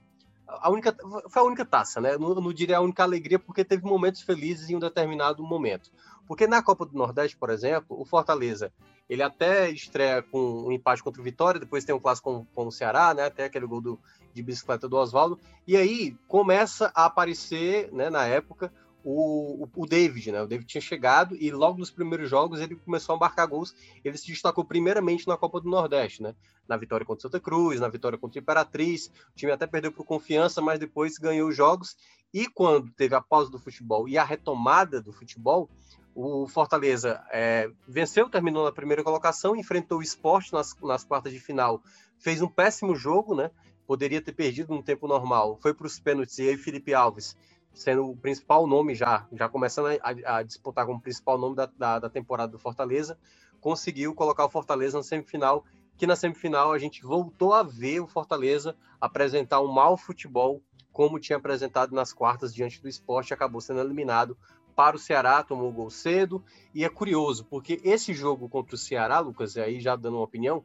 a 0.46 0.68
única 0.68 0.96
foi 1.28 1.42
a 1.42 1.44
única 1.44 1.64
taça, 1.64 2.00
né? 2.00 2.18
Não, 2.18 2.34
não 2.34 2.52
diria 2.52 2.78
a 2.78 2.80
única 2.80 3.04
alegria 3.04 3.38
porque 3.38 3.64
teve 3.64 3.84
momentos 3.84 4.22
felizes 4.22 4.68
em 4.68 4.76
um 4.76 4.80
determinado 4.80 5.42
momento. 5.44 5.90
Porque 6.26 6.46
na 6.46 6.62
Copa 6.62 6.86
do 6.86 6.96
Nordeste, 6.96 7.36
por 7.36 7.50
exemplo, 7.50 8.00
o 8.00 8.04
Fortaleza, 8.04 8.72
ele 9.08 9.22
até 9.22 9.70
estreia 9.70 10.22
com 10.22 10.66
um 10.66 10.72
empate 10.72 11.02
contra 11.02 11.20
o 11.20 11.24
Vitória, 11.24 11.60
depois 11.60 11.84
tem 11.84 11.94
um 11.94 12.00
clássico 12.00 12.32
com, 12.32 12.44
com 12.54 12.66
o 12.66 12.72
Ceará, 12.72 13.14
né? 13.14 13.26
Até 13.26 13.44
aquele 13.44 13.66
gol 13.66 13.80
do, 13.80 13.98
de 14.32 14.42
bicicleta 14.42 14.88
do 14.88 14.96
Oswaldo, 14.96 15.38
e 15.66 15.76
aí 15.76 16.16
começa 16.28 16.90
a 16.94 17.06
aparecer, 17.06 17.92
né, 17.92 18.10
na 18.10 18.24
época, 18.24 18.72
o, 19.04 19.68
o, 19.74 19.86
David, 19.86 20.32
né? 20.32 20.42
O 20.42 20.46
David 20.46 20.66
tinha 20.66 20.80
chegado 20.80 21.36
e 21.36 21.50
logo 21.50 21.78
nos 21.78 21.90
primeiros 21.90 22.28
jogos 22.28 22.60
ele 22.60 22.76
começou 22.76 23.14
a 23.14 23.18
marcar 23.18 23.46
gols. 23.46 23.74
Ele 24.04 24.16
se 24.16 24.26
destacou 24.26 24.64
primeiramente 24.64 25.26
na 25.26 25.36
Copa 25.36 25.60
do 25.60 25.68
Nordeste, 25.68 26.22
né? 26.22 26.34
Na 26.68 26.76
vitória 26.76 27.06
contra 27.06 27.22
Santa 27.22 27.40
Cruz, 27.40 27.80
na 27.80 27.88
vitória 27.88 28.18
contra 28.18 28.38
Imperatriz. 28.38 29.06
O 29.06 29.36
time 29.36 29.52
até 29.52 29.66
perdeu 29.66 29.92
por 29.92 30.04
confiança, 30.04 30.60
mas 30.60 30.78
depois 30.78 31.18
ganhou 31.18 31.48
os 31.48 31.56
jogos. 31.56 31.96
E 32.32 32.46
quando 32.46 32.90
teve 32.90 33.14
a 33.14 33.20
pausa 33.20 33.50
do 33.50 33.58
futebol 33.58 34.08
e 34.08 34.16
a 34.16 34.24
retomada 34.24 35.00
do 35.00 35.12
futebol, 35.12 35.68
o 36.14 36.46
Fortaleza 36.46 37.22
é, 37.32 37.70
venceu, 37.88 38.28
terminou 38.28 38.64
na 38.64 38.72
primeira 38.72 39.02
colocação, 39.02 39.56
enfrentou 39.56 39.98
o 39.98 40.02
esporte 40.02 40.52
nas, 40.52 40.76
nas 40.82 41.04
quartas 41.04 41.32
de 41.32 41.40
final, 41.40 41.82
fez 42.18 42.42
um 42.42 42.48
péssimo 42.48 42.94
jogo, 42.94 43.34
né? 43.34 43.50
Poderia 43.86 44.20
ter 44.20 44.32
perdido 44.32 44.74
no 44.74 44.82
tempo 44.82 45.08
normal. 45.08 45.58
Foi 45.60 45.74
para 45.74 45.86
os 45.86 45.98
pênaltis 45.98 46.38
e 46.38 46.48
aí 46.48 46.56
Felipe 46.56 46.94
Alves 46.94 47.36
sendo 47.72 48.08
o 48.08 48.16
principal 48.16 48.66
nome 48.66 48.94
já, 48.94 49.26
já 49.32 49.48
começando 49.48 49.86
a, 50.02 50.38
a 50.38 50.42
disputar 50.42 50.86
como 50.86 51.00
principal 51.00 51.38
nome 51.38 51.56
da, 51.56 51.66
da, 51.66 51.98
da, 51.98 52.10
temporada 52.10 52.52
do 52.52 52.58
Fortaleza, 52.58 53.18
conseguiu 53.60 54.14
colocar 54.14 54.44
o 54.44 54.50
Fortaleza 54.50 54.96
na 54.96 55.02
semifinal, 55.02 55.64
que 55.96 56.06
na 56.06 56.16
semifinal 56.16 56.72
a 56.72 56.78
gente 56.78 57.02
voltou 57.02 57.54
a 57.54 57.62
ver 57.62 58.00
o 58.00 58.06
Fortaleza 58.06 58.76
apresentar 59.00 59.60
um 59.60 59.72
mau 59.72 59.96
futebol, 59.96 60.62
como 60.92 61.20
tinha 61.20 61.36
apresentado 61.36 61.94
nas 61.94 62.12
quartas 62.12 62.54
diante 62.54 62.82
do 62.82 62.88
esporte, 62.88 63.32
acabou 63.32 63.60
sendo 63.60 63.80
eliminado 63.80 64.36
para 64.74 64.96
o 64.96 64.98
Ceará, 64.98 65.42
tomou 65.42 65.68
o 65.68 65.72
gol 65.72 65.90
cedo, 65.90 66.42
e 66.74 66.84
é 66.84 66.88
curioso, 66.88 67.44
porque 67.44 67.80
esse 67.84 68.14
jogo 68.14 68.48
contra 68.48 68.74
o 68.74 68.78
Ceará, 68.78 69.20
Lucas, 69.20 69.56
e 69.56 69.60
aí 69.60 69.80
já 69.80 69.94
dando 69.94 70.16
uma 70.16 70.24
opinião, 70.24 70.64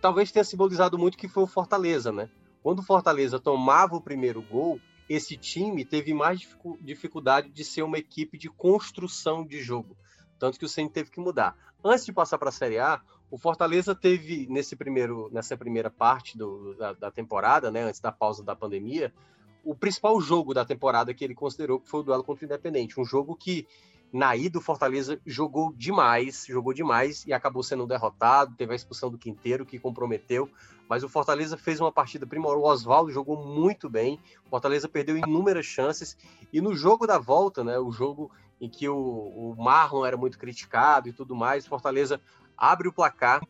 talvez 0.00 0.30
tenha 0.30 0.44
simbolizado 0.44 0.98
muito 0.98 1.16
que 1.16 1.28
foi 1.28 1.42
o 1.42 1.46
Fortaleza, 1.46 2.12
né? 2.12 2.28
Quando 2.62 2.80
o 2.80 2.82
Fortaleza 2.82 3.40
tomava 3.40 3.96
o 3.96 4.00
primeiro 4.00 4.42
gol, 4.42 4.80
esse 5.08 5.36
time 5.36 5.84
teve 5.84 6.14
mais 6.14 6.46
dificuldade 6.80 7.50
de 7.50 7.64
ser 7.64 7.82
uma 7.82 7.98
equipe 7.98 8.38
de 8.38 8.48
construção 8.48 9.44
de 9.44 9.60
jogo. 9.60 9.96
Tanto 10.38 10.58
que 10.58 10.64
o 10.64 10.68
Ceni 10.68 10.90
teve 10.90 11.10
que 11.10 11.20
mudar. 11.20 11.56
Antes 11.82 12.06
de 12.06 12.12
passar 12.12 12.38
para 12.38 12.48
a 12.48 12.52
Série 12.52 12.78
A, 12.78 13.00
o 13.30 13.38
Fortaleza 13.38 13.94
teve, 13.94 14.46
nesse 14.48 14.76
primeiro, 14.76 15.28
nessa 15.32 15.56
primeira 15.56 15.90
parte 15.90 16.36
do, 16.36 16.74
da, 16.74 16.92
da, 16.92 17.10
temporada, 17.10 17.70
né, 17.70 17.82
antes 17.82 18.00
da 18.00 18.12
pausa 18.12 18.42
da 18.42 18.56
pandemia, 18.56 19.12
o 19.62 19.74
principal 19.74 20.20
jogo 20.20 20.54
da 20.54 20.64
temporada 20.64 21.12
que 21.12 21.24
ele 21.24 21.34
considerou 21.34 21.80
que 21.80 21.88
foi 21.88 22.00
o 22.00 22.02
duelo 22.02 22.24
contra 22.24 22.44
o 22.44 22.46
Independente. 22.46 23.00
Um 23.00 23.04
jogo 23.04 23.34
que 23.34 23.66
na 24.14 24.36
ida 24.36 24.58
o 24.58 24.62
Fortaleza 24.62 25.20
jogou 25.26 25.72
demais, 25.72 26.46
jogou 26.46 26.72
demais 26.72 27.26
e 27.26 27.32
acabou 27.32 27.64
sendo 27.64 27.84
derrotado, 27.84 28.54
teve 28.56 28.72
a 28.72 28.76
expulsão 28.76 29.10
do 29.10 29.18
Quinteiro 29.18 29.66
que 29.66 29.76
comprometeu, 29.76 30.48
mas 30.88 31.02
o 31.02 31.08
Fortaleza 31.08 31.56
fez 31.56 31.80
uma 31.80 31.90
partida 31.90 32.24
primorosa, 32.24 32.62
o 32.62 32.72
Oswaldo 32.72 33.10
jogou 33.10 33.44
muito 33.44 33.90
bem, 33.90 34.20
o 34.46 34.50
Fortaleza 34.50 34.88
perdeu 34.88 35.18
inúmeras 35.18 35.66
chances. 35.66 36.16
E 36.52 36.60
no 36.60 36.76
jogo 36.76 37.08
da 37.08 37.18
volta, 37.18 37.64
né, 37.64 37.76
o 37.76 37.90
jogo 37.90 38.30
em 38.60 38.68
que 38.68 38.88
o, 38.88 38.96
o 38.96 39.56
Marlon 39.58 40.06
era 40.06 40.16
muito 40.16 40.38
criticado 40.38 41.08
e 41.08 41.12
tudo 41.12 41.34
mais, 41.34 41.66
Fortaleza 41.66 42.20
abre 42.56 42.86
o 42.86 42.92
placar, 42.92 43.44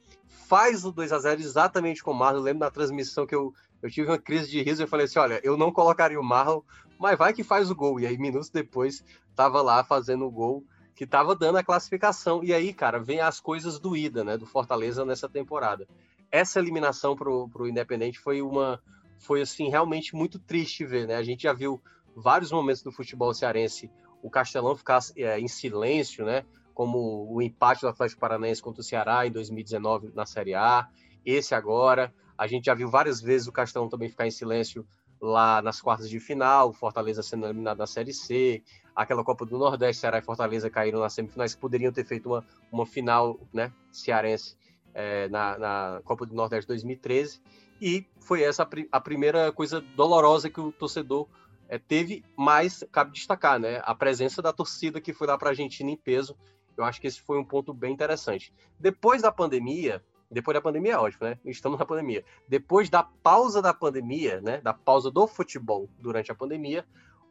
faz 0.48 0.82
o 0.82 0.90
2 0.90 1.12
a 1.12 1.18
0 1.18 1.42
exatamente 1.42 2.02
com 2.02 2.12
o 2.12 2.14
Marlon, 2.14 2.38
eu 2.38 2.42
lembro 2.42 2.60
na 2.60 2.70
transmissão 2.70 3.26
que 3.26 3.34
eu 3.34 3.52
eu 3.84 3.90
tive 3.90 4.08
uma 4.08 4.18
crise 4.18 4.50
de 4.50 4.62
riso. 4.62 4.82
E 4.82 4.86
falei 4.86 5.04
assim: 5.04 5.18
olha, 5.18 5.38
eu 5.44 5.58
não 5.58 5.70
colocaria 5.70 6.18
o 6.18 6.24
Marlon, 6.24 6.62
mas 6.98 7.18
vai 7.18 7.34
que 7.34 7.44
faz 7.44 7.70
o 7.70 7.74
gol. 7.74 8.00
E 8.00 8.06
aí, 8.06 8.16
minutos 8.16 8.48
depois, 8.48 9.04
tava 9.34 9.60
lá 9.62 9.82
fazendo 9.84 10.24
o 10.26 10.30
gol 10.30 10.64
que 10.94 11.06
tava 11.06 11.34
dando 11.34 11.58
a 11.58 11.64
classificação. 11.64 12.42
E 12.44 12.52
aí, 12.52 12.72
cara, 12.72 12.98
vem 12.98 13.20
as 13.20 13.40
coisas 13.40 13.78
do 13.78 13.96
Ida, 13.96 14.22
né, 14.22 14.36
do 14.36 14.46
Fortaleza 14.46 15.04
nessa 15.04 15.28
temporada. 15.28 15.88
Essa 16.30 16.58
eliminação 16.58 17.16
pro, 17.16 17.48
pro 17.48 17.68
Independente 17.68 18.18
foi 18.18 18.40
uma 18.42 18.80
foi 19.18 19.40
assim 19.40 19.68
realmente 19.68 20.14
muito 20.14 20.38
triste 20.38 20.84
ver, 20.84 21.06
né? 21.06 21.16
A 21.16 21.22
gente 21.22 21.44
já 21.44 21.52
viu 21.52 21.80
vários 22.14 22.52
momentos 22.52 22.82
do 22.82 22.92
futebol 22.92 23.32
cearense 23.32 23.90
o 24.22 24.30
Castelão 24.30 24.76
ficar 24.76 25.00
é, 25.16 25.38
em 25.38 25.48
silêncio, 25.48 26.24
né? 26.24 26.44
Como 26.74 27.26
o 27.30 27.40
empate 27.40 27.82
do 27.82 27.88
Atlético 27.88 28.20
Paranaense 28.20 28.62
contra 28.62 28.80
o 28.80 28.84
Ceará 28.84 29.26
em 29.26 29.30
2019 29.30 30.12
na 30.14 30.26
Série 30.26 30.54
A, 30.54 30.88
esse 31.24 31.54
agora. 31.54 32.12
A 32.36 32.46
gente 32.46 32.64
já 32.64 32.74
viu 32.74 32.88
várias 32.88 33.20
vezes 33.20 33.46
o 33.46 33.52
Castelão 33.52 33.88
também 33.88 34.08
ficar 34.08 34.26
em 34.26 34.30
silêncio 34.30 34.86
lá 35.20 35.62
nas 35.62 35.80
quartas 35.80 36.10
de 36.10 36.18
final, 36.18 36.72
Fortaleza 36.72 37.22
sendo 37.22 37.46
eliminado 37.46 37.78
na 37.78 37.86
Série 37.86 38.12
C, 38.12 38.62
aquela 38.94 39.24
Copa 39.24 39.44
do 39.44 39.58
Nordeste, 39.58 40.00
Ceará 40.00 40.18
e 40.18 40.22
Fortaleza 40.22 40.70
caíram 40.70 41.00
nas 41.00 41.12
semifinais, 41.12 41.54
que 41.54 41.60
poderiam 41.60 41.92
ter 41.92 42.04
feito 42.04 42.28
uma, 42.30 42.44
uma 42.70 42.86
final 42.86 43.38
né, 43.52 43.72
cearense 43.90 44.56
é, 44.92 45.28
na, 45.28 45.58
na, 45.58 46.00
Copa 46.04 46.24
do 46.24 46.34
Nordeste 46.34 46.68
2013, 46.68 47.40
e 47.80 48.06
foi 48.20 48.42
essa 48.42 48.62
a, 48.62 48.68
a 48.92 49.00
primeira 49.00 49.50
coisa 49.52 49.80
dolorosa 49.80 50.48
que 50.48 50.60
o 50.60 50.70
torcedor 50.70 51.26
é, 51.68 51.78
teve, 51.78 52.24
mas 52.36 52.84
cabe 52.92 53.12
destacar 53.12 53.58
né, 53.58 53.80
a 53.84 53.94
presença 53.94 54.40
da 54.40 54.52
torcida 54.52 55.00
que 55.00 55.12
foi 55.12 55.26
lá 55.26 55.36
para 55.36 55.48
a 55.48 55.52
Argentina 55.52 55.90
em 55.90 55.96
peso, 55.96 56.36
eu 56.76 56.84
acho 56.84 57.00
que 57.00 57.06
esse 57.06 57.20
foi 57.20 57.38
um 57.38 57.44
ponto 57.44 57.72
bem 57.72 57.92
interessante. 57.92 58.52
Depois 58.78 59.22
da 59.22 59.30
pandemia, 59.30 60.02
depois 60.30 60.54
da 60.54 60.60
pandemia 60.60 60.94
é 60.94 60.98
ótimo, 60.98 61.28
né? 61.28 61.38
Estamos 61.44 61.78
na 61.78 61.84
pandemia. 61.84 62.24
Depois 62.48 62.90
da 62.90 63.04
pausa 63.04 63.62
da 63.62 63.72
pandemia, 63.72 64.40
né? 64.40 64.60
Da 64.60 64.74
pausa 64.74 65.10
do 65.10 65.26
futebol 65.26 65.88
durante 65.98 66.32
a 66.32 66.34
pandemia, 66.34 66.84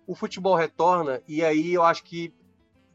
o 0.08 0.16
futebol 0.16 0.56
retorna 0.56 1.22
e 1.28 1.44
aí 1.44 1.74
eu 1.74 1.84
acho 1.84 2.04
que 2.04 2.34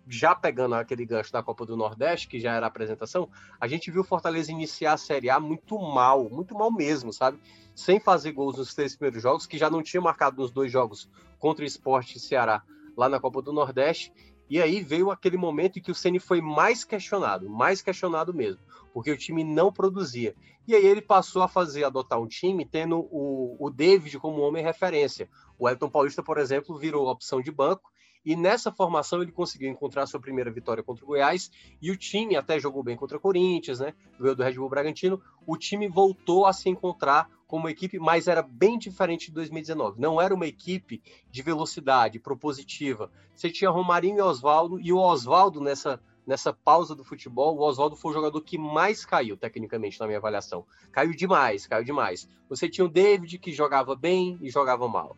já 0.09 0.35
pegando 0.35 0.75
aquele 0.75 1.05
gancho 1.05 1.33
da 1.33 1.43
Copa 1.43 1.67
do 1.67 1.77
Nordeste, 1.77 2.29
que 2.29 2.41
já 2.41 2.55
era 2.55 2.67
a 2.67 2.69
apresentação, 2.69 3.29
a 3.61 3.69
gente 3.69 3.91
viu 3.91 4.01
o 4.01 4.05
Fortaleza 4.05 4.51
iniciar 4.51 4.95
a 4.95 4.97
Série 4.97 5.29
A 5.29 5.39
muito 5.39 5.79
mal, 5.79 6.31
muito 6.31 6.55
mal 6.55 6.73
mesmo, 6.73 7.13
sabe? 7.13 7.39
Sem 7.75 8.01
fazer 8.01 8.33
gols 8.33 8.57
nos 8.57 8.75
três 8.75 8.97
primeiros 8.97 9.23
jogos, 9.23 9.47
que 9.47 9.59
já 9.59 9.69
não 9.69 9.83
tinha 9.83 10.01
marcado 10.01 10.41
nos 10.41 10.51
dois 10.51 10.73
jogos 10.73 11.11
contra 11.39 11.63
o 11.63 11.67
Esporte 11.67 12.17
e 12.17 12.21
Ceará 12.21 12.63
lá 12.97 13.09
na 13.09 13.21
Copa 13.21 13.43
do 13.43 13.53
Nordeste. 13.53 14.13
E 14.49 14.61
aí 14.61 14.83
veio 14.83 15.11
aquele 15.11 15.37
momento 15.37 15.79
em 15.79 15.83
que 15.83 15.91
o 15.91 15.95
Ceni 15.95 16.19
foi 16.19 16.41
mais 16.41 16.85
questionado, 16.85 17.49
mais 17.49 17.83
questionado 17.83 18.33
mesmo, 18.33 18.61
porque 18.93 19.11
o 19.11 19.17
time 19.17 19.45
não 19.45 19.73
produzia. 19.73 20.35
E 20.67 20.75
aí 20.75 20.87
ele 20.87 21.03
passou 21.03 21.43
a 21.43 21.49
fazer, 21.49 21.85
adotar 21.85 22.21
um 22.21 22.27
time 22.27 22.65
tendo 22.65 22.99
o, 22.99 23.57
o 23.59 23.71
David 23.71 24.19
como 24.19 24.41
homem 24.41 24.63
referência. 24.63 25.29
O 25.59 25.69
Elton 25.69 25.91
Paulista, 25.91 26.23
por 26.23 26.39
exemplo, 26.39 26.79
virou 26.79 27.09
opção 27.09 27.41
de 27.41 27.51
banco 27.51 27.91
e 28.25 28.37
nessa 28.37 28.71
formação 28.71 29.23
ele 29.23 29.33
conseguiu 29.33 29.71
encontrar 29.71 30.07
sua 30.07 30.21
primeira 30.21 30.51
vitória 30.51 30.83
contra 30.83 31.05
o 31.05 31.09
Goiás 31.09 31.51
e 31.81 31.91
o 31.91 31.97
time 31.97 32.37
até 32.37 32.59
jogou 32.59 32.83
bem 32.83 32.97
contra 32.97 33.17
o 33.17 33.21
Corinthians, 33.21 33.81
né? 33.81 33.95
Veio 34.19 34.35
do 34.35 34.43
Red 34.43 34.55
Bull 34.55 34.69
Bragantino. 34.69 35.21
O 35.47 35.57
time 35.57 35.89
voltou 35.89 36.45
a 36.45 36.53
se 36.53 36.69
encontrar 36.69 37.31
como 37.49 37.69
equipe, 37.69 37.99
mas 37.99 38.29
era 38.29 38.43
bem 38.43 38.79
diferente 38.79 39.27
de 39.27 39.33
2019. 39.33 40.01
Não 40.01 40.21
era 40.21 40.33
uma 40.33 40.47
equipe 40.47 41.03
de 41.29 41.43
velocidade, 41.43 42.21
propositiva. 42.21 43.11
Você 43.35 43.51
tinha 43.51 43.71
Romarinho 43.71 44.19
e 44.19 44.23
Oswaldo, 44.23 44.79
e 44.79 44.93
o 44.93 44.99
Oswaldo 44.99 45.61
nessa 45.61 46.01
nessa 46.25 46.53
pausa 46.53 46.95
do 46.95 47.03
futebol, 47.03 47.57
o 47.57 47.63
Oswaldo 47.63 47.97
foi 47.97 48.11
o 48.11 48.15
jogador 48.15 48.43
que 48.43 48.59
mais 48.59 49.03
caiu, 49.03 49.35
tecnicamente, 49.35 49.99
na 49.99 50.07
minha 50.07 50.19
avaliação. 50.19 50.63
Caiu 50.93 51.15
demais, 51.15 51.67
caiu 51.67 51.83
demais. 51.83 52.29
Você 52.51 52.69
tinha 52.69 52.85
o 52.85 52.89
David, 52.89 53.39
que 53.39 53.51
jogava 53.51 53.97
bem 53.97 54.39
e 54.43 54.51
jogava 54.51 54.87
mal 54.87 55.17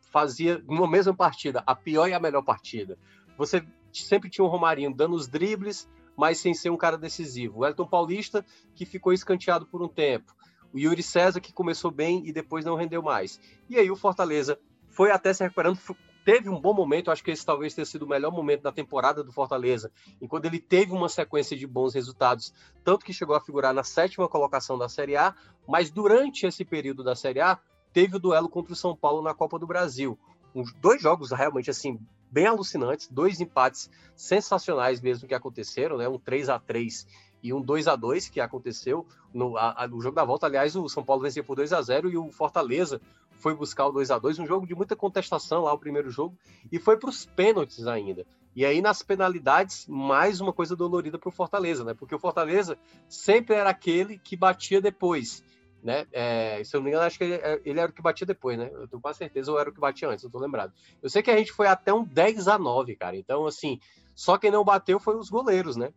fazia 0.00 0.62
numa 0.66 0.88
mesma 0.88 1.14
partida 1.14 1.62
a 1.66 1.74
pior 1.74 2.08
e 2.08 2.14
a 2.14 2.20
melhor 2.20 2.42
partida. 2.42 2.98
Você 3.36 3.64
sempre 3.92 4.30
tinha 4.30 4.44
o 4.44 4.48
Romarinho 4.48 4.94
dando 4.94 5.14
os 5.14 5.28
dribles, 5.28 5.88
mas 6.16 6.38
sem 6.38 6.54
ser 6.54 6.70
um 6.70 6.76
cara 6.76 6.96
decisivo. 6.96 7.60
O 7.60 7.66
Elton 7.66 7.86
Paulista, 7.86 8.44
que 8.74 8.86
ficou 8.86 9.12
escanteado 9.12 9.66
por 9.66 9.82
um 9.82 9.88
tempo. 9.88 10.33
O 10.74 10.78
Yuri 10.78 11.04
César, 11.04 11.40
que 11.40 11.52
começou 11.52 11.92
bem 11.92 12.26
e 12.26 12.32
depois 12.32 12.64
não 12.64 12.74
rendeu 12.74 13.00
mais. 13.00 13.40
E 13.70 13.78
aí 13.78 13.88
o 13.92 13.96
Fortaleza 13.96 14.58
foi 14.88 15.12
até 15.12 15.32
se 15.32 15.44
recuperando, 15.44 15.78
teve 16.24 16.48
um 16.48 16.60
bom 16.60 16.74
momento, 16.74 17.12
acho 17.12 17.22
que 17.22 17.30
esse 17.30 17.46
talvez 17.46 17.74
tenha 17.74 17.84
sido 17.84 18.02
o 18.02 18.08
melhor 18.08 18.32
momento 18.32 18.62
da 18.62 18.72
temporada 18.72 19.22
do 19.22 19.30
Fortaleza, 19.30 19.92
enquanto 20.20 20.46
ele 20.46 20.58
teve 20.58 20.92
uma 20.92 21.08
sequência 21.08 21.56
de 21.56 21.66
bons 21.66 21.94
resultados, 21.94 22.52
tanto 22.82 23.04
que 23.04 23.12
chegou 23.12 23.36
a 23.36 23.40
figurar 23.40 23.72
na 23.72 23.84
sétima 23.84 24.28
colocação 24.28 24.76
da 24.76 24.88
Série 24.88 25.16
A, 25.16 25.34
mas 25.68 25.90
durante 25.90 26.44
esse 26.44 26.64
período 26.64 27.04
da 27.04 27.14
Série 27.14 27.40
A, 27.40 27.58
teve 27.92 28.16
o 28.16 28.20
duelo 28.20 28.48
contra 28.48 28.72
o 28.72 28.76
São 28.76 28.96
Paulo 28.96 29.22
na 29.22 29.32
Copa 29.32 29.58
do 29.58 29.66
Brasil. 29.68 30.18
Uns 30.52 30.72
dois 30.74 31.00
jogos 31.00 31.30
realmente 31.30 31.70
assim 31.70 32.00
bem 32.30 32.46
alucinantes, 32.46 33.08
dois 33.08 33.40
empates 33.40 33.88
sensacionais 34.16 35.00
mesmo 35.00 35.28
que 35.28 35.34
aconteceram, 35.34 35.96
né? 35.96 36.08
Um 36.08 36.18
3 36.18 36.48
a 36.48 36.58
3 36.58 37.06
e 37.44 37.52
um 37.52 37.60
2 37.60 37.86
a 37.86 37.94
2 37.94 38.30
que 38.30 38.40
aconteceu 38.40 39.06
no, 39.32 39.58
a, 39.58 39.86
no 39.86 40.00
jogo 40.00 40.16
da 40.16 40.24
volta. 40.24 40.46
Aliás, 40.46 40.74
o 40.74 40.88
São 40.88 41.04
Paulo 41.04 41.20
vencia 41.20 41.44
por 41.44 41.54
2 41.54 41.74
a 41.74 41.82
0 41.82 42.10
e 42.10 42.16
o 42.16 42.32
Fortaleza 42.32 43.02
foi 43.36 43.54
buscar 43.54 43.86
o 43.86 43.92
2 43.92 44.10
a 44.10 44.18
2 44.18 44.38
um 44.38 44.46
jogo 44.46 44.66
de 44.66 44.74
muita 44.74 44.96
contestação 44.96 45.62
lá, 45.62 45.72
o 45.74 45.78
primeiro 45.78 46.10
jogo, 46.10 46.34
e 46.72 46.78
foi 46.78 46.96
para 46.96 47.10
os 47.10 47.26
pênaltis 47.26 47.86
ainda. 47.86 48.24
E 48.56 48.64
aí, 48.64 48.80
nas 48.80 49.02
penalidades, 49.02 49.86
mais 49.86 50.40
uma 50.40 50.54
coisa 50.54 50.74
dolorida 50.74 51.18
para 51.18 51.28
o 51.28 51.32
Fortaleza, 51.32 51.84
né? 51.84 51.92
Porque 51.92 52.14
o 52.14 52.18
Fortaleza 52.18 52.78
sempre 53.08 53.54
era 53.54 53.68
aquele 53.68 54.16
que 54.16 54.36
batia 54.36 54.80
depois, 54.80 55.44
né? 55.82 56.06
É, 56.12 56.62
se 56.64 56.74
eu 56.74 56.80
não 56.80 56.84
me 56.84 56.90
engano, 56.92 57.04
acho 57.04 57.18
que 57.18 57.24
ele, 57.24 57.34
é, 57.34 57.60
ele, 57.62 57.78
era 57.78 57.90
o 57.90 57.94
que 57.94 58.00
batia 58.00 58.26
depois, 58.26 58.56
né? 58.56 58.70
Eu 58.72 58.88
tenho 58.88 59.02
quase 59.02 59.18
certeza 59.18 59.52
ou 59.52 59.58
era 59.58 59.68
o 59.68 59.72
que 59.72 59.80
batia 59.80 60.08
antes, 60.08 60.24
não 60.24 60.30
tô 60.30 60.38
lembrado. 60.38 60.72
Eu 61.02 61.10
sei 61.10 61.22
que 61.22 61.30
a 61.30 61.36
gente 61.36 61.52
foi 61.52 61.66
até 61.66 61.92
um 61.92 62.04
10 62.04 62.48
a 62.48 62.58
9, 62.58 62.96
cara. 62.96 63.16
Então, 63.16 63.44
assim, 63.44 63.78
só 64.14 64.38
quem 64.38 64.50
não 64.50 64.64
bateu 64.64 64.98
foi 64.98 65.16
os 65.16 65.28
goleiros, 65.28 65.76
né? 65.76 65.92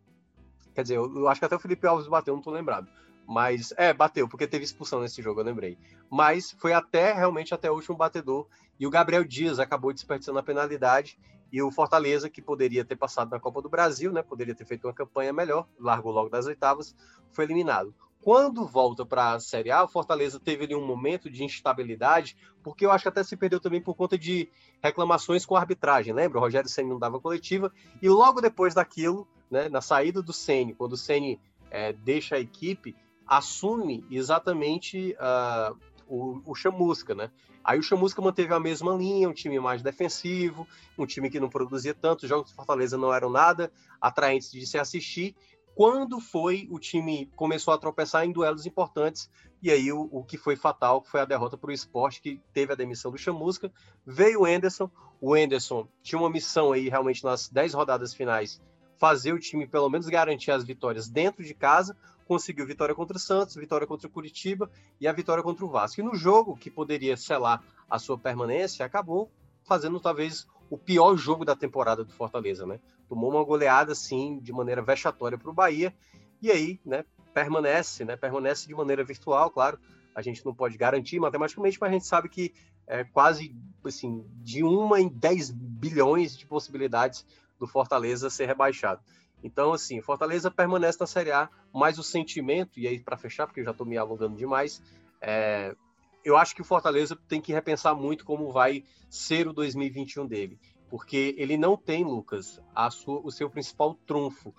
Quer 0.78 0.84
dizer, 0.84 0.98
eu, 0.98 1.12
eu 1.18 1.28
acho 1.28 1.42
que 1.42 1.46
até 1.46 1.56
o 1.56 1.60
Felipe 1.60 1.88
Alves 1.88 2.08
bateu, 2.08 2.36
não 2.36 2.42
tô 2.44 2.52
lembrado. 2.52 2.88
Mas, 3.28 3.74
é, 3.78 3.92
bateu, 3.92 4.30
porque 4.30 4.46
teve 4.46 4.64
expulsão 4.64 5.02
nesse 5.02 5.24
jogo, 5.24 5.40
eu 5.40 5.44
lembrei. 5.44 5.76
Mas 6.08 6.56
foi 6.60 6.72
até, 6.72 7.14
realmente, 7.14 7.52
até 7.52 7.72
o 7.72 7.74
último 7.74 7.98
batedor. 7.98 8.46
E 8.80 8.86
o 8.86 8.90
Gabriel 8.92 9.24
Dias 9.24 9.58
acabou 9.58 9.92
desperdiçando 9.92 10.38
a 10.38 10.44
penalidade 10.44 11.18
e 11.52 11.60
o 11.64 11.72
Fortaleza, 11.72 12.30
que 12.30 12.44
poderia 12.44 12.86
ter 12.86 12.96
passado 12.96 13.32
na 13.32 13.40
Copa 13.40 13.60
do 13.60 13.68
Brasil, 13.68 14.12
né, 14.12 14.22
poderia 14.22 14.54
ter 14.54 14.66
feito 14.66 14.86
uma 14.86 14.94
campanha 14.94 15.34
melhor, 15.34 15.68
largou 15.80 16.12
logo 16.12 16.30
das 16.30 16.46
oitavas, 16.46 16.96
foi 17.32 17.46
eliminado. 17.46 17.92
Quando 18.22 18.64
volta 18.68 19.04
para 19.04 19.34
a 19.34 19.40
Série 19.40 19.72
A, 19.72 19.84
o 19.84 19.88
Fortaleza 19.88 20.40
teve 20.40 20.66
ali 20.66 20.76
um 20.76 20.86
momento 20.86 21.28
de 21.28 21.44
instabilidade, 21.44 22.38
porque 22.62 22.86
eu 22.86 22.92
acho 22.92 23.02
que 23.02 23.10
até 23.10 23.24
se 23.24 23.36
perdeu 23.36 23.60
também 23.60 23.82
por 23.82 23.96
conta 23.96 24.16
de 24.16 24.48
reclamações 24.80 25.44
com 25.44 25.56
a 25.56 25.60
arbitragem, 25.60 26.14
lembra? 26.14 26.38
O 26.38 26.42
Rogério 26.42 26.70
Senna 26.70 26.90
não 26.90 27.00
dava 27.00 27.20
coletiva, 27.20 27.72
e 28.00 28.08
logo 28.08 28.42
depois 28.42 28.76
daquilo, 28.76 29.28
né, 29.50 29.70
na 29.70 29.82
saída 29.82 30.22
do 30.22 30.34
Ceni, 30.34 30.74
quando 30.74 30.94
o 30.94 30.98
Ceni 30.98 31.40
é, 31.70 31.94
deixa 31.94 32.36
a 32.36 32.40
equipe, 32.40 32.96
assume 33.26 34.06
exatamente 34.10 35.16
uh, 35.20 35.78
o, 36.08 36.42
o 36.46 36.56
Chamusca, 36.56 37.14
né? 37.14 37.30
Aí 37.64 37.78
o 37.78 37.84
Chamusca 37.84 38.22
manteve 38.22 38.54
a 38.54 38.60
mesma 38.60 38.94
linha, 38.94 39.28
um 39.28 39.34
time 39.34 39.60
mais 39.60 39.82
defensivo, 39.82 40.66
um 40.98 41.06
time 41.06 41.30
que 41.30 41.40
não 41.40 41.50
produzia 41.50 41.94
tanto, 41.94 42.24
os 42.24 42.30
jogos 42.30 42.50
do 42.50 42.56
Fortaleza 42.56 42.98
não 42.98 43.14
eram 43.14 43.30
nada 43.30 43.70
atraentes 44.00 44.50
de 44.50 44.66
se 44.66 44.78
assistir. 44.78 45.36
Quando 45.76 46.20
foi 46.20 46.68
o 46.72 46.80
time 46.80 47.30
começou 47.36 47.74
a 47.74 47.78
tropeçar 47.78 48.26
em 48.26 48.32
duelos 48.32 48.66
importantes, 48.66 49.30
e 49.62 49.70
aí 49.70 49.92
o, 49.92 50.08
o 50.12 50.24
que 50.24 50.38
foi 50.38 50.56
fatal 50.56 51.04
foi 51.04 51.20
a 51.20 51.26
derrota 51.26 51.58
para 51.58 51.70
o 51.70 51.74
esporte, 51.74 52.22
que 52.22 52.42
teve 52.54 52.72
a 52.72 52.76
demissão 52.76 53.12
do 53.12 53.18
Chamusca, 53.18 53.72
veio 54.06 54.42
o 54.42 54.46
Anderson, 54.46 54.90
o 55.20 55.34
Anderson 55.34 55.88
tinha 56.02 56.18
uma 56.18 56.30
missão 56.30 56.72
aí 56.72 56.88
realmente 56.88 57.24
nas 57.24 57.50
10 57.50 57.74
rodadas 57.74 58.14
finais, 58.14 58.62
fazer 58.98 59.34
o 59.34 59.40
time 59.40 59.68
pelo 59.68 59.90
menos 59.90 60.08
garantir 60.08 60.52
as 60.52 60.64
vitórias 60.64 61.08
dentro 61.08 61.44
de 61.44 61.54
casa, 61.54 61.96
conseguiu 62.28 62.66
vitória 62.66 62.94
contra 62.94 63.16
o 63.16 63.20
Santos, 63.20 63.56
vitória 63.56 63.88
contra 63.88 64.08
o 64.08 64.12
Curitiba 64.12 64.70
e 65.00 65.08
a 65.08 65.14
vitória 65.14 65.42
contra 65.42 65.64
o 65.64 65.70
Vasco. 65.70 66.02
E 66.02 66.04
no 66.04 66.16
jogo 66.16 66.58
que 66.58 66.70
poderia 66.70 67.16
selar 67.16 67.64
a 67.90 67.98
sua 67.98 68.18
permanência, 68.18 68.86
acabou 68.86 69.32
fazendo 69.64 70.00
talvez 70.00 70.48
o 70.70 70.78
pior 70.78 71.16
jogo 71.16 71.46
da 71.46 71.56
temporada 71.56 72.04
do 72.04 72.12
Fortaleza, 72.12 72.66
né? 72.66 72.80
Tomou 73.08 73.32
uma 73.32 73.44
goleada 73.44 73.94
assim 73.94 74.40
de 74.40 74.52
maneira 74.52 74.82
vexatória 74.82 75.38
para 75.38 75.50
o 75.50 75.54
Bahia 75.54 75.96
e 76.42 76.52
aí, 76.52 76.80
né, 76.86 77.06
permanece, 77.34 78.04
né? 78.04 78.18
Permanece 78.18 78.68
de 78.68 78.76
maneira 78.76 79.04
virtual, 79.04 79.50
claro. 79.50 79.80
A 80.14 80.22
gente 80.22 80.46
não 80.46 80.54
pode 80.54 80.78
garantir 80.78 81.20
matematicamente, 81.20 81.78
mas 81.80 81.90
a 81.90 81.94
gente 81.94 82.08
sabe 82.08 82.28
que 82.28 82.54
é 82.86 83.04
quase 83.04 83.56
assim 83.86 84.26
de 84.42 84.64
uma 84.64 85.00
em 85.00 85.08
10 85.08 85.52
bilhões 85.52 86.38
de 86.38 86.46
possibilidades 86.46 87.26
do 87.60 87.68
Fortaleza 87.68 88.30
ser 88.30 88.46
rebaixado. 88.46 89.02
Então, 89.44 89.74
assim, 89.74 90.02
Fortaleza 90.02 90.50
permanece 90.50 91.00
na 91.00 91.06
Série 91.06 91.32
A, 91.32 91.50
mas 91.74 92.00
o 92.00 92.04
sentimento, 92.04 92.80
e 92.80 92.88
aí 92.88 93.00
para 93.00 93.18
fechar, 93.18 93.46
porque 93.46 93.60
eu 93.60 93.66
já 93.66 93.72
estou 93.72 93.86
me 93.86 93.98
alongando 93.98 94.36
demais, 94.36 94.82
é, 95.22 95.76
eu 96.24 96.36
acho 96.36 96.56
que 96.56 96.62
o 96.62 96.66
Fortaleza 96.66 97.18
tem 97.28 97.40
que 97.40 97.54
repensar 97.54 97.96
muito 97.96 98.26
como 98.26 98.52
vai 98.52 98.84
ser 99.10 99.48
o 99.48 99.54
2021 99.54 100.26
dele, 100.26 100.60
porque 100.90 101.36
ele 101.38 101.58
não 101.58 101.78
tem, 101.78 102.04
Lucas, 102.04 102.60
sua, 102.92 103.20
o 103.20 103.32
seu 103.32 103.50
principal 103.50 103.94
trunfo. 104.06 104.54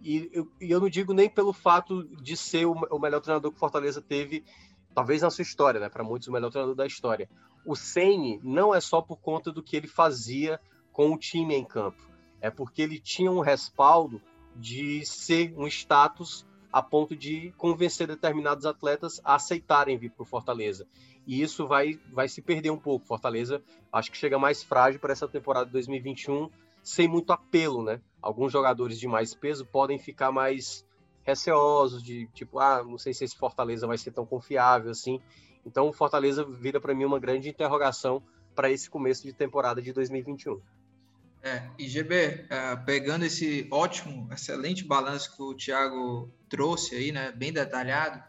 E 0.00 0.28
eu, 0.32 0.50
e 0.60 0.70
eu 0.70 0.80
não 0.80 0.88
digo 0.88 1.12
nem 1.12 1.28
pelo 1.28 1.52
fato 1.52 2.02
de 2.16 2.36
ser 2.36 2.66
o, 2.66 2.72
o 2.72 2.98
melhor 2.98 3.20
treinador 3.20 3.50
que 3.50 3.56
o 3.56 3.60
Fortaleza 3.60 4.00
teve, 4.00 4.44
talvez 4.94 5.22
na 5.22 5.30
sua 5.30 5.42
história, 5.42 5.78
né? 5.78 5.88
Para 5.88 6.02
muitos, 6.02 6.26
o 6.26 6.32
melhor 6.32 6.50
treinador 6.50 6.74
da 6.74 6.86
história. 6.86 7.28
O 7.64 7.76
Ceni 7.76 8.40
não 8.42 8.74
é 8.74 8.80
só 8.80 9.00
por 9.00 9.20
conta 9.20 9.52
do 9.52 9.62
que 9.62 9.76
ele 9.76 9.86
fazia 9.86 10.60
com 10.92 11.12
o 11.12 11.18
time 11.18 11.54
em 11.54 11.64
campo 11.64 12.11
é 12.42 12.50
porque 12.50 12.82
ele 12.82 12.98
tinha 12.98 13.30
um 13.30 13.40
respaldo 13.40 14.20
de 14.54 15.06
ser 15.06 15.54
um 15.56 15.66
status 15.66 16.44
a 16.72 16.82
ponto 16.82 17.14
de 17.14 17.52
convencer 17.56 18.06
determinados 18.06 18.66
atletas 18.66 19.20
a 19.24 19.36
aceitarem 19.36 19.96
vir 19.96 20.10
para 20.10 20.22
o 20.22 20.26
Fortaleza. 20.26 20.86
E 21.26 21.40
isso 21.40 21.66
vai, 21.68 22.00
vai 22.12 22.28
se 22.28 22.42
perder 22.42 22.70
um 22.70 22.78
pouco. 22.78 23.06
Fortaleza 23.06 23.62
acho 23.92 24.10
que 24.10 24.16
chega 24.16 24.38
mais 24.38 24.62
frágil 24.62 24.98
para 24.98 25.12
essa 25.12 25.28
temporada 25.28 25.66
de 25.66 25.72
2021, 25.72 26.50
sem 26.82 27.06
muito 27.06 27.32
apelo, 27.32 27.84
né? 27.84 28.00
Alguns 28.20 28.50
jogadores 28.50 28.98
de 28.98 29.06
mais 29.06 29.34
peso 29.34 29.64
podem 29.64 29.98
ficar 29.98 30.32
mais 30.32 30.84
receosos, 31.22 32.02
de 32.02 32.26
tipo, 32.34 32.58
ah, 32.58 32.82
não 32.82 32.98
sei 32.98 33.14
se 33.14 33.24
esse 33.24 33.36
Fortaleza 33.36 33.86
vai 33.86 33.96
ser 33.96 34.10
tão 34.10 34.26
confiável 34.26 34.90
assim. 34.90 35.20
Então, 35.64 35.92
Fortaleza 35.92 36.44
vira 36.44 36.80
para 36.80 36.94
mim 36.94 37.04
uma 37.04 37.20
grande 37.20 37.48
interrogação 37.48 38.20
para 38.54 38.70
esse 38.70 38.90
começo 38.90 39.22
de 39.22 39.32
temporada 39.32 39.80
de 39.80 39.92
2021. 39.92 40.60
É, 41.42 41.62
e 41.76 41.88
GB, 41.88 42.14
é, 42.48 42.76
pegando 42.86 43.24
esse 43.24 43.66
ótimo, 43.70 44.32
excelente 44.32 44.84
balanço 44.84 45.34
que 45.36 45.42
o 45.42 45.54
Thiago 45.54 46.32
trouxe 46.48 46.94
aí, 46.94 47.10
né, 47.10 47.32
bem 47.32 47.52
detalhado, 47.52 48.22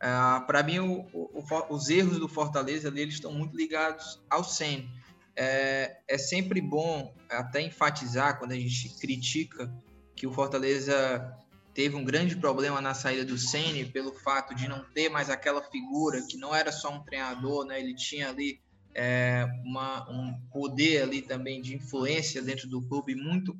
é, 0.00 0.06
para 0.46 0.62
mim 0.62 0.78
o, 0.78 1.00
o, 1.12 1.44
os 1.70 1.88
erros 1.88 2.18
do 2.18 2.28
Fortaleza 2.28 2.88
ali, 2.88 3.00
eles 3.00 3.14
estão 3.14 3.32
muito 3.32 3.56
ligados 3.56 4.22
ao 4.30 4.44
Sen. 4.44 4.88
É, 5.34 5.96
é 6.06 6.16
sempre 6.16 6.60
bom 6.60 7.12
até 7.28 7.60
enfatizar 7.60 8.38
quando 8.38 8.52
a 8.52 8.56
gente 8.56 8.88
critica 9.00 9.72
que 10.14 10.26
o 10.26 10.32
Fortaleza 10.32 11.36
teve 11.74 11.96
um 11.96 12.04
grande 12.04 12.36
problema 12.36 12.80
na 12.80 12.94
saída 12.94 13.24
do 13.24 13.36
Ceni 13.36 13.84
pelo 13.84 14.12
fato 14.12 14.54
de 14.54 14.68
não 14.68 14.84
ter 14.94 15.08
mais 15.08 15.28
aquela 15.28 15.60
figura 15.60 16.22
que 16.22 16.36
não 16.36 16.54
era 16.54 16.70
só 16.70 16.90
um 16.90 17.02
treinador, 17.02 17.64
né? 17.64 17.80
Ele 17.80 17.96
tinha 17.96 18.28
ali 18.28 18.60
é, 18.94 19.46
uma, 19.64 20.08
um 20.10 20.38
poder 20.52 21.02
ali 21.02 21.22
também 21.22 21.60
de 21.60 21.74
influência 21.74 22.40
dentro 22.40 22.68
do 22.68 22.80
clube 22.82 23.14
muito 23.14 23.56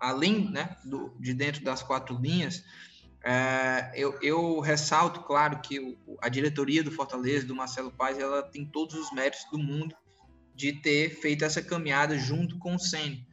além 0.00 0.50
né, 0.50 0.76
do, 0.84 1.14
de 1.20 1.34
dentro 1.34 1.62
das 1.62 1.82
quatro 1.82 2.18
linhas. 2.18 2.64
É, 3.24 3.92
eu, 3.94 4.18
eu, 4.22 4.60
ressalto, 4.60 5.20
claro, 5.22 5.60
que 5.60 5.80
o, 5.80 6.16
a 6.20 6.28
diretoria 6.28 6.82
do 6.82 6.92
Fortaleza, 6.92 7.46
do 7.46 7.54
Marcelo 7.54 7.90
Paz, 7.90 8.18
ela 8.18 8.42
tem 8.42 8.64
todos 8.64 8.94
os 8.94 9.12
méritos 9.12 9.44
do 9.50 9.58
mundo 9.58 9.94
de 10.54 10.72
ter 10.72 11.10
feito 11.20 11.44
essa 11.44 11.60
caminhada 11.62 12.16
junto 12.18 12.58
com 12.58 12.74
o 12.74 12.78
Ceni. 12.78 13.26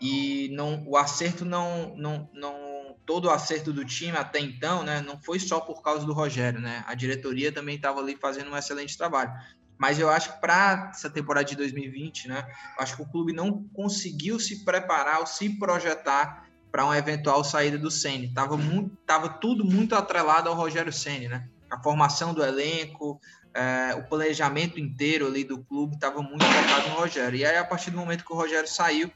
E 0.00 0.50
não, 0.52 0.84
o 0.86 0.96
acerto 0.96 1.44
não, 1.44 1.96
não, 1.96 2.28
não, 2.34 2.96
todo 3.06 3.26
o 3.26 3.30
acerto 3.30 3.72
do 3.72 3.84
time 3.84 4.16
até 4.16 4.38
então, 4.38 4.82
né, 4.82 5.00
não 5.00 5.18
foi 5.18 5.38
só 5.38 5.60
por 5.60 5.82
causa 5.82 6.04
do 6.04 6.12
Rogério, 6.12 6.60
né? 6.60 6.84
A 6.86 6.94
diretoria 6.94 7.50
também 7.50 7.76
estava 7.76 8.00
ali 8.00 8.16
fazendo 8.16 8.50
um 8.50 8.56
excelente 8.56 8.98
trabalho. 8.98 9.32
Mas 9.78 9.98
eu 9.98 10.08
acho 10.08 10.32
que 10.32 10.40
para 10.40 10.90
essa 10.94 11.10
temporada 11.10 11.44
de 11.44 11.56
2020, 11.56 12.28
né, 12.28 12.46
acho 12.78 12.96
que 12.96 13.02
o 13.02 13.06
clube 13.06 13.32
não 13.32 13.64
conseguiu 13.74 14.38
se 14.38 14.64
preparar 14.64 15.20
ou 15.20 15.26
se 15.26 15.48
projetar 15.58 16.46
para 16.70 16.84
uma 16.84 16.98
eventual 16.98 17.44
saída 17.44 17.78
do 17.78 17.90
Ceni. 17.90 18.32
Tava 18.32 18.56
muito, 18.56 18.96
tava 19.06 19.28
tudo 19.28 19.64
muito 19.64 19.94
atrelado 19.94 20.48
ao 20.48 20.54
Rogério 20.54 20.92
Ceni, 20.92 21.28
né? 21.28 21.48
A 21.70 21.80
formação 21.80 22.34
do 22.34 22.44
elenco, 22.44 23.20
é, 23.54 23.94
o 23.94 24.02
planejamento 24.08 24.80
inteiro 24.80 25.26
ali 25.26 25.44
do 25.44 25.62
clube 25.62 25.94
estava 25.94 26.20
muito 26.20 26.44
focado 26.44 26.88
no 26.88 26.96
Rogério. 26.96 27.38
E 27.38 27.44
aí 27.44 27.56
a 27.56 27.64
partir 27.64 27.90
do 27.90 27.96
momento 27.96 28.24
que 28.24 28.32
o 28.32 28.36
Rogério 28.36 28.68
saiu, 28.68 29.10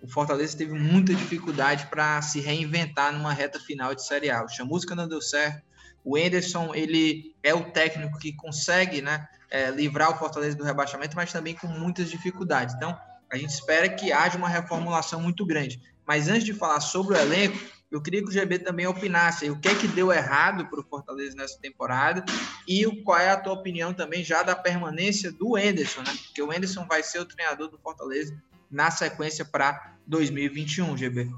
o 0.00 0.08
Fortaleza 0.08 0.56
teve 0.56 0.72
muita 0.74 1.14
dificuldade 1.14 1.86
para 1.86 2.20
se 2.22 2.40
reinventar 2.40 3.12
numa 3.12 3.32
reta 3.32 3.58
final 3.58 3.94
de 3.94 4.04
Série 4.04 4.30
A. 4.30 4.44
O 4.44 4.48
Chamusca 4.48 4.94
não 4.94 5.08
deu 5.08 5.20
certo. 5.20 5.62
O 6.04 6.18
Enderson, 6.18 6.74
ele 6.74 7.34
é 7.42 7.54
o 7.54 7.70
técnico 7.70 8.18
que 8.18 8.32
consegue, 8.32 9.00
né, 9.00 9.26
é, 9.52 9.70
livrar 9.70 10.10
o 10.10 10.18
Fortaleza 10.18 10.56
do 10.56 10.64
rebaixamento, 10.64 11.14
mas 11.14 11.30
também 11.30 11.54
com 11.54 11.66
muitas 11.66 12.08
dificuldades. 12.10 12.74
Então, 12.74 12.98
a 13.30 13.36
gente 13.36 13.50
espera 13.50 13.86
que 13.86 14.10
haja 14.10 14.38
uma 14.38 14.48
reformulação 14.48 15.20
muito 15.20 15.44
grande. 15.44 15.78
Mas 16.06 16.26
antes 16.26 16.44
de 16.44 16.54
falar 16.54 16.80
sobre 16.80 17.14
o 17.14 17.20
elenco, 17.20 17.58
eu 17.90 18.00
queria 18.00 18.22
que 18.22 18.30
o 18.30 18.32
GB 18.32 18.60
também 18.60 18.86
opinasse 18.86 19.50
o 19.50 19.60
que 19.60 19.68
é 19.68 19.74
que 19.74 19.86
deu 19.86 20.10
errado 20.10 20.66
para 20.70 20.80
o 20.80 20.82
Fortaleza 20.82 21.36
nessa 21.36 21.60
temporada 21.60 22.24
e 22.66 22.86
qual 23.02 23.18
é 23.18 23.28
a 23.28 23.36
tua 23.36 23.52
opinião 23.52 23.92
também 23.92 24.24
já 24.24 24.42
da 24.42 24.56
permanência 24.56 25.30
do 25.30 25.58
Enderson, 25.58 26.00
né? 26.00 26.16
Porque 26.24 26.42
o 26.42 26.50
Enderson 26.50 26.86
vai 26.86 27.02
ser 27.02 27.20
o 27.20 27.26
treinador 27.26 27.68
do 27.68 27.78
Fortaleza 27.78 28.34
na 28.70 28.90
sequência 28.90 29.44
para 29.44 29.96
2021, 30.06 30.96
GB. 30.96 31.30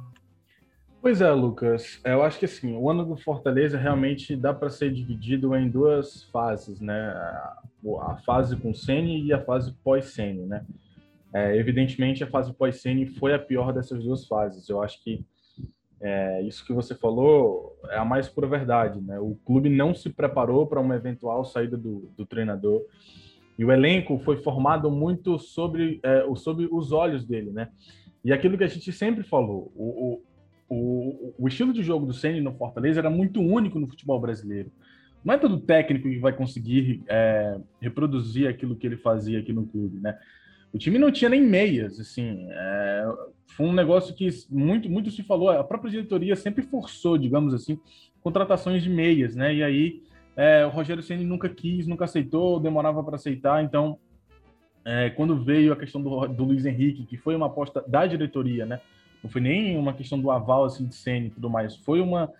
Pois 1.04 1.20
é, 1.20 1.30
Lucas. 1.30 2.00
Eu 2.02 2.22
acho 2.22 2.38
que 2.38 2.46
assim, 2.46 2.74
o 2.74 2.88
ano 2.88 3.04
do 3.04 3.14
Fortaleza 3.14 3.76
realmente 3.76 4.34
dá 4.34 4.54
para 4.54 4.70
ser 4.70 4.90
dividido 4.90 5.54
em 5.54 5.68
duas 5.68 6.24
fases, 6.32 6.80
né? 6.80 7.10
A 8.00 8.16
fase 8.24 8.56
com 8.56 8.72
Sene 8.72 9.22
e 9.22 9.30
a 9.30 9.38
fase 9.38 9.74
pós-Sene, 9.84 10.46
né? 10.46 10.64
É, 11.30 11.58
evidentemente, 11.58 12.24
a 12.24 12.26
fase 12.26 12.54
pós-Sene 12.54 13.04
foi 13.04 13.34
a 13.34 13.38
pior 13.38 13.70
dessas 13.70 14.02
duas 14.02 14.26
fases. 14.26 14.66
Eu 14.66 14.80
acho 14.80 15.04
que 15.04 15.22
é, 16.00 16.40
isso 16.40 16.64
que 16.64 16.72
você 16.72 16.94
falou 16.94 17.78
é 17.90 17.98
a 17.98 18.04
mais 18.06 18.26
pura 18.26 18.46
verdade, 18.46 18.98
né? 18.98 19.20
O 19.20 19.36
clube 19.44 19.68
não 19.68 19.94
se 19.94 20.08
preparou 20.08 20.66
para 20.66 20.80
uma 20.80 20.96
eventual 20.96 21.44
saída 21.44 21.76
do, 21.76 22.10
do, 22.16 22.24
treinador 22.24 22.80
e 23.58 23.64
o 23.66 23.70
elenco 23.70 24.18
foi 24.20 24.38
formado 24.38 24.90
muito 24.90 25.38
sobre, 25.38 26.00
é, 26.02 26.24
sobre 26.36 26.66
os 26.72 26.92
olhos 26.92 27.26
dele, 27.26 27.50
né? 27.50 27.68
E 28.24 28.32
aquilo 28.32 28.56
que 28.56 28.64
a 28.64 28.68
gente 28.68 28.90
sempre 28.90 29.22
falou, 29.22 29.70
o, 29.76 30.14
o, 30.14 30.22
o, 30.74 31.34
o 31.38 31.48
estilo 31.48 31.72
de 31.72 31.82
jogo 31.82 32.06
do 32.06 32.12
Ceni 32.12 32.40
no 32.40 32.54
Fortaleza 32.54 33.00
era 33.00 33.10
muito 33.10 33.40
único 33.40 33.78
no 33.78 33.86
futebol 33.86 34.20
brasileiro. 34.20 34.70
Não 35.24 35.34
é 35.34 35.38
todo 35.38 35.60
técnico 35.60 36.08
que 36.08 36.18
vai 36.18 36.32
conseguir 36.32 37.02
é, 37.08 37.58
reproduzir 37.80 38.48
aquilo 38.48 38.76
que 38.76 38.86
ele 38.86 38.96
fazia 38.96 39.38
aqui 39.38 39.52
no 39.52 39.66
clube, 39.66 40.00
né? 40.00 40.18
O 40.72 40.78
time 40.78 40.98
não 40.98 41.12
tinha 41.12 41.28
nem 41.28 41.40
meias, 41.40 42.00
assim, 42.00 42.48
é, 42.50 43.06
foi 43.46 43.66
um 43.66 43.72
negócio 43.72 44.12
que 44.12 44.28
muito, 44.50 44.90
muito 44.90 45.10
se 45.10 45.22
falou, 45.22 45.48
a 45.48 45.62
própria 45.62 45.90
diretoria 45.90 46.34
sempre 46.34 46.62
forçou, 46.62 47.16
digamos 47.16 47.54
assim, 47.54 47.78
contratações 48.20 48.82
de 48.82 48.90
meias, 48.90 49.36
né? 49.36 49.54
E 49.54 49.62
aí 49.62 50.02
é, 50.36 50.66
o 50.66 50.70
Rogério 50.70 51.02
Ceni 51.02 51.24
nunca 51.24 51.48
quis, 51.48 51.86
nunca 51.86 52.04
aceitou, 52.06 52.58
demorava 52.58 53.02
para 53.04 53.14
aceitar, 53.14 53.62
então 53.62 53.98
é, 54.84 55.10
quando 55.10 55.42
veio 55.42 55.72
a 55.72 55.76
questão 55.76 56.02
do, 56.02 56.26
do, 56.26 56.44
Luiz 56.44 56.66
Henrique, 56.66 57.06
que 57.06 57.16
foi 57.16 57.34
uma 57.34 57.46
aposta 57.46 57.82
da 57.86 58.06
diretoria, 58.06 58.66
né? 58.66 58.80
Não 59.24 59.30
foi 59.30 59.40
nem 59.40 59.76
uma 59.78 59.94
questão 59.94 60.20
do 60.20 60.30
aval 60.30 60.64
assim 60.64 60.86
de 60.86 60.94
Ceni 60.94 61.28
e 61.28 61.30
tudo 61.30 61.48
mais, 61.48 61.74
foi 61.74 62.00
uma 62.00 62.30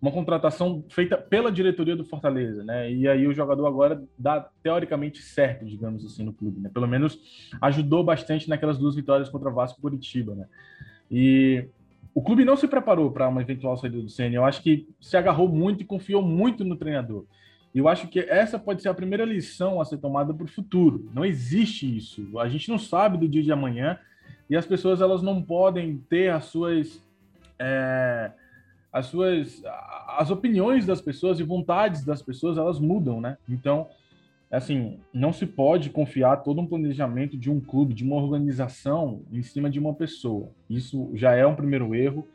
uma 0.00 0.10
contratação 0.10 0.84
feita 0.88 1.16
pela 1.16 1.52
diretoria 1.52 1.94
do 1.94 2.04
Fortaleza, 2.04 2.64
né? 2.64 2.92
E 2.92 3.06
aí 3.06 3.24
o 3.24 3.32
jogador 3.32 3.64
agora 3.66 4.02
dá 4.18 4.40
teoricamente 4.60 5.22
certo, 5.22 5.64
digamos 5.64 6.04
assim, 6.04 6.24
no 6.24 6.32
clube, 6.32 6.58
né? 6.58 6.68
Pelo 6.74 6.88
menos 6.88 7.20
ajudou 7.60 8.02
bastante 8.02 8.48
naquelas 8.48 8.78
duas 8.78 8.96
vitórias 8.96 9.28
contra 9.28 9.48
Vasco 9.48 9.78
e 9.78 9.80
Curitiba, 9.80 10.34
né? 10.34 10.48
E 11.08 11.68
o 12.12 12.20
clube 12.20 12.44
não 12.44 12.56
se 12.56 12.66
preparou 12.66 13.12
para 13.12 13.28
uma 13.28 13.42
eventual 13.42 13.76
saída 13.76 14.02
do 14.02 14.08
Ceni. 14.08 14.34
Eu 14.34 14.44
acho 14.44 14.60
que 14.60 14.88
se 15.00 15.16
agarrou 15.16 15.48
muito 15.48 15.82
e 15.82 15.86
confiou 15.86 16.20
muito 16.20 16.64
no 16.64 16.74
treinador. 16.74 17.24
E 17.72 17.78
eu 17.78 17.86
acho 17.86 18.08
que 18.08 18.18
essa 18.18 18.58
pode 18.58 18.82
ser 18.82 18.88
a 18.88 18.94
primeira 18.94 19.24
lição 19.24 19.80
a 19.80 19.84
ser 19.84 19.98
tomada 19.98 20.34
para 20.34 20.44
o 20.44 20.48
futuro. 20.48 21.08
Não 21.14 21.24
existe 21.24 21.96
isso. 21.96 22.40
A 22.40 22.48
gente 22.48 22.68
não 22.68 22.78
sabe 22.78 23.16
do 23.16 23.28
dia 23.28 23.42
de 23.42 23.52
amanhã 23.52 23.96
e 24.48 24.56
as 24.56 24.66
pessoas 24.66 25.00
elas 25.00 25.22
não 25.22 25.42
podem 25.42 25.98
ter 26.08 26.30
as 26.30 26.46
suas 26.46 27.02
é, 27.58 28.32
as 28.92 29.06
suas 29.06 29.62
as 30.18 30.30
opiniões 30.30 30.84
das 30.84 31.00
pessoas 31.00 31.40
e 31.40 31.42
vontades 31.42 32.04
das 32.04 32.22
pessoas 32.22 32.58
elas 32.58 32.78
mudam, 32.78 33.20
né? 33.20 33.38
Então, 33.48 33.88
assim, 34.50 35.00
não 35.12 35.32
se 35.32 35.46
pode 35.46 35.88
confiar 35.88 36.42
todo 36.42 36.60
um 36.60 36.66
planejamento 36.66 37.38
de 37.38 37.50
um 37.50 37.58
clube, 37.58 37.94
de 37.94 38.04
uma 38.04 38.16
organização 38.16 39.22
em 39.32 39.42
cima 39.42 39.70
de 39.70 39.78
uma 39.78 39.94
pessoa. 39.94 40.50
Isso 40.68 41.10
já 41.14 41.34
é 41.34 41.46
um 41.46 41.54
primeiro 41.54 41.94
erro 41.94 42.28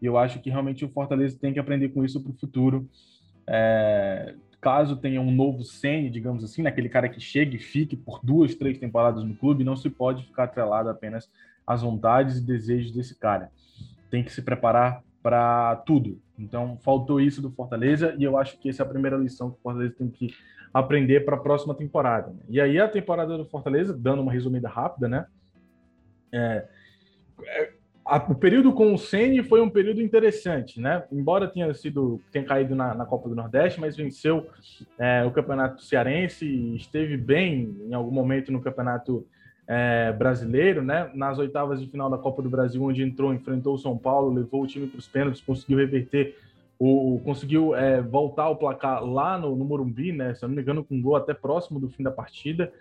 e 0.00 0.06
eu 0.06 0.16
acho 0.16 0.40
que 0.40 0.48
realmente 0.48 0.84
o 0.84 0.88
Fortaleza 0.88 1.36
tem 1.38 1.52
que 1.52 1.58
aprender 1.58 1.90
com 1.90 2.04
isso 2.04 2.22
para 2.22 2.30
o 2.30 2.34
futuro. 2.34 2.88
É, 3.46 4.34
caso 4.60 4.96
tenha 4.96 5.20
um 5.20 5.30
novo 5.30 5.64
Sene, 5.64 6.10
digamos 6.10 6.42
assim, 6.42 6.62
naquele 6.62 6.88
cara 6.88 7.08
que 7.08 7.20
chegue 7.20 7.56
e 7.56 7.60
fique 7.60 7.96
por 7.96 8.20
duas, 8.22 8.54
três 8.54 8.78
temporadas 8.78 9.22
no 9.24 9.34
clube, 9.34 9.64
não 9.64 9.76
se 9.76 9.88
pode 9.88 10.24
ficar 10.24 10.44
atrelado 10.44 10.88
apenas 10.88 11.30
às 11.66 11.82
vontades 11.82 12.38
e 12.38 12.46
desejos 12.46 12.92
desse 12.92 13.14
cara. 13.14 13.50
Tem 14.10 14.24
que 14.24 14.32
se 14.32 14.42
preparar 14.42 15.02
para 15.22 15.76
tudo. 15.86 16.20
Então, 16.38 16.78
faltou 16.82 17.20
isso 17.20 17.42
do 17.42 17.50
Fortaleza 17.50 18.14
e 18.18 18.24
eu 18.24 18.38
acho 18.38 18.58
que 18.58 18.68
essa 18.68 18.82
é 18.82 18.86
a 18.86 18.88
primeira 18.88 19.16
lição 19.16 19.50
que 19.50 19.58
o 19.58 19.62
Fortaleza 19.62 19.94
tem 19.96 20.08
que 20.08 20.34
aprender 20.72 21.24
para 21.24 21.36
a 21.36 21.40
próxima 21.40 21.74
temporada. 21.74 22.30
Né? 22.30 22.40
E 22.48 22.60
aí, 22.60 22.78
a 22.78 22.88
temporada 22.88 23.36
do 23.36 23.44
Fortaleza, 23.44 23.96
dando 23.96 24.22
uma 24.22 24.32
resumida 24.32 24.68
rápida, 24.68 25.08
né? 25.08 25.26
É, 26.32 26.68
é, 27.44 27.72
a, 28.08 28.16
o 28.16 28.34
período 28.34 28.72
com 28.72 28.94
o 28.94 28.98
Ceni 28.98 29.42
foi 29.42 29.60
um 29.60 29.68
período 29.68 30.00
interessante, 30.00 30.80
né? 30.80 31.04
Embora 31.12 31.46
tenha 31.46 31.72
sido 31.74 32.18
tenha 32.32 32.44
caído 32.44 32.74
na, 32.74 32.94
na 32.94 33.04
Copa 33.04 33.28
do 33.28 33.34
Nordeste, 33.34 33.78
mas 33.78 33.96
venceu 33.96 34.46
é, 34.98 35.22
o 35.24 35.30
Campeonato 35.30 35.82
Cearense, 35.84 36.46
esteve 36.74 37.18
bem 37.18 37.76
em 37.86 37.92
algum 37.92 38.10
momento 38.10 38.50
no 38.50 38.62
Campeonato 38.62 39.26
é, 39.66 40.10
brasileiro, 40.12 40.82
né? 40.82 41.10
Nas 41.14 41.38
oitavas 41.38 41.80
de 41.80 41.86
final 41.86 42.08
da 42.08 42.16
Copa 42.16 42.40
do 42.40 42.48
Brasil, 42.48 42.82
onde 42.82 43.02
entrou, 43.02 43.34
enfrentou 43.34 43.74
o 43.74 43.78
São 43.78 43.98
Paulo, 43.98 44.32
levou 44.32 44.62
o 44.62 44.66
time 44.66 44.86
para 44.86 44.98
os 44.98 45.06
pênaltis, 45.06 45.42
conseguiu 45.42 45.76
reverter, 45.76 46.34
o, 46.78 47.20
conseguiu 47.22 47.76
é, 47.76 48.00
voltar 48.00 48.48
o 48.48 48.56
placar 48.56 49.04
lá 49.04 49.36
no, 49.36 49.54
no, 49.54 49.66
Morumbi, 49.66 50.12
né? 50.12 50.32
Se 50.34 50.46
eu 50.46 50.48
não 50.48 50.56
me 50.56 50.62
engano, 50.62 50.82
com 50.82 50.94
um 50.94 51.02
gol 51.02 51.16
até 51.16 51.34
próximo 51.34 51.78
do 51.78 51.90
fim 51.90 52.02
da 52.02 52.10
partida, 52.10 52.72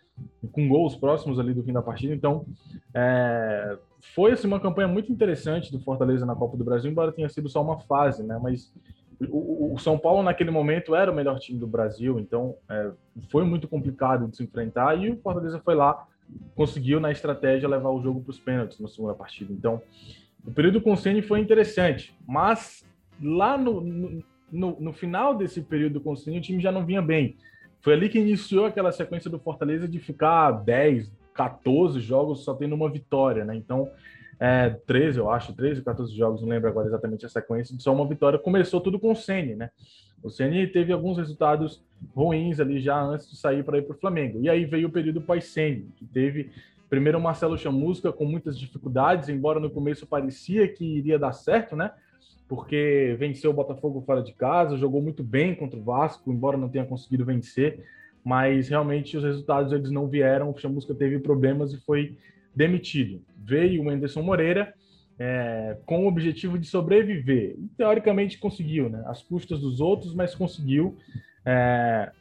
com 0.52 0.68
gols 0.68 0.96
próximos 0.96 1.40
ali 1.40 1.54
do 1.54 1.64
fim 1.64 1.74
da 1.74 1.82
partida. 1.82 2.14
Então, 2.14 2.46
é, 2.94 3.78
foi 4.16 4.32
assim, 4.32 4.48
uma 4.48 4.60
campanha 4.60 4.88
muito 4.88 5.12
interessante 5.12 5.72
do 5.72 5.80
Fortaleza 5.80 6.26
na 6.26 6.36
Copa 6.36 6.58
do 6.58 6.64
Brasil, 6.64 6.92
embora 6.92 7.12
tenha 7.12 7.30
sido 7.30 7.50
só 7.50 7.62
uma 7.62 7.80
fase, 7.80 8.24
né? 8.24 8.40
Mas 8.42 8.74
o, 9.30 9.74
o 9.74 9.80
São 9.80 9.98
Paulo 9.98 10.24
naquele 10.24 10.52
momento 10.52 10.96
era 10.96 11.12
o 11.12 11.16
melhor 11.16 11.40
time 11.40 11.60
do 11.60 11.68
Brasil, 11.68 12.20
então 12.20 12.56
é, 12.70 12.92
foi 13.30 13.44
muito 13.44 13.68
complicado 13.68 14.28
de 14.28 14.38
se 14.38 14.44
enfrentar 14.44 14.96
e 14.96 15.12
o 15.12 15.18
Fortaleza 15.18 15.60
foi 15.60 15.76
lá 15.76 16.08
conseguiu, 16.56 17.00
na 17.00 17.12
estratégia, 17.12 17.70
levar 17.70 17.90
o 17.90 18.02
jogo 18.02 18.22
para 18.22 18.32
os 18.32 18.40
pênaltis 18.40 18.80
na 18.80 18.88
segunda 18.88 19.14
partida. 19.14 19.54
Então, 19.54 19.82
o 20.46 20.52
período 20.52 20.82
com 20.82 20.94
o 20.94 20.98
Ceni 20.98 21.22
foi 21.22 21.40
interessante, 21.40 22.16
mas 22.28 22.86
lá 23.22 23.58
no, 23.58 23.82
no, 24.52 24.80
no, 24.80 24.94
final 24.94 25.36
desse 25.36 25.62
período 25.62 26.02
com 26.02 26.12
o 26.12 26.18
Ceni, 26.18 26.38
o 26.38 26.42
time 26.42 26.62
já 26.62 26.72
não 26.72 26.86
vinha 26.86 27.02
bem. 27.02 27.36
Foi 27.82 27.94
ali 27.94 28.10
que 28.10 28.20
iniciou 28.20 28.66
aquela 28.66 28.92
sequência 28.92 29.30
do 29.30 29.40
Fortaleza 29.40 29.88
de 29.88 30.00
ficar 30.00 30.52
10, 30.52 31.12
14 31.34 32.00
jogos 32.00 32.44
só 32.44 32.54
tendo 32.54 32.76
uma 32.76 32.90
vitória, 32.90 33.46
né? 33.46 33.56
Então, 33.56 33.90
é, 34.40 34.70
13, 34.70 35.20
eu 35.20 35.32
acho, 35.32 35.54
13, 35.54 35.82
14 35.82 36.16
jogos, 36.16 36.42
não 36.42 36.50
lembro 36.50 36.70
agora 36.70 36.88
exatamente 36.88 37.26
a 37.26 37.30
sequência, 37.30 37.76
só 37.80 37.94
uma 37.94 38.08
vitória. 38.08 38.38
Começou 38.38 38.82
tudo 38.82 39.00
com 39.00 39.12
o 39.12 39.16
Ceni, 39.16 39.56
né? 39.56 39.70
O 40.22 40.30
Ceni 40.30 40.68
teve 40.68 40.92
alguns 40.92 41.18
resultados 41.18 41.84
ruins 42.16 42.60
ali 42.60 42.80
já 42.80 43.02
antes 43.02 43.30
de 43.30 43.38
sair 43.38 43.64
para 43.64 43.78
ir 43.78 43.84
para 43.84 43.96
o 43.96 44.00
Flamengo. 44.00 44.40
E 44.42 44.50
aí 44.50 44.66
veio 44.66 44.88
o 44.88 44.92
período 44.92 45.22
pós-Ceni, 45.22 45.88
que 45.96 46.06
teve 46.06 46.52
primeiro 46.90 47.18
o 47.18 47.22
Marcelo 47.22 47.58
Chamusca 47.58 48.12
com 48.12 48.26
muitas 48.26 48.58
dificuldades, 48.58 49.30
embora 49.30 49.60
no 49.60 49.70
começo 49.70 50.08
parecia 50.08 50.68
que 50.68 50.86
iria 50.86 51.20
dar 51.20 51.34
certo, 51.34 51.76
né? 51.76 51.92
Porque 52.48 53.16
venceu 53.20 53.52
o 53.52 53.54
Botafogo 53.54 54.02
fora 54.06 54.22
de 54.22 54.34
casa, 54.34 54.78
jogou 54.78 55.02
muito 55.02 55.24
bem 55.24 55.54
contra 55.54 55.78
o 55.78 55.84
Vasco, 55.84 56.32
embora 56.32 56.58
não 56.58 56.70
tenha 56.70 56.86
conseguido 56.86 57.26
vencer, 57.26 57.84
mas 58.24 58.70
realmente 58.70 59.18
os 59.18 59.24
resultados 59.24 59.74
eles 59.74 59.92
não 59.92 60.08
vieram, 60.08 60.50
o 60.50 60.58
Chamusca 60.58 60.94
teve 60.94 61.20
problemas 61.20 61.74
e 61.74 61.82
foi 61.82 62.18
demitido. 62.56 63.22
Veio 63.38 63.84
o 63.84 63.90
Anderson 63.90 64.22
Moreira, 64.22 64.74
é, 65.20 65.78
com 65.86 66.06
o 66.06 66.08
objetivo 66.08 66.58
de 66.58 66.68
sobreviver. 66.68 67.56
E, 67.58 67.68
teoricamente 67.78 68.38
conseguiu, 68.38 68.90
né? 68.90 69.04
As 69.08 69.22
custas 69.24 69.60
dos 69.60 69.80
outros, 69.80 70.14
mas 70.14 70.36
conseguiu. 70.36 70.96
É, 71.46 72.12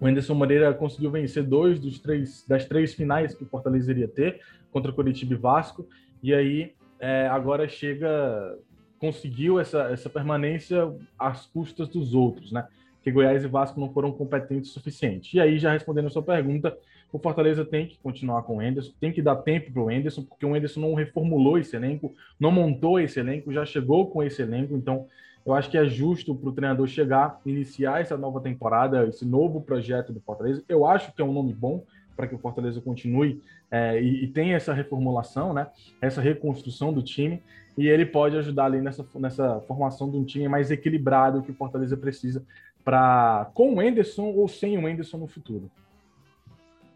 o 0.00 0.06
Anderson 0.06 0.34
Moreira 0.34 0.72
conseguiu 0.74 1.10
vencer 1.10 1.42
dois 1.42 1.80
dos 1.80 1.98
três 1.98 2.44
das 2.46 2.64
três 2.64 2.94
finais 2.94 3.34
que 3.34 3.44
o 3.44 3.46
Fortaleza 3.46 3.90
iria 3.90 4.08
ter 4.08 4.40
contra 4.70 4.92
Curitiba 4.92 5.34
e 5.34 5.36
Vasco. 5.36 5.88
E 6.22 6.34
aí 6.34 6.72
é, 6.98 7.26
agora 7.28 7.68
chega, 7.68 8.58
conseguiu 8.98 9.60
essa, 9.60 9.82
essa 9.90 10.08
permanência 10.08 10.92
às 11.18 11.46
custas 11.46 11.88
dos 11.88 12.14
outros, 12.14 12.52
né? 12.52 12.66
Que 13.02 13.12
Goiás 13.12 13.44
e 13.44 13.48
Vasco 13.48 13.78
não 13.78 13.92
foram 13.92 14.10
competentes 14.12 14.70
o 14.70 14.74
suficiente. 14.74 15.36
E 15.36 15.40
aí, 15.40 15.58
já 15.58 15.72
respondendo 15.72 16.06
a 16.06 16.10
sua 16.10 16.22
pergunta, 16.22 16.76
o 17.12 17.18
Fortaleza 17.18 17.64
tem 17.64 17.86
que 17.86 17.98
continuar 17.98 18.42
com 18.42 18.58
o 18.58 18.62
Enderson, 18.62 18.92
tem 19.00 19.12
que 19.12 19.22
dar 19.22 19.36
tempo 19.36 19.72
para 19.72 19.82
o 19.82 19.90
Enderson, 19.90 20.22
porque 20.22 20.44
o 20.44 20.56
Enderson 20.56 20.80
não 20.80 20.94
reformulou 20.94 21.58
esse 21.58 21.76
elenco, 21.76 22.14
não 22.38 22.50
montou 22.50 22.98
esse 22.98 23.20
elenco, 23.20 23.52
já 23.52 23.64
chegou 23.64 24.10
com 24.10 24.22
esse 24.22 24.42
elenco, 24.42 24.74
então 24.74 25.06
eu 25.46 25.54
acho 25.54 25.70
que 25.70 25.78
é 25.78 25.86
justo 25.86 26.34
para 26.34 26.48
o 26.48 26.52
treinador 26.52 26.88
chegar, 26.88 27.40
iniciar 27.46 28.00
essa 28.00 28.16
nova 28.16 28.40
temporada, 28.40 29.06
esse 29.06 29.24
novo 29.24 29.60
projeto 29.60 30.12
do 30.12 30.20
Fortaleza. 30.20 30.64
Eu 30.68 30.84
acho 30.84 31.12
que 31.14 31.22
é 31.22 31.24
um 31.24 31.32
nome 31.32 31.54
bom 31.54 31.84
para 32.16 32.26
que 32.26 32.34
o 32.34 32.38
Fortaleza 32.38 32.80
continue 32.80 33.42
é, 33.70 34.00
e, 34.00 34.24
e 34.24 34.28
tenha 34.28 34.56
essa 34.56 34.72
reformulação, 34.72 35.52
né? 35.52 35.68
essa 36.00 36.20
reconstrução 36.20 36.92
do 36.92 37.02
time, 37.02 37.42
e 37.76 37.86
ele 37.88 38.06
pode 38.06 38.36
ajudar 38.36 38.66
ali 38.66 38.80
nessa, 38.80 39.06
nessa 39.14 39.60
formação 39.68 40.10
de 40.10 40.16
um 40.16 40.24
time 40.24 40.48
mais 40.48 40.70
equilibrado 40.70 41.42
que 41.42 41.50
o 41.50 41.54
Fortaleza 41.54 41.96
precisa 41.96 42.44
para 42.82 43.50
com 43.52 43.74
o 43.74 43.82
Enderson 43.82 44.26
ou 44.26 44.48
sem 44.48 44.78
o 44.78 44.88
Enderson 44.88 45.18
no 45.18 45.26
futuro. 45.26 45.70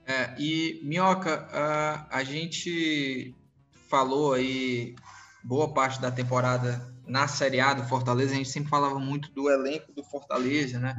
É, 0.07 0.35
e, 0.39 0.81
Minhoca, 0.83 1.47
a, 1.53 2.19
a 2.19 2.25
gente 2.25 3.35
falou 3.89 4.33
aí 4.33 4.95
boa 5.43 5.73
parte 5.73 6.01
da 6.01 6.11
temporada 6.11 6.89
na 7.07 7.27
Série 7.27 7.61
A 7.61 7.75
do 7.75 7.83
Fortaleza, 7.85 8.33
a 8.33 8.37
gente 8.37 8.49
sempre 8.49 8.71
falava 8.71 8.99
muito 8.99 9.31
do 9.33 9.51
elenco 9.51 9.93
do 9.93 10.05
Fortaleza, 10.05 10.79
né? 10.79 10.97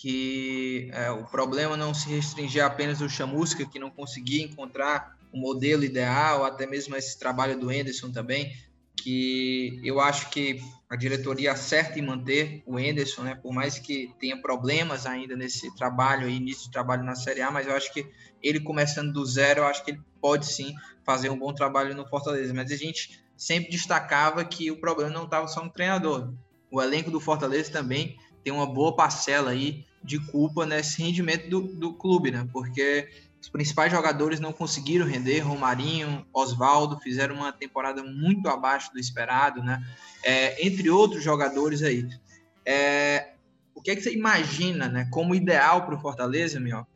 Que 0.00 0.88
é, 0.92 1.10
o 1.10 1.24
problema 1.24 1.76
não 1.76 1.92
se 1.92 2.08
restringia 2.08 2.64
apenas 2.64 3.02
ao 3.02 3.08
Chamusca, 3.08 3.66
que 3.66 3.80
não 3.80 3.90
conseguia 3.90 4.44
encontrar 4.44 5.18
o 5.32 5.36
modelo 5.36 5.82
ideal, 5.82 6.44
até 6.44 6.66
mesmo 6.66 6.94
esse 6.94 7.18
trabalho 7.18 7.58
do 7.58 7.72
Enderson 7.72 8.12
também, 8.12 8.56
que 8.96 9.80
eu 9.82 10.00
acho 10.00 10.30
que 10.30 10.60
a 10.88 10.94
diretoria 10.96 11.52
acerta 11.52 11.98
em 11.98 12.02
manter 12.02 12.62
o 12.64 12.78
Enderson, 12.78 13.22
né? 13.22 13.34
Por 13.34 13.52
mais 13.52 13.78
que 13.78 14.14
tenha 14.20 14.40
problemas 14.40 15.04
ainda 15.04 15.36
nesse 15.36 15.74
trabalho, 15.74 16.28
início 16.28 16.66
de 16.66 16.70
trabalho 16.70 17.02
na 17.02 17.14
Série 17.14 17.42
A, 17.42 17.50
mas 17.50 17.66
eu 17.66 17.74
acho 17.74 17.92
que 17.92 18.06
ele 18.42 18.60
começando 18.60 19.12
do 19.12 19.26
zero, 19.26 19.60
eu 19.60 19.66
acho 19.66 19.84
que 19.84 19.90
ele 19.90 20.00
pode 20.20 20.46
sim 20.46 20.74
fazer 21.04 21.28
um 21.28 21.38
bom 21.38 21.52
trabalho 21.52 21.94
no 21.94 22.08
Fortaleza. 22.08 22.54
Mas 22.54 22.70
a 22.70 22.76
gente 22.76 23.20
sempre 23.36 23.70
destacava 23.70 24.44
que 24.44 24.70
o 24.70 24.80
problema 24.80 25.10
não 25.10 25.24
estava 25.24 25.46
só 25.48 25.62
no 25.62 25.70
treinador. 25.70 26.32
O 26.70 26.80
elenco 26.80 27.10
do 27.10 27.20
Fortaleza 27.20 27.70
também 27.72 28.16
tem 28.48 28.52
uma 28.54 28.66
boa 28.66 28.96
parcela 28.96 29.50
aí 29.50 29.84
de 30.02 30.18
culpa 30.18 30.64
nesse 30.64 31.02
rendimento 31.02 31.50
do, 31.50 31.60
do 31.60 31.92
clube, 31.92 32.30
né? 32.30 32.48
Porque 32.50 33.06
os 33.38 33.50
principais 33.50 33.92
jogadores 33.92 34.40
não 34.40 34.54
conseguiram 34.54 35.04
render. 35.04 35.40
Romarinho, 35.40 36.26
Oswaldo 36.32 36.98
fizeram 36.98 37.34
uma 37.34 37.52
temporada 37.52 38.02
muito 38.02 38.48
abaixo 38.48 38.90
do 38.90 38.98
esperado, 38.98 39.62
né? 39.62 39.84
É, 40.24 40.66
entre 40.66 40.88
outros 40.88 41.22
jogadores 41.22 41.82
aí. 41.82 42.08
É, 42.64 43.34
o 43.74 43.82
que 43.82 43.90
é 43.90 43.96
que 43.96 44.00
você 44.00 44.14
imagina, 44.14 44.88
né, 44.88 45.06
como 45.12 45.34
ideal 45.34 45.84
para 45.84 45.94
o 45.94 46.00
Fortaleza, 46.00 46.58
meu, 46.58 46.86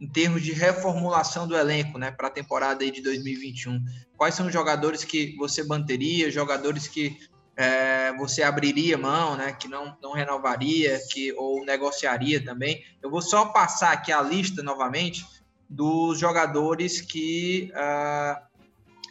em 0.00 0.08
termos 0.08 0.42
de 0.42 0.52
reformulação 0.52 1.46
do 1.46 1.56
elenco, 1.56 1.98
né, 1.98 2.10
para 2.10 2.26
a 2.26 2.30
temporada 2.32 2.82
aí 2.82 2.90
de 2.90 3.00
2021? 3.00 3.80
Quais 4.16 4.34
são 4.34 4.48
os 4.48 4.52
jogadores 4.52 5.04
que 5.04 5.36
você 5.36 5.62
manteria, 5.62 6.32
jogadores 6.32 6.88
que 6.88 7.16
é, 7.56 8.12
você 8.14 8.42
abriria 8.42 8.98
mão, 8.98 9.36
né, 9.36 9.52
que 9.52 9.66
não, 9.66 9.96
não 10.02 10.12
renovaria, 10.12 11.00
que 11.10 11.32
ou 11.32 11.64
negociaria 11.64 12.44
também? 12.44 12.84
Eu 13.02 13.10
vou 13.10 13.22
só 13.22 13.46
passar 13.46 13.92
aqui 13.92 14.12
a 14.12 14.20
lista 14.20 14.62
novamente 14.62 15.24
dos 15.68 16.18
jogadores 16.18 17.00
que 17.00 17.72
uh, 17.72 18.46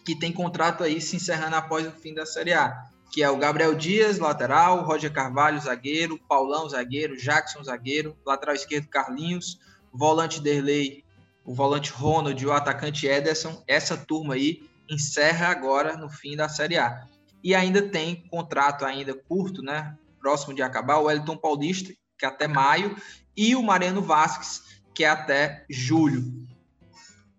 que 0.06 0.18
tem 0.18 0.32
contrato 0.32 0.84
aí 0.84 1.02
se 1.02 1.16
encerrando 1.16 1.56
após 1.56 1.86
o 1.86 1.92
fim 1.92 2.14
da 2.14 2.26
Série 2.26 2.54
A 2.54 2.86
que 3.16 3.24
é 3.24 3.30
o 3.30 3.38
Gabriel 3.38 3.74
Dias, 3.74 4.20
lateral, 4.20 4.84
Roger 4.84 5.10
Carvalho, 5.10 5.58
zagueiro, 5.62 6.20
Paulão, 6.28 6.68
zagueiro, 6.68 7.16
Jackson, 7.16 7.64
zagueiro, 7.64 8.14
lateral 8.26 8.54
esquerdo, 8.54 8.90
Carlinhos, 8.90 9.58
volante 9.94 10.42
Derlei, 10.42 11.02
o 11.46 11.54
volante 11.54 11.92
Ronald 11.92 12.46
o 12.46 12.52
atacante 12.52 13.08
Ederson. 13.08 13.64
Essa 13.68 13.96
turma 13.96 14.34
aí 14.34 14.70
encerra 14.90 15.48
agora 15.48 15.96
no 15.96 16.10
fim 16.10 16.36
da 16.36 16.50
Série 16.50 16.78
A. 16.78 17.08
E 17.46 17.54
ainda 17.54 17.88
tem 17.88 18.28
contrato 18.28 18.84
ainda 18.86 19.14
curto, 19.14 19.62
né? 19.62 19.96
Próximo 20.20 20.56
de 20.56 20.64
acabar, 20.64 20.98
o 20.98 21.04
Wellington 21.04 21.38
Paulista, 21.38 21.94
que 22.18 22.26
é 22.26 22.28
até 22.28 22.48
maio, 22.48 22.98
e 23.38 23.56
o 23.56 23.62
Mariano 23.62 24.02
Vasques, 24.02 24.82
que 24.96 25.04
é 25.04 25.10
até 25.10 25.64
julho. 25.70 26.24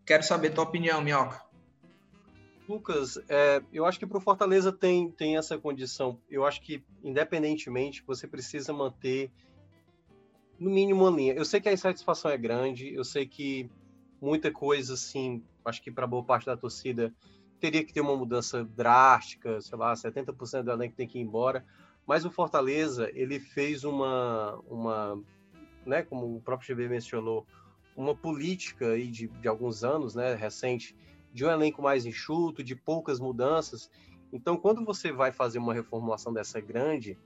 Quero 0.06 0.22
saber 0.22 0.50
tua 0.50 0.62
opinião, 0.62 1.02
Minhoca. 1.02 1.44
Lucas, 2.68 3.18
é, 3.28 3.60
eu 3.72 3.84
acho 3.84 3.98
que 3.98 4.06
para 4.06 4.18
o 4.18 4.20
Fortaleza 4.20 4.70
tem, 4.70 5.10
tem 5.10 5.36
essa 5.36 5.58
condição. 5.58 6.20
Eu 6.30 6.46
acho 6.46 6.62
que, 6.62 6.84
independentemente, 7.02 8.04
você 8.06 8.28
precisa 8.28 8.72
manter, 8.72 9.32
no 10.56 10.70
mínimo, 10.70 11.02
uma 11.02 11.10
linha. 11.10 11.34
Eu 11.34 11.44
sei 11.44 11.60
que 11.60 11.68
a 11.68 11.72
insatisfação 11.72 12.30
é 12.30 12.38
grande, 12.38 12.94
eu 12.94 13.02
sei 13.02 13.26
que 13.26 13.68
muita 14.22 14.52
coisa, 14.52 14.94
assim, 14.94 15.42
acho 15.64 15.82
que 15.82 15.90
para 15.90 16.06
boa 16.06 16.22
parte 16.22 16.46
da 16.46 16.56
torcida 16.56 17.12
teria 17.60 17.84
que 17.84 17.92
ter 17.92 18.00
uma 18.00 18.16
mudança 18.16 18.64
drástica, 18.64 19.60
sei 19.60 19.78
lá, 19.78 19.94
70% 19.94 20.62
do 20.62 20.70
elenco 20.70 20.96
tem 20.96 21.06
que 21.06 21.18
ir 21.18 21.22
embora. 21.22 21.64
Mas 22.06 22.24
o 22.24 22.30
Fortaleza, 22.30 23.10
ele 23.14 23.40
fez 23.40 23.82
uma, 23.84 24.60
uma 24.68 25.20
né, 25.84 26.02
como 26.02 26.36
o 26.36 26.40
próprio 26.40 26.68
GB 26.68 26.88
mencionou, 26.88 27.46
uma 27.96 28.14
política 28.14 28.90
aí 28.90 29.08
de, 29.08 29.28
de 29.28 29.48
alguns 29.48 29.82
anos, 29.82 30.14
né, 30.14 30.34
recente, 30.34 30.94
de 31.32 31.44
um 31.44 31.50
elenco 31.50 31.82
mais 31.82 32.04
enxuto, 32.04 32.62
de 32.62 32.76
poucas 32.76 33.18
mudanças. 33.18 33.90
Então, 34.32 34.56
quando 34.56 34.84
você 34.84 35.12
vai 35.12 35.32
fazer 35.32 35.58
uma 35.58 35.72
reformulação 35.72 36.32
dessa 36.32 36.60
grande, 36.60 37.18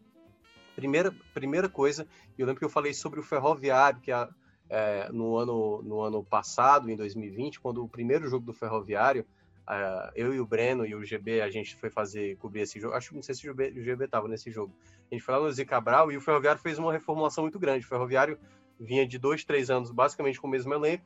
primeira, 0.76 1.12
primeira 1.34 1.68
coisa, 1.68 2.06
eu 2.38 2.46
lembro 2.46 2.60
que 2.60 2.64
eu 2.64 2.70
falei 2.70 2.94
sobre 2.94 3.20
o 3.20 3.22
Ferroviário, 3.22 4.00
que 4.00 4.10
é, 4.12 5.10
no, 5.12 5.36
ano, 5.36 5.82
no 5.82 6.00
ano 6.00 6.24
passado, 6.24 6.88
em 6.88 6.96
2020, 6.96 7.60
quando 7.60 7.84
o 7.84 7.88
primeiro 7.88 8.28
jogo 8.28 8.46
do 8.46 8.52
Ferroviário, 8.52 9.26
é, 9.68 10.12
eu 10.14 10.34
e 10.34 10.40
o 10.40 10.46
Breno 10.46 10.86
e 10.86 10.94
o 10.94 11.04
GB, 11.04 11.40
a 11.40 11.50
gente 11.50 11.76
foi 11.76 11.90
fazer, 11.90 12.36
cobrir 12.36 12.62
esse 12.62 12.80
jogo, 12.80 12.94
acho 12.94 13.10
que 13.10 13.14
não 13.14 13.22
sei 13.22 13.34
se 13.34 13.48
o 13.48 13.54
GB 13.54 14.04
estava 14.04 14.28
nesse 14.28 14.50
jogo. 14.50 14.74
A 15.10 15.14
gente 15.14 15.22
foi 15.22 15.34
lá 15.34 15.40
no 15.40 15.52
Zé 15.52 15.64
Cabral 15.64 16.10
e 16.12 16.16
o 16.16 16.20
Ferroviário 16.20 16.60
fez 16.60 16.78
uma 16.78 16.92
reformulação 16.92 17.44
muito 17.44 17.58
grande. 17.58 17.84
O 17.84 17.88
Ferroviário 17.88 18.38
vinha 18.78 19.06
de 19.06 19.18
dois, 19.18 19.44
três 19.44 19.70
anos 19.70 19.90
basicamente 19.90 20.40
com 20.40 20.46
o 20.46 20.50
mesmo 20.50 20.72
elenco 20.72 21.04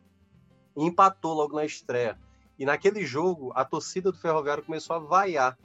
e 0.76 0.84
empatou 0.84 1.34
logo 1.34 1.54
na 1.54 1.64
estreia. 1.64 2.18
E 2.58 2.64
naquele 2.64 3.04
jogo, 3.04 3.52
a 3.54 3.64
torcida 3.64 4.12
do 4.12 4.18
Ferroviário 4.18 4.64
começou 4.64 4.94
a 4.94 4.98
vaiar. 4.98 5.58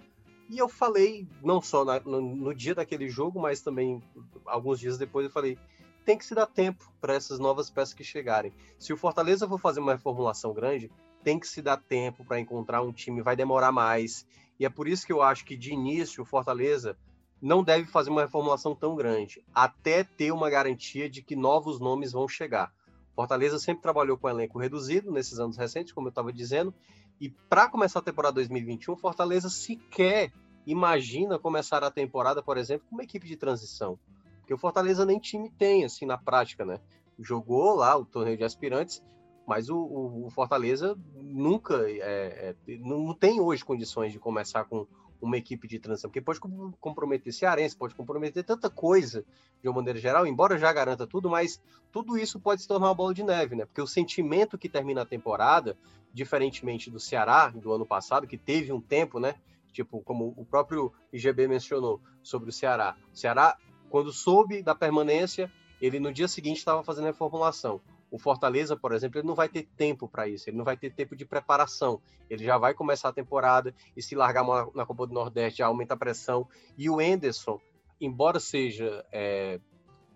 E 0.49 0.57
eu 0.57 0.67
falei, 0.67 1.27
não 1.43 1.61
só 1.61 1.85
na, 1.85 1.99
no, 1.99 2.19
no, 2.19 2.55
dia 2.55 2.73
daquele 2.73 3.07
jogo, 3.07 3.39
mas 3.39 3.61
também 3.61 4.01
alguns 4.45 4.79
dias 4.79 4.97
depois, 4.97 5.25
eu 5.25 5.31
falei: 5.31 5.57
tem 6.03 6.17
que 6.17 6.25
se 6.25 6.33
dar 6.33 6.47
tempo 6.47 6.91
para 6.99 7.13
essas 7.13 7.37
novas 7.37 7.69
peças 7.69 7.93
que 7.93 8.03
chegarem. 8.03 8.51
Se 8.79 8.91
o 8.91 8.97
Fortaleza 8.97 9.47
for 9.47 9.59
fazer 9.59 9.79
uma 9.79 9.91
reformulação 9.91 10.51
grande, 10.51 10.91
tem 11.23 11.39
que 11.39 11.47
se 11.47 11.61
dar 11.61 11.77
tempo 11.77 12.23
para 12.25 12.39
encontrar 12.39 12.81
um 12.81 12.91
time, 12.91 13.21
vai 13.21 13.35
demorar 13.35 13.71
mais. 13.71 14.25
E 14.59 14.65
é 14.65 14.69
por 14.69 14.87
isso 14.87 15.05
que 15.05 15.13
eu 15.13 15.21
acho 15.21 15.45
que 15.45 15.55
de 15.55 15.73
início 15.73 16.23
o 16.23 16.25
Fortaleza 16.25 16.97
não 17.41 17.63
deve 17.63 17.85
fazer 17.85 18.09
uma 18.09 18.21
reformulação 18.21 18.75
tão 18.75 18.95
grande, 18.95 19.43
até 19.53 20.03
ter 20.03 20.31
uma 20.31 20.49
garantia 20.49 21.09
de 21.09 21.21
que 21.21 21.35
novos 21.35 21.79
nomes 21.79 22.11
vão 22.11 22.27
chegar. 22.27 22.73
Fortaleza 23.15 23.59
sempre 23.59 23.81
trabalhou 23.81 24.17
com 24.17 24.29
elenco 24.29 24.59
reduzido 24.59 25.11
nesses 25.11 25.39
anos 25.39 25.57
recentes, 25.57 25.93
como 25.93 26.07
eu 26.07 26.09
estava 26.09 26.31
dizendo, 26.31 26.73
e 27.19 27.29
para 27.29 27.67
começar 27.67 27.99
a 27.99 28.03
temporada 28.03 28.35
2021, 28.35 28.95
Fortaleza 28.95 29.49
sequer 29.49 30.31
imagina 30.65 31.39
começar 31.39 31.83
a 31.83 31.91
temporada, 31.91 32.41
por 32.41 32.57
exemplo, 32.57 32.87
com 32.89 32.95
uma 32.95 33.03
equipe 33.03 33.27
de 33.27 33.35
transição. 33.35 33.99
Porque 34.39 34.53
o 34.53 34.57
Fortaleza 34.57 35.05
nem 35.05 35.19
time 35.19 35.49
tem, 35.49 35.83
assim, 35.83 36.05
na 36.05 36.17
prática, 36.17 36.65
né? 36.65 36.79
Jogou 37.19 37.75
lá 37.75 37.97
o 37.97 38.05
torneio 38.05 38.37
de 38.37 38.43
aspirantes, 38.43 39.03
mas 39.49 39.67
o, 39.67 39.75
o, 39.75 40.27
o 40.27 40.29
Fortaleza 40.29 40.95
nunca 41.15 41.73
é, 41.89 42.55
é, 42.67 42.77
não 42.77 43.15
tem 43.15 43.41
hoje 43.41 43.65
condições 43.65 44.13
de 44.13 44.19
começar 44.19 44.63
com 44.65 44.85
uma 45.19 45.37
equipe 45.37 45.67
de 45.67 45.79
transição, 45.79 46.07
porque 46.07 46.21
pode 46.21 46.39
comprometer 46.79 47.33
cearense, 47.33 47.75
pode 47.75 47.95
comprometer 47.95 48.43
tanta 48.43 48.69
coisa 48.69 49.25
de 49.59 49.67
uma 49.67 49.77
maneira 49.77 49.97
geral, 49.97 50.27
embora 50.27 50.55
já 50.55 50.71
garanta 50.71 51.07
tudo, 51.07 51.31
mas 51.31 51.59
tudo 51.91 52.15
isso 52.15 52.39
pode 52.39 52.61
se 52.61 52.67
tornar 52.67 52.89
uma 52.89 52.93
bola 52.93 53.11
de 53.11 53.23
neve, 53.23 53.55
né? 53.55 53.65
Porque 53.65 53.81
o 53.81 53.87
sentimento 53.87 54.55
que 54.55 54.69
termina 54.69 55.01
a 55.01 55.05
temporada, 55.05 55.75
diferentemente 56.13 56.91
do 56.91 56.99
Ceará, 56.99 57.49
do 57.49 57.73
ano 57.73 57.87
passado, 57.87 58.27
que 58.27 58.37
teve 58.37 58.71
um 58.71 58.79
tempo, 58.79 59.19
né? 59.19 59.33
Tipo, 59.73 59.99
como 60.01 60.31
o 60.37 60.45
próprio 60.45 60.93
IGB 61.11 61.47
mencionou 61.47 61.99
sobre 62.21 62.51
o 62.51 62.53
Ceará. 62.53 62.95
O 63.11 63.17
Ceará, 63.17 63.57
quando 63.89 64.13
soube 64.13 64.61
da 64.61 64.75
permanência, 64.75 65.51
ele 65.81 65.99
no 65.99 66.13
dia 66.13 66.27
seguinte 66.27 66.57
estava 66.57 66.83
fazendo 66.83 67.05
a 67.05 67.07
reformulação. 67.07 67.81
O 68.11 68.17
Fortaleza, 68.17 68.75
por 68.75 68.91
exemplo, 68.91 69.19
ele 69.19 69.27
não 69.27 69.35
vai 69.35 69.47
ter 69.47 69.67
tempo 69.77 70.07
para 70.07 70.27
isso, 70.27 70.49
ele 70.49 70.57
não 70.57 70.65
vai 70.65 70.75
ter 70.75 70.91
tempo 70.91 71.15
de 71.15 71.25
preparação. 71.25 72.01
Ele 72.29 72.43
já 72.43 72.57
vai 72.57 72.73
começar 72.73 73.09
a 73.09 73.13
temporada 73.13 73.73
e 73.95 74.01
se 74.01 74.15
largar 74.15 74.43
na 74.73 74.85
Copa 74.85 75.05
do 75.05 75.13
Nordeste 75.13 75.59
já 75.59 75.67
aumenta 75.67 75.93
a 75.93 75.97
pressão. 75.97 76.47
E 76.77 76.89
o 76.89 76.99
Enderson, 76.99 77.59
embora 78.01 78.39
seja 78.39 79.05
é, 79.11 79.59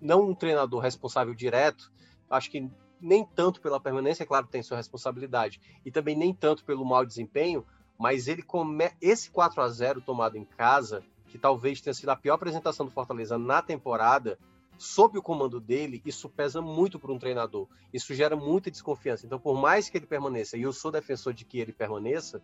não 0.02 0.30
um 0.30 0.36
treinador 0.36 0.82
responsável 0.82 1.34
direto, 1.36 1.91
acho 2.30 2.50
que 2.50 2.70
nem 3.00 3.26
tanto 3.26 3.62
pela 3.62 3.80
permanência, 3.80 4.26
claro, 4.26 4.48
tem 4.48 4.64
sua 4.64 4.78
responsabilidade, 4.78 5.60
e 5.86 5.91
também 5.91 6.16
nem 6.16 6.34
tanto 6.34 6.64
pelo 6.64 6.86
mau 6.86 7.06
desempenho, 7.06 7.66
mas 8.00 8.28
ele 8.30 8.41
come... 8.41 8.89
esse 9.02 9.30
4 9.30 9.62
a 9.62 9.68
0 9.68 10.02
tomado 10.02 10.38
em 10.38 10.46
casa, 10.46 11.04
que 11.28 11.38
talvez 11.38 11.82
tenha 11.82 11.94
sido 11.94 12.10
a 12.10 12.16
pior 12.16 12.36
apresentação 12.36 12.86
do 12.86 12.91
Fortaleza 12.91 13.38
na 13.38 13.62
temporada, 13.62 14.39
sob 14.78 15.17
o 15.17 15.21
comando 15.21 15.59
dele, 15.59 16.01
isso 16.05 16.30
pesa 16.30 16.61
muito 16.61 16.99
para 16.99 17.11
um 17.11 17.19
treinador. 17.19 17.67
Isso 17.93 18.13
gera 18.13 18.36
muita 18.36 18.71
desconfiança. 18.71 19.26
Então, 19.26 19.39
por 19.39 19.59
mais 19.59 19.89
que 19.89 19.97
ele 19.97 20.05
permaneça, 20.05 20.57
e 20.57 20.63
eu 20.63 20.74
sou 20.74 20.91
defensor 20.91 21.34
de 21.34 21.45
que 21.45 21.59
ele 21.59 21.71
permaneça, 21.71 22.41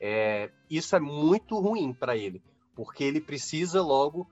é, 0.00 0.50
isso 0.68 0.96
é 0.96 1.00
muito 1.00 1.58
ruim 1.58 1.92
para 1.92 2.16
ele, 2.16 2.42
porque 2.74 3.04
ele 3.04 3.20
precisa 3.20 3.82
logo 3.82 4.28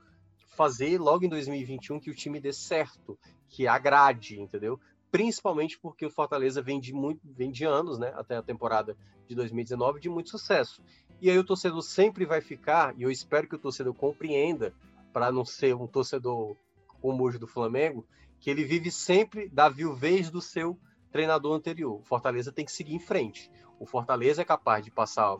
fazer, 0.49 0.99
logo 0.99 1.25
em 1.25 1.29
2021, 1.29 1.99
que 1.99 2.11
o 2.11 2.15
time 2.15 2.39
dê 2.39 2.51
certo, 2.51 3.17
que 3.47 3.67
agrade, 3.67 4.39
entendeu? 4.39 4.79
Principalmente 5.09 5.79
porque 5.79 6.05
o 6.05 6.09
Fortaleza 6.09 6.61
vem 6.61 6.79
de, 6.79 6.93
muito, 6.93 7.21
vem 7.23 7.51
de 7.51 7.65
anos, 7.65 7.97
né, 7.97 8.13
até 8.15 8.35
a 8.35 8.41
temporada 8.41 8.97
de 9.27 9.35
2019, 9.35 9.99
de 9.99 10.09
muito 10.09 10.29
sucesso. 10.29 10.81
E 11.21 11.29
aí 11.29 11.37
o 11.37 11.43
torcedor 11.43 11.81
sempre 11.81 12.25
vai 12.25 12.41
ficar, 12.41 12.93
e 12.97 13.03
eu 13.03 13.11
espero 13.11 13.47
que 13.47 13.55
o 13.55 13.59
torcedor 13.59 13.93
compreenda, 13.93 14.73
para 15.13 15.31
não 15.31 15.45
ser 15.45 15.75
um 15.75 15.87
torcedor 15.87 16.55
o 17.01 17.11
Mojo 17.11 17.39
do 17.39 17.47
Flamengo, 17.47 18.05
que 18.39 18.49
ele 18.49 18.63
vive 18.63 18.91
sempre 18.91 19.49
da 19.49 19.69
viuvez 19.69 20.29
do 20.29 20.41
seu 20.41 20.79
treinador 21.11 21.55
anterior. 21.55 21.99
O 21.99 22.03
Fortaleza 22.03 22.51
tem 22.51 22.65
que 22.65 22.71
seguir 22.71 22.95
em 22.95 22.99
frente. 22.99 23.51
O 23.79 23.85
Fortaleza 23.85 24.41
é 24.41 24.45
capaz 24.45 24.83
de 24.83 24.91
passar 24.91 25.37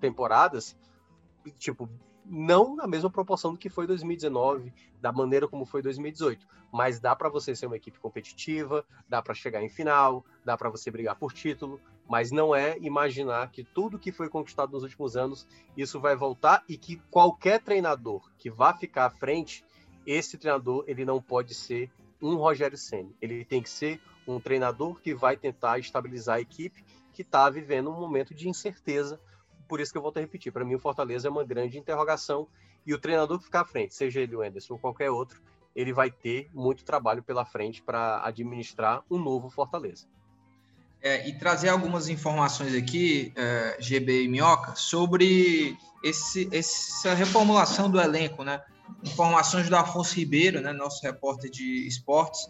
temporadas, 0.00 0.76
tipo, 1.58 1.88
não 2.24 2.74
na 2.74 2.86
mesma 2.86 3.10
proporção 3.10 3.52
do 3.52 3.58
que 3.58 3.68
foi 3.68 3.86
2019, 3.86 4.72
da 5.00 5.12
maneira 5.12 5.46
como 5.46 5.64
foi 5.64 5.82
2018, 5.82 6.46
mas 6.72 6.98
dá 6.98 7.14
para 7.14 7.28
você 7.28 7.54
ser 7.54 7.66
uma 7.66 7.76
equipe 7.76 7.98
competitiva, 7.98 8.84
dá 9.08 9.20
para 9.22 9.34
chegar 9.34 9.62
em 9.62 9.68
final, 9.68 10.24
dá 10.44 10.56
para 10.56 10.70
você 10.70 10.90
brigar 10.90 11.16
por 11.16 11.32
título, 11.32 11.80
mas 12.08 12.30
não 12.30 12.54
é 12.54 12.78
imaginar 12.78 13.50
que 13.50 13.62
tudo 13.62 13.98
que 13.98 14.12
foi 14.12 14.28
conquistado 14.28 14.72
nos 14.72 14.82
últimos 14.82 15.16
anos, 15.16 15.46
isso 15.76 16.00
vai 16.00 16.16
voltar 16.16 16.64
e 16.68 16.76
que 16.76 16.96
qualquer 17.10 17.60
treinador 17.62 18.30
que 18.38 18.50
vá 18.50 18.74
ficar 18.74 19.06
à 19.06 19.10
frente 19.10 19.64
esse 20.06 20.36
treinador 20.38 20.84
ele 20.86 21.04
não 21.04 21.20
pode 21.20 21.54
ser 21.54 21.90
um 22.20 22.36
Rogério 22.36 22.78
Ceni. 22.78 23.14
Ele 23.20 23.44
tem 23.44 23.62
que 23.62 23.70
ser 23.70 24.00
um 24.26 24.40
treinador 24.40 25.00
que 25.00 25.14
vai 25.14 25.36
tentar 25.36 25.78
estabilizar 25.78 26.36
a 26.36 26.40
equipe 26.40 26.84
que 27.12 27.22
está 27.22 27.48
vivendo 27.50 27.90
um 27.90 28.00
momento 28.00 28.34
de 28.34 28.48
incerteza. 28.48 29.20
Por 29.68 29.80
isso 29.80 29.92
que 29.92 29.98
eu 29.98 30.02
volto 30.02 30.18
a 30.18 30.20
repetir, 30.20 30.52
para 30.52 30.64
mim 30.64 30.74
o 30.74 30.78
Fortaleza 30.78 31.28
é 31.28 31.30
uma 31.30 31.44
grande 31.44 31.78
interrogação 31.78 32.48
e 32.86 32.92
o 32.92 32.98
treinador 32.98 33.38
que 33.38 33.44
ficar 33.44 33.60
à 33.60 33.64
frente, 33.64 33.94
seja 33.94 34.20
ele 34.20 34.36
o 34.36 34.42
Anderson 34.42 34.74
ou 34.74 34.78
qualquer 34.78 35.10
outro, 35.10 35.40
ele 35.74 35.92
vai 35.92 36.10
ter 36.10 36.50
muito 36.52 36.84
trabalho 36.84 37.22
pela 37.22 37.44
frente 37.44 37.82
para 37.82 38.24
administrar 38.24 39.02
um 39.10 39.18
novo 39.18 39.48
Fortaleza. 39.48 40.06
é, 41.04 41.28
e 41.28 41.34
trazer 41.34 41.68
algumas 41.68 42.08
informações 42.08 42.74
aqui, 42.74 43.30
é, 43.36 43.76
GB 43.78 44.22
e 44.22 44.28
Minhoca, 44.28 44.74
sobre 44.74 45.76
esse, 46.02 46.48
essa 46.50 47.12
reformulação 47.12 47.90
do 47.90 48.00
elenco, 48.00 48.42
né? 48.42 48.62
Informações 49.02 49.68
do 49.68 49.76
Afonso 49.76 50.14
Ribeiro, 50.14 50.60
né, 50.60 50.72
nosso 50.72 51.02
repórter 51.02 51.50
de 51.50 51.86
esportes. 51.86 52.48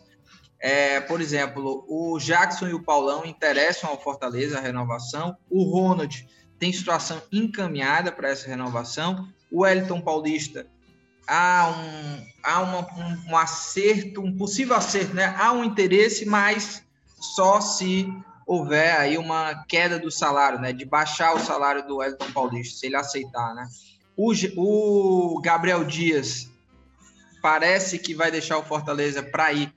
É, 0.60 1.00
por 1.00 1.20
exemplo, 1.20 1.84
o 1.88 2.18
Jackson 2.18 2.68
e 2.68 2.74
o 2.74 2.82
Paulão 2.82 3.24
interessam 3.24 3.90
ao 3.90 4.00
Fortaleza 4.00 4.58
a 4.58 4.60
renovação. 4.60 5.36
O 5.50 5.62
Ronald 5.64 6.26
tem 6.58 6.72
situação 6.72 7.20
encaminhada 7.30 8.10
para 8.10 8.30
essa 8.30 8.48
renovação. 8.48 9.28
O 9.50 9.66
Elton 9.66 10.00
Paulista 10.00 10.66
há 11.26 11.70
um, 11.70 12.26
há 12.42 12.60
uma, 12.62 12.80
um, 12.80 13.30
um, 13.30 13.36
acerto, 13.36 14.20
um 14.20 14.36
possível 14.36 14.74
acerto, 14.74 15.14
né? 15.14 15.34
Há 15.38 15.52
um 15.52 15.64
interesse, 15.64 16.24
mas 16.24 16.82
só 17.20 17.60
se 17.60 18.08
houver 18.46 18.96
aí 18.96 19.16
uma 19.16 19.64
queda 19.66 19.98
do 19.98 20.10
salário, 20.10 20.60
né? 20.60 20.72
De 20.72 20.84
baixar 20.84 21.34
o 21.34 21.40
salário 21.40 21.86
do 21.86 22.02
Elton 22.02 22.30
Paulista, 22.32 22.78
se 22.78 22.86
ele 22.86 22.96
aceitar, 22.96 23.54
né? 23.54 23.68
O, 24.16 24.32
o 24.56 25.40
Gabriel 25.40 25.84
Dias 25.84 26.50
parece 27.42 27.98
que 27.98 28.14
vai 28.14 28.30
deixar 28.30 28.58
o 28.58 28.64
Fortaleza 28.64 29.22
para 29.22 29.52
ir 29.52 29.72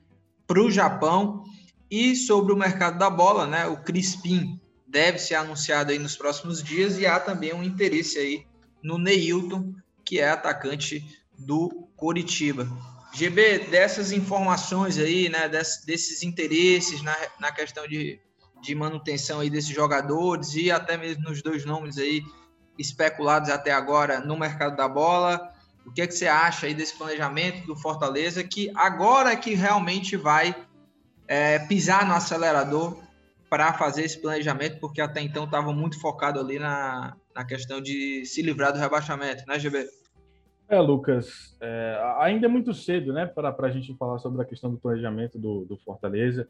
para 0.46 0.62
o 0.62 0.70
Japão. 0.70 1.44
E 1.90 2.14
sobre 2.14 2.52
o 2.52 2.56
mercado 2.56 2.98
da 2.98 3.08
bola, 3.08 3.46
né? 3.46 3.66
O 3.66 3.82
Crispim 3.82 4.60
deve 4.86 5.18
ser 5.18 5.34
anunciado 5.34 5.90
aí 5.90 5.98
nos 5.98 6.16
próximos 6.16 6.62
dias 6.62 6.98
e 6.98 7.06
há 7.06 7.20
também 7.20 7.52
um 7.52 7.62
interesse 7.62 8.18
aí 8.18 8.46
no 8.82 8.98
Neilton, 8.98 9.74
que 10.04 10.18
é 10.18 10.30
atacante 10.30 11.04
do 11.38 11.88
Coritiba. 11.96 12.68
GB, 13.12 13.66
dessas 13.70 14.12
informações 14.12 14.98
aí, 14.98 15.28
né, 15.28 15.48
desses, 15.48 15.84
desses 15.84 16.22
interesses 16.22 17.02
na, 17.02 17.16
na 17.40 17.52
questão 17.52 17.86
de, 17.86 18.20
de 18.62 18.74
manutenção 18.74 19.40
aí 19.40 19.48
desses 19.48 19.74
jogadores 19.74 20.54
e 20.54 20.70
até 20.70 20.96
mesmo 20.96 21.24
nos 21.24 21.42
dois 21.42 21.64
nomes 21.64 21.98
aí 21.98 22.22
especulados 22.78 23.50
até 23.50 23.72
agora 23.72 24.20
no 24.20 24.38
mercado 24.38 24.76
da 24.76 24.88
bola, 24.88 25.52
o 25.84 25.92
que, 25.92 26.02
é 26.02 26.06
que 26.06 26.14
você 26.14 26.26
acha 26.26 26.66
aí 26.66 26.74
desse 26.74 26.96
planejamento 26.96 27.66
do 27.66 27.74
Fortaleza 27.74 28.44
que 28.44 28.70
agora 28.74 29.34
que 29.36 29.54
realmente 29.54 30.16
vai 30.16 30.54
é, 31.26 31.58
pisar 31.60 32.06
no 32.06 32.14
acelerador 32.14 32.98
para 33.48 33.72
fazer 33.72 34.04
esse 34.04 34.20
planejamento, 34.20 34.78
porque 34.78 35.00
até 35.00 35.22
então 35.22 35.44
estava 35.44 35.72
muito 35.72 35.98
focado 36.00 36.38
ali 36.38 36.58
na, 36.58 37.16
na 37.34 37.44
questão 37.44 37.80
de 37.80 38.24
se 38.26 38.42
livrar 38.42 38.72
do 38.72 38.78
rebaixamento, 38.78 39.44
né, 39.46 39.58
GB? 39.58 39.88
É, 40.68 40.78
Lucas, 40.78 41.56
é, 41.62 41.98
ainda 42.18 42.46
é 42.46 42.48
muito 42.48 42.74
cedo, 42.74 43.10
né, 43.10 43.24
para 43.24 43.54
a 43.58 43.70
gente 43.70 43.96
falar 43.96 44.18
sobre 44.18 44.42
a 44.42 44.44
questão 44.44 44.70
do 44.70 44.76
planejamento 44.76 45.38
do, 45.38 45.64
do 45.64 45.78
Fortaleza 45.78 46.46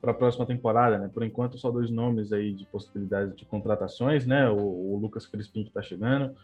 para 0.00 0.12
a 0.12 0.14
próxima 0.14 0.46
temporada, 0.46 0.98
né? 0.98 1.10
Por 1.12 1.22
enquanto, 1.22 1.58
só 1.58 1.70
dois 1.70 1.90
nomes 1.90 2.32
aí 2.32 2.52
de 2.52 2.64
possibilidades 2.66 3.36
de 3.36 3.44
contratações, 3.44 4.26
né? 4.26 4.48
O, 4.48 4.94
o 4.94 4.98
Lucas 5.00 5.26
Crispim 5.26 5.62
que 5.62 5.68
está 5.68 5.82
chegando, 5.82 6.34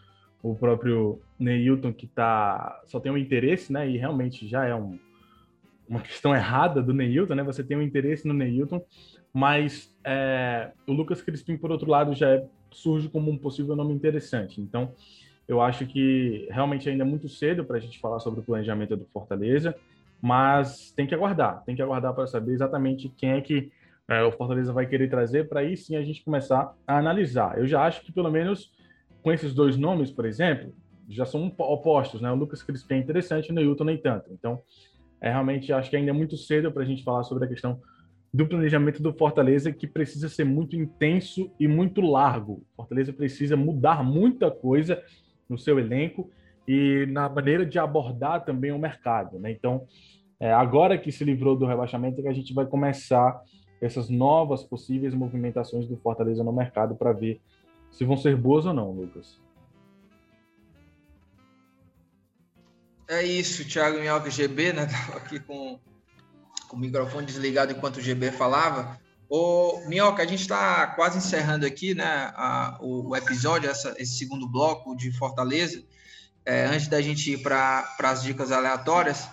o 0.43 0.55
próprio 0.55 1.19
Neilton 1.39 1.91
que 1.91 2.07
tá 2.07 2.81
só 2.85 2.99
tem 2.99 3.11
um 3.11 3.17
interesse, 3.17 3.73
né? 3.73 3.89
E 3.89 3.97
realmente 3.97 4.47
já 4.47 4.65
é 4.65 4.75
um, 4.75 4.99
uma 5.89 6.01
questão 6.01 6.35
errada 6.35 6.81
do 6.81 6.93
Neilton, 6.93 7.35
né? 7.35 7.43
Você 7.43 7.63
tem 7.63 7.75
um 7.75 7.81
interesse 7.81 8.27
no 8.27 8.33
Neilton, 8.33 8.83
mas 9.33 9.95
é, 10.03 10.71
o 10.85 10.93
Lucas 10.93 11.21
Crispim, 11.21 11.57
por 11.57 11.71
outro 11.71 11.89
lado, 11.89 12.13
já 12.13 12.29
é, 12.29 12.45
surge 12.71 13.09
como 13.09 13.31
um 13.31 13.37
possível 13.37 13.75
nome 13.75 13.93
interessante. 13.93 14.61
Então, 14.61 14.93
eu 15.47 15.61
acho 15.61 15.87
que 15.87 16.47
realmente 16.51 16.89
ainda 16.89 17.03
é 17.03 17.07
muito 17.07 17.29
cedo 17.29 17.63
para 17.63 17.77
a 17.77 17.79
gente 17.79 17.99
falar 17.99 18.19
sobre 18.19 18.41
o 18.41 18.43
planejamento 18.43 18.95
do 18.95 19.05
Fortaleza, 19.05 19.75
mas 20.21 20.91
tem 20.91 21.05
que 21.05 21.13
aguardar, 21.13 21.63
tem 21.63 21.75
que 21.75 21.81
aguardar 21.81 22.13
para 22.13 22.27
saber 22.27 22.53
exatamente 22.53 23.09
quem 23.09 23.31
é 23.31 23.41
que 23.41 23.71
é, 24.07 24.23
o 24.23 24.31
Fortaleza 24.31 24.71
vai 24.71 24.85
querer 24.85 25.09
trazer 25.09 25.49
para 25.49 25.59
aí 25.59 25.75
sim 25.75 25.95
a 25.95 26.01
gente 26.01 26.23
começar 26.23 26.73
a 26.87 26.97
analisar. 26.97 27.57
Eu 27.57 27.67
já 27.67 27.83
acho 27.83 28.01
que 28.01 28.11
pelo 28.11 28.31
menos 28.31 28.71
com 29.21 29.31
esses 29.31 29.53
dois 29.53 29.75
nomes, 29.75 30.11
por 30.11 30.25
exemplo, 30.25 30.73
já 31.09 31.25
são 31.25 31.53
opostos, 31.57 32.21
né? 32.21 32.31
O 32.31 32.35
Lucas 32.35 32.63
Crispim 32.63 32.95
é 32.95 32.97
interessante, 32.99 33.51
o 33.51 33.53
Neilton 33.53 33.83
nem 33.83 33.97
tanto. 33.97 34.31
Então, 34.31 34.61
é 35.19 35.29
realmente 35.29 35.71
acho 35.73 35.89
que 35.89 35.97
ainda 35.97 36.11
é 36.11 36.13
muito 36.13 36.37
cedo 36.37 36.71
para 36.71 36.83
a 36.83 36.85
gente 36.85 37.03
falar 37.03 37.23
sobre 37.23 37.45
a 37.45 37.47
questão 37.47 37.81
do 38.33 38.45
planejamento 38.45 39.01
do 39.01 39.13
Fortaleza 39.13 39.71
que 39.71 39.87
precisa 39.87 40.29
ser 40.29 40.43
muito 40.43 40.75
intenso 40.75 41.51
e 41.59 41.67
muito 41.67 42.01
largo. 42.01 42.63
Fortaleza 42.75 43.11
precisa 43.11 43.55
mudar 43.55 44.03
muita 44.03 44.51
coisa 44.51 45.01
no 45.49 45.57
seu 45.57 45.79
elenco 45.79 46.29
e 46.67 47.05
na 47.07 47.29
maneira 47.29 47.65
de 47.65 47.79
abordar 47.79 48.43
também 48.43 48.71
o 48.71 48.79
mercado. 48.79 49.39
Né? 49.39 49.51
Então, 49.51 49.87
é, 50.39 50.51
agora 50.51 50.97
que 50.97 51.11
se 51.11 51.23
livrou 51.23 51.55
do 51.55 51.65
rebaixamento, 51.65 52.19
é 52.19 52.23
que 52.23 52.29
a 52.29 52.33
gente 52.33 52.53
vai 52.53 52.65
começar 52.65 53.41
essas 53.81 54.09
novas 54.09 54.63
possíveis 54.63 55.13
movimentações 55.13 55.87
do 55.87 55.97
Fortaleza 55.97 56.43
no 56.43 56.51
mercado 56.51 56.95
para 56.95 57.13
ver 57.13 57.41
se 57.91 58.03
vão 58.03 58.17
ser 58.17 58.35
boas 58.35 58.65
ou 58.65 58.73
não, 58.73 58.91
Lucas. 58.91 59.39
É 63.07 63.23
isso, 63.23 63.65
Thiago 63.65 63.99
Minhoca 63.99 64.29
GB, 64.29 64.73
né? 64.73 64.85
Tava 64.91 65.17
aqui 65.17 65.39
com, 65.39 65.79
com 66.67 66.75
o 66.75 66.79
microfone 66.79 67.25
desligado 67.25 67.71
enquanto 67.71 67.97
o 67.97 68.01
GB 68.01 68.31
falava. 68.31 68.99
Ô, 69.29 69.81
Minhoca, 69.87 70.23
a 70.23 70.25
gente 70.25 70.41
está 70.41 70.87
quase 70.87 71.17
encerrando 71.17 71.65
aqui 71.65 71.93
né, 71.93 72.31
a, 72.35 72.77
o, 72.81 73.09
o, 73.09 73.15
episódio, 73.15 73.69
essa, 73.69 73.93
esse 73.97 74.17
segundo 74.17 74.47
bloco 74.47 74.95
de 74.95 75.11
Fortaleza, 75.11 75.83
é, 76.47 76.65
antes 76.65 76.87
da 76.87 77.01
gente 77.01 77.33
ir 77.33 77.39
para 77.39 77.85
as 77.99 78.23
dicas 78.23 78.53
aleatórias, 78.53 79.27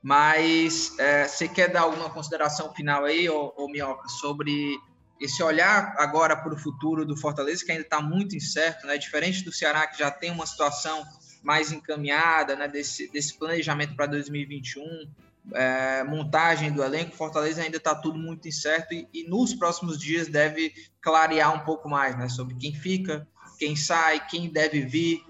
mas 0.00 0.96
é, 1.00 1.26
você 1.26 1.48
quer 1.48 1.68
dar 1.68 1.80
alguma 1.80 2.08
consideração 2.08 2.72
final 2.72 3.04
aí, 3.04 3.28
ô, 3.28 3.52
ô 3.56 3.68
Minhoca, 3.68 4.08
sobre 4.08 4.78
esse 5.20 5.42
olhar 5.42 5.96
agora 5.98 6.36
para 6.36 6.54
o 6.54 6.56
futuro 6.56 7.04
do 7.04 7.16
Fortaleza, 7.16 7.64
que 7.64 7.72
ainda 7.72 7.82
está 7.82 8.00
muito 8.00 8.36
incerto, 8.36 8.86
né? 8.86 8.96
diferente 8.96 9.44
do 9.44 9.52
Ceará, 9.52 9.84
que 9.88 9.98
já 9.98 10.12
tem 10.12 10.30
uma 10.30 10.46
situação 10.46 11.04
mais 11.42 11.72
encaminhada 11.72 12.54
né? 12.54 12.68
desse, 12.68 13.10
desse 13.10 13.36
planejamento 13.36 13.96
para 13.96 14.06
2021, 14.06 15.10
é, 15.52 16.04
montagem 16.04 16.70
do 16.70 16.84
elenco, 16.84 17.16
Fortaleza 17.16 17.62
ainda 17.62 17.78
está 17.78 17.96
tudo 17.96 18.16
muito 18.16 18.46
incerto 18.46 18.94
e, 18.94 19.08
e, 19.12 19.28
nos 19.28 19.54
próximos 19.54 19.98
dias 19.98 20.28
deve 20.28 20.72
clarear 21.00 21.52
um 21.52 21.64
pouco 21.64 21.88
mais 21.88 22.16
né, 22.16 22.28
sobre 22.28 22.54
quem 22.54 22.72
fica, 22.72 23.26
quem 23.58 23.74
sai, 23.74 24.24
quem 24.28 24.48
deve 24.48 24.82
vir. 24.82 25.20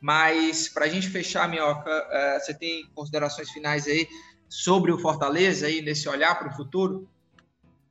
Mas 0.00 0.68
para 0.68 0.84
a 0.84 0.88
gente 0.88 1.08
fechar, 1.08 1.48
Minhoca, 1.48 1.90
é, 1.90 2.38
você 2.38 2.54
tem 2.54 2.86
considerações 2.94 3.50
finais 3.50 3.86
aí 3.86 4.08
sobre 4.48 4.92
o 4.92 4.98
Fortaleza 4.98 5.66
aí 5.66 5.82
nesse 5.82 6.08
olhar 6.08 6.38
para 6.38 6.48
o 6.48 6.56
futuro? 6.56 7.08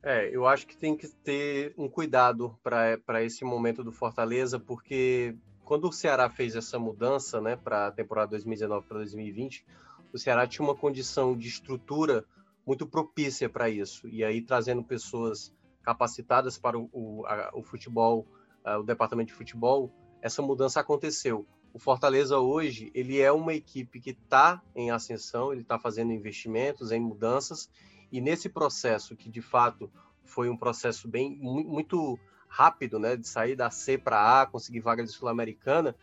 É, 0.02 0.28
eu 0.34 0.46
acho 0.46 0.66
que 0.66 0.76
tem 0.76 0.96
que 0.96 1.08
ter 1.08 1.74
um 1.76 1.88
cuidado 1.88 2.58
para 2.62 3.22
esse 3.22 3.44
momento 3.44 3.82
do 3.82 3.92
Fortaleza, 3.92 4.58
porque 4.58 5.34
quando 5.64 5.88
o 5.88 5.92
Ceará 5.92 6.30
fez 6.30 6.56
essa 6.56 6.78
mudança 6.78 7.40
né, 7.40 7.56
para 7.56 7.88
a 7.88 7.90
temporada 7.90 8.30
2019 8.30 8.86
para 8.86 8.98
2020, 8.98 9.66
o 10.12 10.18
Ceará 10.18 10.46
tinha 10.46 10.64
uma 10.64 10.74
condição 10.74 11.36
de 11.36 11.48
estrutura 11.48 12.24
muito 12.66 12.86
propícia 12.86 13.48
para 13.48 13.68
isso. 13.68 14.08
E 14.08 14.24
aí, 14.24 14.40
trazendo 14.40 14.82
pessoas 14.82 15.52
capacitadas 15.82 16.56
para 16.56 16.78
o, 16.78 16.88
o, 16.92 17.26
a, 17.26 17.50
o 17.54 17.62
futebol, 17.62 18.26
a, 18.64 18.78
o 18.78 18.82
departamento 18.82 19.28
de 19.28 19.34
futebol, 19.34 19.92
essa 20.22 20.40
mudança 20.40 20.80
aconteceu. 20.80 21.46
O 21.72 21.78
Fortaleza 21.78 22.38
hoje, 22.38 22.90
ele 22.94 23.20
é 23.20 23.30
uma 23.30 23.54
equipe 23.54 24.00
que 24.00 24.10
está 24.10 24.62
em 24.74 24.90
ascensão, 24.90 25.52
ele 25.52 25.62
está 25.62 25.78
fazendo 25.78 26.12
investimentos 26.12 26.90
em 26.90 27.00
mudanças, 27.00 27.70
e 28.10 28.20
nesse 28.20 28.48
processo, 28.48 29.14
que 29.14 29.28
de 29.28 29.42
fato 29.42 29.90
foi 30.24 30.48
um 30.48 30.56
processo 30.56 31.06
bem 31.06 31.36
muito 31.36 32.18
rápido, 32.48 32.98
né, 32.98 33.16
de 33.16 33.28
sair 33.28 33.54
da 33.54 33.70
C 33.70 33.98
para 33.98 34.40
A, 34.40 34.46
conseguir 34.46 34.80
vaga 34.80 35.04
de 35.04 35.10
Sul-Americana, 35.10 35.94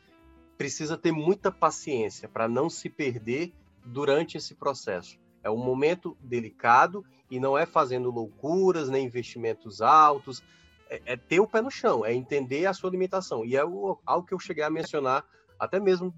precisa 0.57 0.97
ter 0.97 1.11
muita 1.11 1.51
paciência 1.51 2.29
para 2.29 2.47
não 2.47 2.69
se 2.69 2.89
perder 2.89 3.53
durante 3.83 4.37
esse 4.37 4.55
processo. 4.55 5.17
É 5.43 5.49
um 5.49 5.57
momento 5.57 6.17
delicado 6.21 7.03
e 7.29 7.39
não 7.39 7.57
é 7.57 7.65
fazendo 7.65 8.11
loucuras, 8.11 8.89
nem 8.89 9.05
investimentos 9.05 9.81
altos, 9.81 10.41
é, 10.89 11.01
é 11.05 11.17
ter 11.17 11.39
o 11.39 11.47
pé 11.47 11.61
no 11.61 11.71
chão, 11.71 12.05
é 12.05 12.13
entender 12.13 12.65
a 12.65 12.73
sua 12.73 12.89
limitação. 12.89 13.43
E 13.43 13.55
é 13.55 13.65
o, 13.65 13.97
algo 14.05 14.27
que 14.27 14.33
eu 14.33 14.39
cheguei 14.39 14.63
a 14.63 14.69
mencionar, 14.69 15.25
até 15.59 15.79
mesmo 15.79 16.13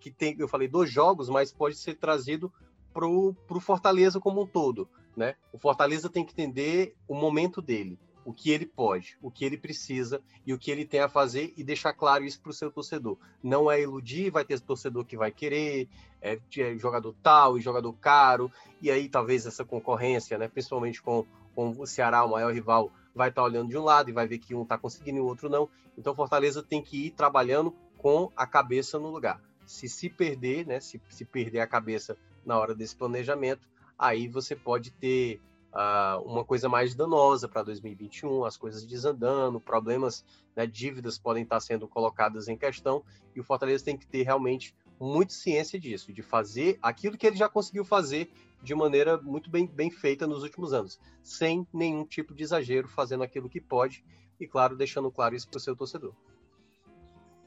que 0.00 0.10
tem, 0.10 0.34
eu 0.38 0.48
falei 0.48 0.68
dos 0.68 0.90
jogos, 0.90 1.28
mas 1.28 1.52
pode 1.52 1.76
ser 1.76 1.96
trazido 1.96 2.52
para 2.92 3.06
o 3.06 3.34
Fortaleza 3.60 4.18
como 4.18 4.42
um 4.42 4.46
todo. 4.46 4.88
Né? 5.16 5.34
O 5.52 5.58
Fortaleza 5.58 6.08
tem 6.08 6.24
que 6.24 6.32
entender 6.32 6.96
o 7.06 7.14
momento 7.14 7.60
dele 7.60 7.98
o 8.24 8.32
que 8.32 8.50
ele 8.50 8.66
pode, 8.66 9.16
o 9.20 9.30
que 9.30 9.44
ele 9.44 9.56
precisa 9.56 10.22
e 10.46 10.52
o 10.52 10.58
que 10.58 10.70
ele 10.70 10.84
tem 10.84 11.00
a 11.00 11.08
fazer 11.08 11.52
e 11.56 11.64
deixar 11.64 11.92
claro 11.92 12.24
isso 12.24 12.40
para 12.40 12.50
o 12.50 12.54
seu 12.54 12.70
torcedor. 12.70 13.16
Não 13.42 13.70
é 13.70 13.80
iludir, 13.80 14.30
vai 14.30 14.44
ter 14.44 14.60
torcedor 14.60 15.04
que 15.04 15.16
vai 15.16 15.30
querer, 15.30 15.88
é, 16.20 16.38
é, 16.58 16.78
jogador 16.78 17.14
tal 17.22 17.58
e 17.58 17.60
jogador 17.60 17.92
caro, 17.94 18.50
e 18.80 18.90
aí 18.90 19.08
talvez 19.08 19.46
essa 19.46 19.64
concorrência, 19.64 20.38
né, 20.38 20.48
principalmente 20.48 21.02
com, 21.02 21.26
com 21.54 21.70
o 21.70 21.86
Ceará, 21.86 22.24
o 22.24 22.30
maior 22.30 22.52
rival, 22.52 22.92
vai 23.14 23.30
estar 23.30 23.42
tá 23.42 23.46
olhando 23.46 23.68
de 23.68 23.76
um 23.76 23.82
lado 23.82 24.10
e 24.10 24.12
vai 24.12 24.26
ver 24.26 24.38
que 24.38 24.54
um 24.54 24.62
está 24.62 24.78
conseguindo 24.78 25.18
e 25.18 25.20
o 25.20 25.26
outro 25.26 25.48
não. 25.48 25.68
Então 25.96 26.14
Fortaleza 26.14 26.62
tem 26.62 26.82
que 26.82 27.06
ir 27.06 27.10
trabalhando 27.10 27.74
com 28.00 28.32
a 28.34 28.46
cabeça 28.46 28.98
no 28.98 29.10
lugar. 29.10 29.40
Se 29.66 29.88
se 29.88 30.08
perder, 30.08 30.66
né, 30.66 30.80
se, 30.80 31.00
se 31.10 31.24
perder 31.24 31.60
a 31.60 31.66
cabeça 31.66 32.16
na 32.44 32.58
hora 32.58 32.74
desse 32.74 32.96
planejamento, 32.96 33.68
aí 33.98 34.26
você 34.26 34.56
pode 34.56 34.90
ter 34.90 35.38
uh, 35.74 36.20
uma 36.24 36.42
coisa 36.42 36.66
mais 36.66 36.94
danosa 36.94 37.46
para 37.46 37.62
2021, 37.62 38.44
as 38.44 38.56
coisas 38.56 38.86
desandando, 38.86 39.60
problemas, 39.60 40.24
né, 40.56 40.66
dívidas 40.66 41.18
podem 41.18 41.42
estar 41.42 41.60
sendo 41.60 41.86
colocadas 41.86 42.48
em 42.48 42.56
questão, 42.56 43.04
e 43.36 43.40
o 43.40 43.44
Fortaleza 43.44 43.84
tem 43.84 43.98
que 43.98 44.06
ter 44.06 44.22
realmente 44.22 44.74
muita 44.98 45.34
ciência 45.34 45.78
disso, 45.78 46.10
de 46.10 46.22
fazer 46.22 46.78
aquilo 46.80 47.18
que 47.18 47.26
ele 47.26 47.36
já 47.36 47.48
conseguiu 47.48 47.84
fazer 47.84 48.30
de 48.62 48.74
maneira 48.74 49.18
muito 49.18 49.50
bem, 49.50 49.66
bem 49.66 49.90
feita 49.90 50.26
nos 50.26 50.42
últimos 50.42 50.72
anos, 50.72 50.98
sem 51.22 51.66
nenhum 51.72 52.04
tipo 52.04 52.34
de 52.34 52.44
exagero, 52.44 52.88
fazendo 52.88 53.22
aquilo 53.22 53.48
que 53.48 53.60
pode 53.60 54.02
e, 54.38 54.46
claro, 54.46 54.74
deixando 54.74 55.10
claro 55.10 55.34
isso 55.34 55.48
para 55.48 55.58
o 55.58 55.60
seu 55.60 55.76
torcedor. 55.76 56.14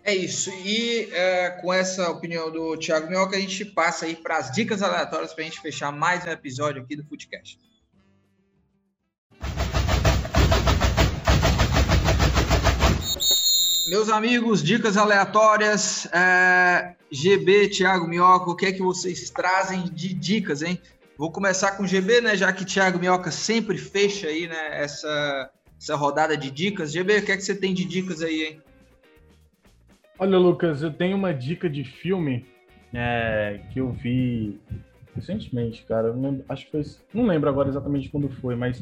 É 0.05 0.13
isso. 0.13 0.49
E 0.65 1.07
é, 1.13 1.49
com 1.61 1.71
essa 1.71 2.09
opinião 2.09 2.51
do 2.51 2.75
Thiago 2.75 3.07
Minhoca, 3.07 3.37
a 3.37 3.39
gente 3.39 3.63
passa 3.63 4.05
aí 4.05 4.15
para 4.15 4.37
as 4.37 4.51
dicas 4.51 4.83
aleatórias 4.83 5.33
para 5.33 5.43
a 5.43 5.45
gente 5.45 5.61
fechar 5.61 5.93
mais 5.93 6.25
um 6.25 6.29
episódio 6.29 6.81
aqui 6.81 6.97
do 6.97 7.05
Footcast. 7.05 7.57
Meus 13.87 14.09
amigos, 14.09 14.61
dicas 14.61 14.97
aleatórias. 14.97 16.05
É, 16.07 16.95
GB, 17.09 17.69
Thiago 17.69 18.05
Minhoca, 18.05 18.51
o 18.51 18.55
que 18.57 18.65
é 18.65 18.71
que 18.73 18.81
vocês 18.81 19.29
trazem 19.29 19.85
de 19.85 20.13
dicas, 20.13 20.61
hein? 20.61 20.81
Vou 21.17 21.31
começar 21.31 21.77
com 21.77 21.83
o 21.83 21.87
GB, 21.87 22.19
né? 22.19 22.35
Já 22.35 22.51
que 22.51 22.65
Thiago 22.65 22.99
Minhoca 22.99 23.31
sempre 23.31 23.77
fecha 23.77 24.27
aí, 24.27 24.47
né? 24.47 24.81
Essa, 24.83 25.49
essa 25.79 25.95
rodada 25.95 26.35
de 26.35 26.51
dicas. 26.51 26.91
GB, 26.91 27.19
o 27.19 27.25
que 27.25 27.31
é 27.31 27.37
que 27.37 27.43
você 27.43 27.55
tem 27.55 27.73
de 27.73 27.85
dicas 27.85 28.21
aí, 28.21 28.43
hein? 28.43 28.61
Olha, 30.23 30.37
Lucas, 30.37 30.81
eu 30.81 30.89
tenho 30.89 31.17
uma 31.17 31.33
dica 31.33 31.69
de 31.69 31.83
filme 31.83 32.45
é, 32.93 33.59
que 33.73 33.81
eu 33.81 33.91
vi 33.91 34.57
recentemente, 35.13 35.83
cara. 35.83 36.13
Lembro, 36.13 36.45
acho 36.47 36.63
que 36.63 36.71
foi. 36.71 36.81
Não 37.13 37.25
lembro 37.25 37.49
agora 37.49 37.67
exatamente 37.67 38.07
quando 38.07 38.29
foi, 38.29 38.55
mas 38.55 38.81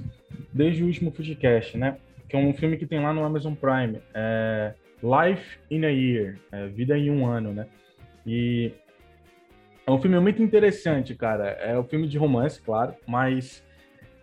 desde 0.54 0.84
o 0.84 0.86
último 0.86 1.12
podcast, 1.12 1.76
né? 1.80 1.98
Que 2.30 2.36
é 2.36 2.40
um 2.40 2.54
filme 2.54 2.78
que 2.78 2.86
tem 2.86 3.02
lá 3.02 3.12
no 3.12 3.26
Amazon 3.26 3.56
Prime. 3.56 4.00
É, 4.14 4.76
Life 5.02 5.58
in 5.72 5.84
a 5.84 5.90
Year, 5.90 6.38
é, 6.52 6.68
Vida 6.68 6.96
em 6.96 7.10
um 7.10 7.26
Ano, 7.26 7.52
né? 7.52 7.66
E 8.24 8.72
é 9.88 9.90
um 9.90 10.00
filme 10.00 10.20
muito 10.20 10.44
interessante, 10.44 11.16
cara. 11.16 11.54
É 11.54 11.76
um 11.76 11.84
filme 11.84 12.08
de 12.08 12.20
romance, 12.20 12.62
claro, 12.62 12.94
mas 13.08 13.64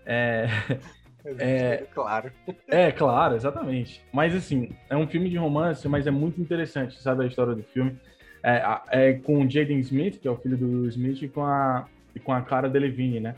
é, 0.06 0.46
é, 1.38 1.86
claro. 1.92 2.32
É, 2.68 2.92
claro, 2.92 3.34
exatamente. 3.34 4.02
Mas 4.12 4.34
assim, 4.34 4.70
é 4.88 4.96
um 4.96 5.06
filme 5.06 5.28
de 5.30 5.36
romance, 5.36 5.88
mas 5.88 6.06
é 6.06 6.10
muito 6.10 6.40
interessante, 6.40 7.00
sabe 7.00 7.24
a 7.24 7.26
história 7.26 7.54
do 7.54 7.62
filme. 7.62 7.96
É, 8.42 8.62
é 8.90 9.12
com 9.14 9.44
o 9.44 9.50
Jaden 9.50 9.80
Smith, 9.80 10.20
que 10.20 10.28
é 10.28 10.30
o 10.30 10.36
filho 10.36 10.56
do 10.56 10.86
Smith, 10.88 11.22
e 11.22 11.28
com 11.28 11.44
a, 11.44 11.86
e 12.14 12.20
com 12.20 12.32
a 12.32 12.40
Cara 12.42 12.68
Delevingne, 12.68 13.20
né? 13.20 13.34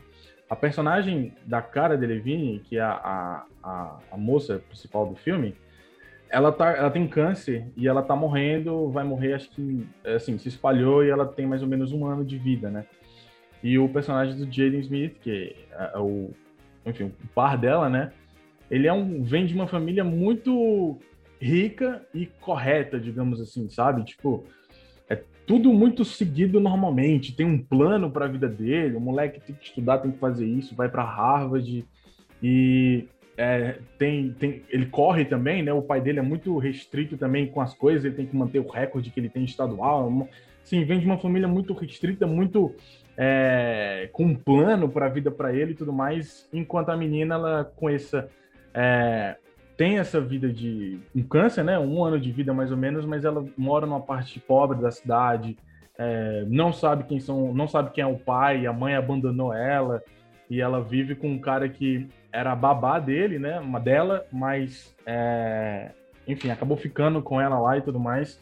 A 0.49 0.55
personagem 0.55 1.33
da 1.45 1.61
Cara 1.61 1.97
Delevingne, 1.97 2.59
que 2.59 2.77
é 2.77 2.81
a, 2.81 3.45
a, 3.63 3.99
a 4.11 4.17
moça 4.17 4.61
principal 4.67 5.07
do 5.07 5.15
filme, 5.15 5.55
ela, 6.29 6.51
tá, 6.51 6.71
ela 6.71 6.89
tem 6.89 7.07
câncer 7.07 7.65
e 7.75 7.87
ela 7.87 8.01
tá 8.01 8.15
morrendo, 8.15 8.89
vai 8.89 9.03
morrer, 9.03 9.33
acho 9.33 9.49
que, 9.49 9.85
assim, 10.05 10.37
se 10.37 10.47
espalhou 10.49 11.03
e 11.03 11.09
ela 11.09 11.25
tem 11.25 11.45
mais 11.45 11.61
ou 11.61 11.67
menos 11.67 11.91
um 11.91 12.05
ano 12.05 12.23
de 12.23 12.37
vida, 12.37 12.69
né? 12.69 12.85
E 13.63 13.77
o 13.77 13.87
personagem 13.89 14.35
do 14.35 14.45
Jaden 14.45 14.79
Smith, 14.79 15.17
que 15.21 15.55
é, 15.71 15.91
é 15.93 15.99
o, 15.99 16.31
enfim, 16.85 17.05
o 17.23 17.27
par 17.33 17.57
dela, 17.57 17.89
né? 17.89 18.11
Ele 18.69 18.87
é 18.87 18.93
um, 18.93 19.23
vem 19.23 19.45
de 19.45 19.53
uma 19.53 19.67
família 19.67 20.03
muito 20.03 20.97
rica 21.39 22.05
e 22.13 22.25
correta, 22.25 22.99
digamos 22.99 23.41
assim, 23.41 23.69
sabe? 23.69 24.03
Tipo, 24.03 24.45
é 25.09 25.21
tudo 25.45 25.73
muito 25.73 26.05
seguido 26.05 26.59
normalmente, 26.59 27.35
tem 27.35 27.45
um 27.45 27.61
plano 27.61 28.09
para 28.09 28.25
a 28.25 28.29
vida 28.29 28.47
dele, 28.47 28.95
o 28.95 29.01
moleque 29.01 29.41
tem 29.41 29.55
que 29.55 29.65
estudar, 29.65 29.97
tem 29.97 30.11
que 30.11 30.19
fazer 30.19 30.45
isso, 30.45 30.75
vai 30.75 30.87
para 30.87 31.03
Harvard 31.03 31.85
e 32.41 33.07
é, 33.37 33.79
tem, 33.97 34.31
tem, 34.33 34.61
ele 34.69 34.85
corre 34.85 35.25
também, 35.25 35.63
né? 35.63 35.73
O 35.73 35.81
pai 35.81 35.99
dele 35.99 36.19
é 36.19 36.23
muito 36.23 36.57
restrito 36.57 37.17
também 37.17 37.47
com 37.47 37.59
as 37.59 37.73
coisas, 37.73 38.05
ele 38.05 38.15
tem 38.15 38.27
que 38.27 38.35
manter 38.35 38.59
o 38.59 38.69
recorde 38.69 39.09
que 39.09 39.19
ele 39.19 39.29
tem 39.29 39.43
estadual. 39.43 40.27
Sim, 40.63 40.85
vem 40.85 40.99
de 40.99 41.05
uma 41.05 41.17
família 41.17 41.47
muito 41.47 41.73
restrita, 41.73 42.27
muito 42.27 42.75
é, 43.17 44.09
com 44.13 44.25
um 44.25 44.35
plano 44.35 44.89
para 44.89 45.05
a 45.05 45.09
vida 45.09 45.29
para 45.29 45.53
ele 45.53 45.71
e 45.71 45.75
tudo 45.75 45.93
mais, 45.93 46.47
enquanto 46.51 46.89
a 46.89 46.97
menina 46.97 47.35
ela 47.35 47.71
com 47.75 47.89
essa 47.89 48.29
é, 48.73 49.35
tem 49.77 49.99
essa 49.99 50.21
vida 50.21 50.51
de 50.51 50.99
um 51.15 51.23
câncer, 51.23 51.63
né? 51.63 51.79
Um 51.79 52.03
ano 52.03 52.19
de 52.19 52.31
vida 52.31 52.53
mais 52.53 52.71
ou 52.71 52.77
menos, 52.77 53.05
mas 53.05 53.25
ela 53.25 53.43
mora 53.57 53.85
numa 53.85 53.99
parte 53.99 54.39
pobre 54.39 54.79
da 54.79 54.91
cidade, 54.91 55.57
é, 55.97 56.45
não 56.47 56.71
sabe 56.71 57.03
quem 57.05 57.19
são, 57.19 57.53
não 57.53 57.67
sabe 57.67 57.91
quem 57.91 58.03
é 58.03 58.07
o 58.07 58.17
pai, 58.17 58.65
a 58.65 58.73
mãe 58.73 58.95
abandonou 58.95 59.53
ela 59.53 60.03
e 60.49 60.61
ela 60.61 60.81
vive 60.81 61.15
com 61.15 61.29
um 61.29 61.39
cara 61.39 61.67
que 61.67 62.07
era 62.31 62.55
babá 62.55 62.99
dele, 62.99 63.39
né? 63.39 63.59
Uma 63.59 63.79
dela, 63.79 64.25
mas 64.31 64.95
é, 65.05 65.91
enfim, 66.27 66.49
acabou 66.49 66.77
ficando 66.77 67.21
com 67.21 67.39
ela 67.39 67.59
lá 67.59 67.77
e 67.77 67.81
tudo 67.81 67.99
mais. 67.99 68.39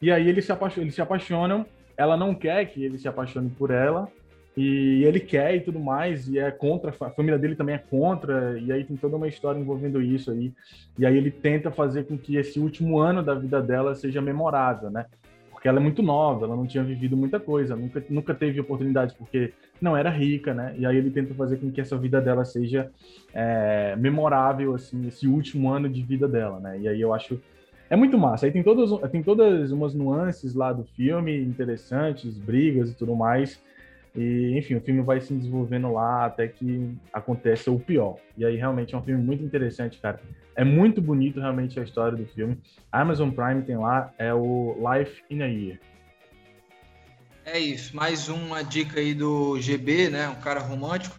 E 0.00 0.12
aí 0.12 0.28
eles 0.28 0.44
se, 0.44 0.52
apaixonam, 0.52 0.84
eles 0.84 0.94
se 0.94 1.02
apaixonam, 1.02 1.66
ela 1.98 2.16
não 2.16 2.34
quer 2.34 2.64
que 2.66 2.82
ele 2.82 2.96
se 2.96 3.08
apaixone 3.08 3.50
por 3.50 3.70
ela, 3.70 4.08
e 4.56 5.04
ele 5.04 5.20
quer 5.20 5.54
e 5.54 5.60
tudo 5.60 5.78
mais, 5.78 6.26
e 6.28 6.38
é 6.38 6.50
contra, 6.50 6.90
a 6.90 7.10
família 7.10 7.38
dele 7.38 7.54
também 7.54 7.74
é 7.74 7.78
contra, 7.78 8.58
e 8.58 8.72
aí 8.72 8.82
tem 8.82 8.96
toda 8.96 9.16
uma 9.16 9.28
história 9.28 9.60
envolvendo 9.60 10.00
isso 10.00 10.30
aí. 10.30 10.52
E 10.98 11.04
aí 11.04 11.16
ele 11.16 11.30
tenta 11.30 11.70
fazer 11.70 12.06
com 12.06 12.16
que 12.16 12.36
esse 12.36 12.58
último 12.58 12.98
ano 12.98 13.22
da 13.22 13.34
vida 13.34 13.60
dela 13.60 13.94
seja 13.94 14.20
memorável, 14.20 14.90
né? 14.90 15.06
porque 15.58 15.66
ela 15.66 15.80
é 15.80 15.82
muito 15.82 16.04
nova, 16.04 16.46
ela 16.46 16.54
não 16.54 16.68
tinha 16.68 16.84
vivido 16.84 17.16
muita 17.16 17.40
coisa, 17.40 17.74
nunca, 17.74 18.04
nunca 18.08 18.32
teve 18.32 18.60
oportunidade 18.60 19.12
porque 19.18 19.52
não 19.80 19.96
era 19.96 20.08
rica, 20.08 20.54
né? 20.54 20.72
E 20.78 20.86
aí 20.86 20.96
ele 20.96 21.10
tenta 21.10 21.34
fazer 21.34 21.56
com 21.56 21.68
que 21.68 21.80
essa 21.80 21.98
vida 21.98 22.20
dela 22.20 22.44
seja 22.44 22.92
é, 23.34 23.96
memorável, 23.96 24.76
assim, 24.76 25.08
esse 25.08 25.26
último 25.26 25.68
ano 25.68 25.88
de 25.88 26.00
vida 26.00 26.28
dela, 26.28 26.60
né? 26.60 26.78
E 26.78 26.86
aí 26.86 27.00
eu 27.00 27.12
acho 27.12 27.40
é 27.90 27.96
muito 27.96 28.18
massa. 28.18 28.46
Aí 28.46 28.52
tem 28.52 28.62
todas 28.62 29.10
tem 29.10 29.22
todas 29.22 29.72
umas 29.72 29.94
nuances 29.94 30.54
lá 30.54 30.72
do 30.72 30.84
filme 30.84 31.42
interessantes, 31.42 32.36
brigas 32.38 32.90
e 32.90 32.94
tudo 32.94 33.14
mais. 33.16 33.60
E, 34.16 34.56
enfim, 34.58 34.74
o 34.74 34.80
filme 34.80 35.00
vai 35.02 35.20
se 35.20 35.32
desenvolvendo 35.32 35.92
lá 35.92 36.24
até 36.26 36.48
que 36.48 36.96
aconteça 37.12 37.70
o 37.70 37.78
pior. 37.78 38.16
E 38.36 38.44
aí, 38.44 38.56
realmente, 38.56 38.94
é 38.94 38.98
um 38.98 39.02
filme 39.02 39.22
muito 39.22 39.44
interessante, 39.44 39.98
cara. 39.98 40.20
É 40.56 40.64
muito 40.64 41.00
bonito, 41.00 41.38
realmente, 41.38 41.78
a 41.78 41.84
história 41.84 42.16
do 42.18 42.26
filme. 42.26 42.58
Amazon 42.90 43.30
Prime 43.30 43.62
tem 43.62 43.76
lá, 43.76 44.12
é 44.18 44.34
o 44.34 44.74
Life 44.76 45.22
in 45.30 45.42
a 45.42 45.46
Year. 45.46 45.78
É 47.44 47.58
isso, 47.58 47.94
mais 47.94 48.28
uma 48.28 48.62
dica 48.62 48.98
aí 48.98 49.14
do 49.14 49.58
GB, 49.60 50.10
né? 50.10 50.28
Um 50.28 50.40
cara 50.40 50.60
romântico. 50.60 51.18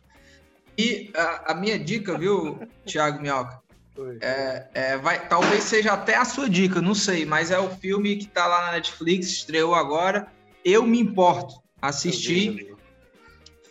E 0.78 1.10
a, 1.16 1.54
a 1.54 1.56
minha 1.56 1.80
dica, 1.80 2.18
viu, 2.18 2.60
Thiago 2.86 3.22
Minhoca? 3.22 3.62
É, 4.22 4.68
é, 4.74 4.98
vai, 4.98 5.28
talvez 5.28 5.64
seja 5.64 5.94
até 5.94 6.16
a 6.16 6.26
sua 6.26 6.50
dica, 6.50 6.82
não 6.82 6.96
sei, 6.96 7.26
mas 7.26 7.52
é 7.52 7.60
o 7.60 7.70
filme 7.70 8.16
que 8.18 8.28
tá 8.28 8.46
lá 8.48 8.68
na 8.68 8.72
Netflix, 8.74 9.28
estreou 9.28 9.76
agora. 9.76 10.28
Eu 10.64 10.84
me 10.84 11.00
importo. 11.00 11.56
Assisti. 11.82 12.76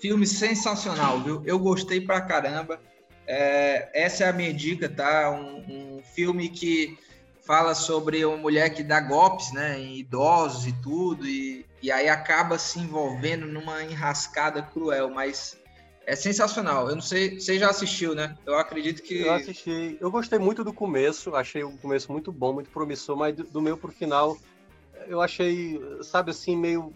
Filme 0.00 0.26
sensacional, 0.26 1.20
viu? 1.20 1.42
Eu 1.44 1.58
gostei 1.58 2.00
pra 2.00 2.20
caramba. 2.20 2.80
É, 3.26 3.90
essa 3.92 4.24
é 4.24 4.28
a 4.28 4.32
minha 4.32 4.54
dica, 4.54 4.88
tá? 4.88 5.30
Um, 5.30 5.98
um, 5.98 6.02
filme 6.14 6.48
que 6.48 6.98
fala 7.44 7.74
sobre 7.74 8.24
uma 8.24 8.36
mulher 8.36 8.70
que 8.70 8.82
dá 8.82 9.00
golpes, 9.00 9.52
né, 9.52 9.78
em 9.78 9.98
idosos 9.98 10.66
e 10.66 10.72
tudo, 10.82 11.26
e, 11.26 11.64
e 11.82 11.90
aí 11.90 12.08
acaba 12.08 12.58
se 12.58 12.78
envolvendo 12.78 13.46
numa 13.46 13.82
enrascada 13.82 14.62
cruel, 14.62 15.10
mas 15.10 15.57
é 16.08 16.16
sensacional. 16.16 16.88
Eu 16.88 16.94
não 16.94 17.02
sei, 17.02 17.38
você 17.38 17.58
já 17.58 17.68
assistiu, 17.68 18.14
né? 18.14 18.34
Eu 18.46 18.58
acredito 18.58 19.02
que. 19.02 19.20
Eu 19.20 19.34
assisti. 19.34 19.98
Eu 20.00 20.10
gostei 20.10 20.38
muito 20.38 20.64
do 20.64 20.72
começo, 20.72 21.34
achei 21.34 21.62
o 21.62 21.76
começo 21.76 22.10
muito 22.10 22.32
bom, 22.32 22.54
muito 22.54 22.70
promissor, 22.70 23.14
mas 23.14 23.36
do, 23.36 23.44
do 23.44 23.60
meio 23.60 23.76
pro 23.76 23.92
final, 23.92 24.38
eu 25.06 25.20
achei, 25.20 25.78
sabe 26.02 26.30
assim, 26.30 26.56
meio 26.56 26.94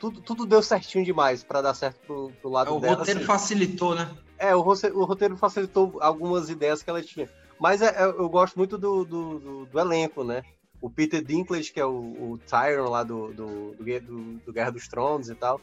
tudo, 0.00 0.20
tudo 0.20 0.46
deu 0.46 0.60
certinho 0.62 1.04
demais 1.04 1.44
para 1.44 1.62
dar 1.62 1.74
certo 1.74 2.00
pro, 2.04 2.32
pro 2.42 2.50
lado 2.50 2.70
é, 2.70 2.72
o 2.72 2.80
dela. 2.80 2.94
O 2.94 2.98
roteiro 2.98 3.20
assim. 3.20 3.26
facilitou, 3.26 3.94
né? 3.94 4.10
É, 4.36 4.56
o, 4.56 4.58
o, 4.58 5.04
roteiro 5.04 5.36
facilitou 5.36 5.98
algumas 6.00 6.50
ideias 6.50 6.82
que 6.82 6.90
ela 6.90 7.02
tinha. 7.02 7.30
Mas 7.56 7.80
é, 7.80 8.02
é, 8.02 8.04
eu 8.04 8.28
gosto 8.28 8.56
muito 8.56 8.76
do, 8.76 9.04
do, 9.04 9.38
do, 9.38 9.66
do, 9.66 9.78
elenco, 9.78 10.24
né? 10.24 10.42
O 10.80 10.90
Peter 10.90 11.22
Dinklage, 11.22 11.70
que 11.70 11.78
é 11.78 11.84
o, 11.84 11.90
o 11.90 12.40
Tyron 12.48 12.88
lá 12.88 13.04
do, 13.04 13.32
do, 13.32 13.76
do, 13.76 14.40
do 14.44 14.52
Guerra 14.52 14.70
dos 14.70 14.88
Tronos 14.88 15.28
e 15.28 15.36
tal. 15.36 15.60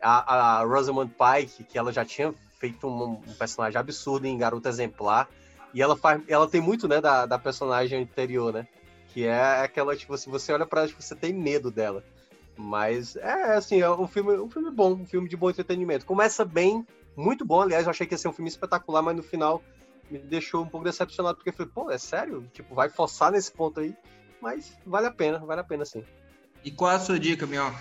A, 0.00 0.60
a 0.60 0.64
Rosamund 0.64 1.12
Pike, 1.12 1.64
que 1.64 1.78
ela 1.78 1.92
já 1.92 2.04
tinha 2.04 2.34
feito 2.58 2.86
um, 2.86 3.12
um, 3.12 3.34
personagem 3.38 3.78
absurdo 3.78 4.26
em 4.26 4.38
Garota 4.38 4.68
Exemplar. 4.68 5.28
E 5.72 5.82
ela, 5.82 5.96
faz, 5.96 6.22
ela 6.28 6.48
tem 6.48 6.60
muito, 6.60 6.88
né, 6.88 7.00
da, 7.00 7.26
da 7.26 7.38
personagem 7.38 8.02
anterior, 8.02 8.52
né? 8.52 8.66
Que 9.08 9.26
é 9.26 9.62
aquela, 9.62 9.96
tipo, 9.96 10.16
se 10.16 10.28
você 10.28 10.52
olha 10.52 10.66
para 10.66 10.80
ela, 10.80 10.88
tipo, 10.88 11.02
você 11.02 11.14
tem 11.14 11.32
medo 11.32 11.70
dela. 11.70 12.02
Mas 12.56 13.16
é 13.16 13.56
assim, 13.56 13.80
é 13.80 13.90
um 13.90 14.08
filme, 14.08 14.38
um 14.38 14.48
filme 14.48 14.70
bom, 14.70 14.92
um 14.92 15.06
filme 15.06 15.28
de 15.28 15.36
bom 15.36 15.50
entretenimento. 15.50 16.06
Começa 16.06 16.44
bem, 16.44 16.86
muito 17.14 17.44
bom, 17.44 17.60
aliás, 17.60 17.84
eu 17.84 17.90
achei 17.90 18.06
que 18.06 18.14
ia 18.14 18.18
ser 18.18 18.28
um 18.28 18.32
filme 18.32 18.48
espetacular, 18.48 19.02
mas 19.02 19.16
no 19.16 19.22
final 19.22 19.62
me 20.10 20.18
deixou 20.18 20.62
um 20.62 20.68
pouco 20.68 20.84
decepcionado, 20.84 21.36
porque 21.36 21.50
eu 21.50 21.54
falei, 21.54 21.72
pô, 21.74 21.90
é 21.90 21.98
sério? 21.98 22.48
Tipo, 22.52 22.74
vai 22.74 22.88
forçar 22.88 23.32
nesse 23.32 23.52
ponto 23.52 23.80
aí? 23.80 23.94
Mas 24.40 24.76
vale 24.86 25.06
a 25.06 25.10
pena, 25.10 25.38
vale 25.38 25.60
a 25.60 25.64
pena 25.64 25.84
sim. 25.84 26.04
E 26.64 26.70
qual 26.70 26.92
é 26.92 26.94
a 26.94 27.00
sua 27.00 27.18
dica, 27.18 27.46
Minhoca? 27.46 27.76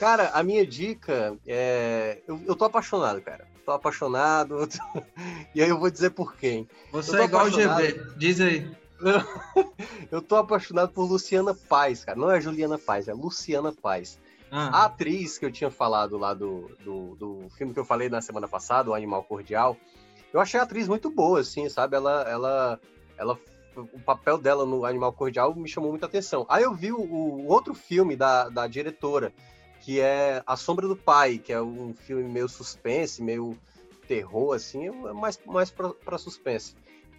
Cara, 0.00 0.30
a 0.30 0.42
minha 0.42 0.66
dica 0.66 1.36
é. 1.46 2.22
Eu, 2.26 2.40
eu 2.46 2.56
tô 2.56 2.64
apaixonado, 2.64 3.20
cara. 3.20 3.46
tô 3.66 3.70
apaixonado. 3.70 4.66
e 5.54 5.62
aí 5.62 5.68
eu 5.68 5.78
vou 5.78 5.90
dizer 5.90 6.08
por 6.08 6.36
quem. 6.36 6.66
Você 6.90 7.20
é 7.20 7.24
igual 7.24 7.44
o 7.44 7.50
GB, 7.50 8.16
diz 8.16 8.40
aí. 8.40 8.66
eu 10.10 10.22
tô 10.22 10.36
apaixonado 10.36 10.90
por 10.92 11.04
Luciana 11.04 11.54
Paz, 11.54 12.02
cara. 12.02 12.18
Não 12.18 12.30
é 12.30 12.40
Juliana 12.40 12.78
Paz, 12.78 13.08
é 13.08 13.12
Luciana 13.12 13.74
Paz. 13.74 14.18
Ah. 14.50 14.84
A 14.84 14.84
atriz 14.86 15.36
que 15.36 15.44
eu 15.44 15.52
tinha 15.52 15.70
falado 15.70 16.16
lá 16.16 16.32
do, 16.32 16.74
do, 16.82 17.14
do, 17.16 17.50
filme 17.58 17.74
que 17.74 17.78
eu 17.78 17.84
falei 17.84 18.08
na 18.08 18.22
semana 18.22 18.48
passada, 18.48 18.88
O 18.88 18.94
Animal 18.94 19.22
Cordial, 19.24 19.76
eu 20.32 20.40
achei 20.40 20.58
a 20.58 20.62
atriz 20.62 20.88
muito 20.88 21.10
boa, 21.10 21.40
assim, 21.40 21.68
sabe? 21.68 21.94
Ela, 21.94 22.22
ela, 22.22 22.80
ela, 23.18 23.38
o 23.76 24.00
papel 24.00 24.38
dela 24.38 24.64
no 24.64 24.86
Animal 24.86 25.12
Cordial 25.12 25.54
me 25.54 25.68
chamou 25.68 25.90
muita 25.90 26.06
atenção. 26.06 26.46
Aí 26.48 26.62
eu 26.62 26.74
vi 26.74 26.90
o, 26.90 27.00
o 27.00 27.46
outro 27.48 27.74
filme 27.74 28.16
da, 28.16 28.48
da 28.48 28.66
diretora, 28.66 29.30
que 29.90 30.00
é 30.00 30.40
A 30.46 30.54
Sombra 30.54 30.86
do 30.86 30.94
Pai, 30.94 31.36
que 31.36 31.52
é 31.52 31.60
um 31.60 31.92
filme 31.92 32.22
meio 32.22 32.48
suspense, 32.48 33.20
meio 33.20 33.58
terror, 34.06 34.54
assim, 34.54 34.86
é 34.86 35.12
mais, 35.12 35.36
mais 35.44 35.68
para 35.68 36.16
suspense. 36.16 36.76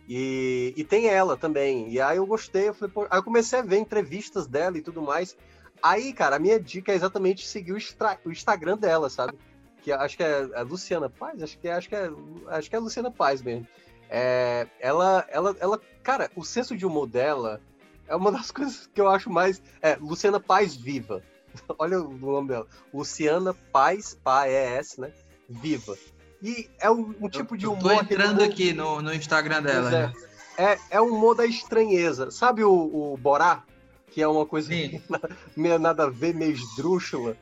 E, 0.07 0.73
e 0.77 0.83
tem 0.85 1.09
ela 1.09 1.35
também. 1.35 1.89
E 1.89 1.99
aí 1.99 2.15
eu 2.15 2.25
gostei, 2.25 2.69
eu 2.69 2.73
falei, 2.73 2.93
pô, 2.93 3.05
aí 3.09 3.19
eu 3.19 3.23
comecei 3.23 3.59
a 3.59 3.61
ver 3.61 3.77
entrevistas 3.77 4.47
dela 4.47 4.77
e 4.77 4.81
tudo 4.81 5.01
mais. 5.01 5.35
Aí, 5.83 6.13
cara, 6.13 6.37
a 6.37 6.39
minha 6.39 6.57
dica 6.57 6.93
é 6.93 6.95
exatamente 6.95 7.45
seguir 7.45 7.73
o, 7.73 7.77
extra, 7.77 8.17
o 8.23 8.31
Instagram 8.31 8.77
dela, 8.77 9.09
sabe? 9.09 9.37
Que 9.81 9.91
acho 9.91 10.15
que 10.15 10.23
é 10.23 10.49
é 10.53 10.61
Luciana 10.61 11.09
Paz, 11.09 11.43
acho 11.43 11.59
que 11.59 11.67
é, 11.67 11.73
acho 11.73 11.89
que 11.89 11.95
é, 11.97 12.09
acho 12.47 12.69
que 12.69 12.75
é 12.77 12.79
Luciana 12.79 13.11
Paz 13.11 13.41
mesmo. 13.41 13.67
É, 14.09 14.65
ela, 14.79 15.25
ela, 15.27 15.57
ela, 15.59 15.81
cara, 16.01 16.31
o 16.37 16.45
senso 16.45 16.77
de 16.77 16.85
humor 16.85 17.05
dela 17.05 17.59
é 18.07 18.15
uma 18.15 18.31
das 18.31 18.49
coisas 18.55 18.87
que 18.87 19.01
eu 19.01 19.09
acho 19.09 19.29
mais. 19.29 19.61
É, 19.81 19.97
Luciana 19.97 20.39
Paz 20.39 20.73
Viva. 20.73 21.21
Olha 21.77 22.01
o 22.01 22.17
nome 22.17 22.49
dela. 22.49 22.67
Luciana 22.93 23.53
Paz, 23.71 24.13
P-A-E-S, 24.13 24.99
né? 24.99 25.11
Viva. 25.49 25.97
E 26.41 26.69
é 26.79 26.89
um, 26.89 27.13
um 27.21 27.29
tipo 27.29 27.57
de 27.57 27.67
humor. 27.67 27.91
Eu 27.91 27.97
tô 27.97 28.03
entrando 28.03 28.43
aqui 28.43 28.73
no, 28.73 29.01
no 29.01 29.13
Instagram 29.13 29.61
dela. 29.61 29.89
É. 29.89 29.91
Né? 29.91 30.13
É, 30.57 30.79
é 30.91 31.01
um 31.01 31.13
humor 31.13 31.35
da 31.35 31.45
estranheza. 31.45 32.31
Sabe 32.31 32.63
o, 32.63 32.71
o 33.13 33.17
Borá? 33.17 33.63
que 34.11 34.21
é 34.21 34.27
uma 34.27 34.45
coisa 34.45 34.69
meio 35.55 35.79
nada 35.79 36.03
a 36.03 36.09
ver, 36.09 36.35
meio 36.35 36.51
esdrúxula. 36.51 37.35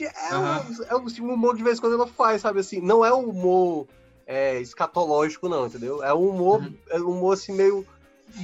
É, 0.00 0.34
uhum. 0.36 0.42
um, 0.44 0.84
é 0.84 1.22
um 1.22 1.32
humor 1.32 1.56
de 1.56 1.62
vez 1.62 1.78
em 1.78 1.80
quando 1.80 1.94
ela 1.94 2.06
faz, 2.06 2.42
sabe 2.42 2.60
assim? 2.60 2.80
Não 2.80 3.04
é 3.04 3.12
um 3.12 3.30
humor 3.30 3.88
é, 4.26 4.60
escatológico, 4.60 5.48
não, 5.48 5.66
entendeu? 5.66 6.04
É 6.04 6.14
um 6.14 6.28
humor, 6.28 6.60
uhum. 6.60 6.74
é 6.90 7.00
um 7.00 7.10
humor 7.10 7.34
assim, 7.34 7.52
meio 7.52 7.86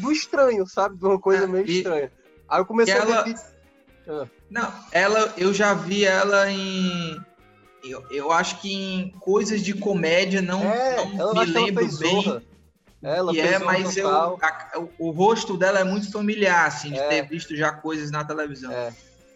do 0.00 0.10
estranho, 0.10 0.66
sabe? 0.66 0.96
De 0.96 1.04
uma 1.04 1.18
coisa 1.18 1.44
é, 1.44 1.46
meio 1.46 1.66
e... 1.66 1.76
estranha. 1.76 2.12
Aí 2.48 2.60
eu 2.60 2.66
comecei 2.66 2.94
ela... 2.94 3.20
a 3.20 3.22
ver. 3.22 3.36
Ah. 4.08 4.26
Não, 4.54 4.72
ela, 4.92 5.34
eu 5.36 5.52
já 5.52 5.74
vi 5.74 6.04
ela 6.04 6.48
em. 6.48 7.20
Eu, 7.82 8.04
eu 8.08 8.30
acho 8.30 8.60
que 8.60 8.72
em 8.72 9.10
coisas 9.18 9.60
de 9.60 9.74
comédia 9.74 10.40
não, 10.40 10.62
é, 10.62 11.04
não 11.16 11.34
me 11.34 11.44
lembro 11.44 11.98
bem. 11.98 12.40
Ela 13.02 13.34
e 13.34 13.40
é, 13.40 13.58
mas 13.58 13.96
eu, 13.96 14.08
a, 14.08 14.38
o, 14.76 15.08
o, 15.08 15.10
rosto 15.10 15.58
dela 15.58 15.80
é 15.80 15.84
muito 15.84 16.10
familiar, 16.10 16.66
assim, 16.68 16.92
de 16.92 16.98
é. 17.00 17.08
ter 17.08 17.28
visto 17.28 17.54
já 17.56 17.72
coisas 17.72 18.12
na 18.12 18.24
televisão. 18.24 18.70
É. 18.70 18.94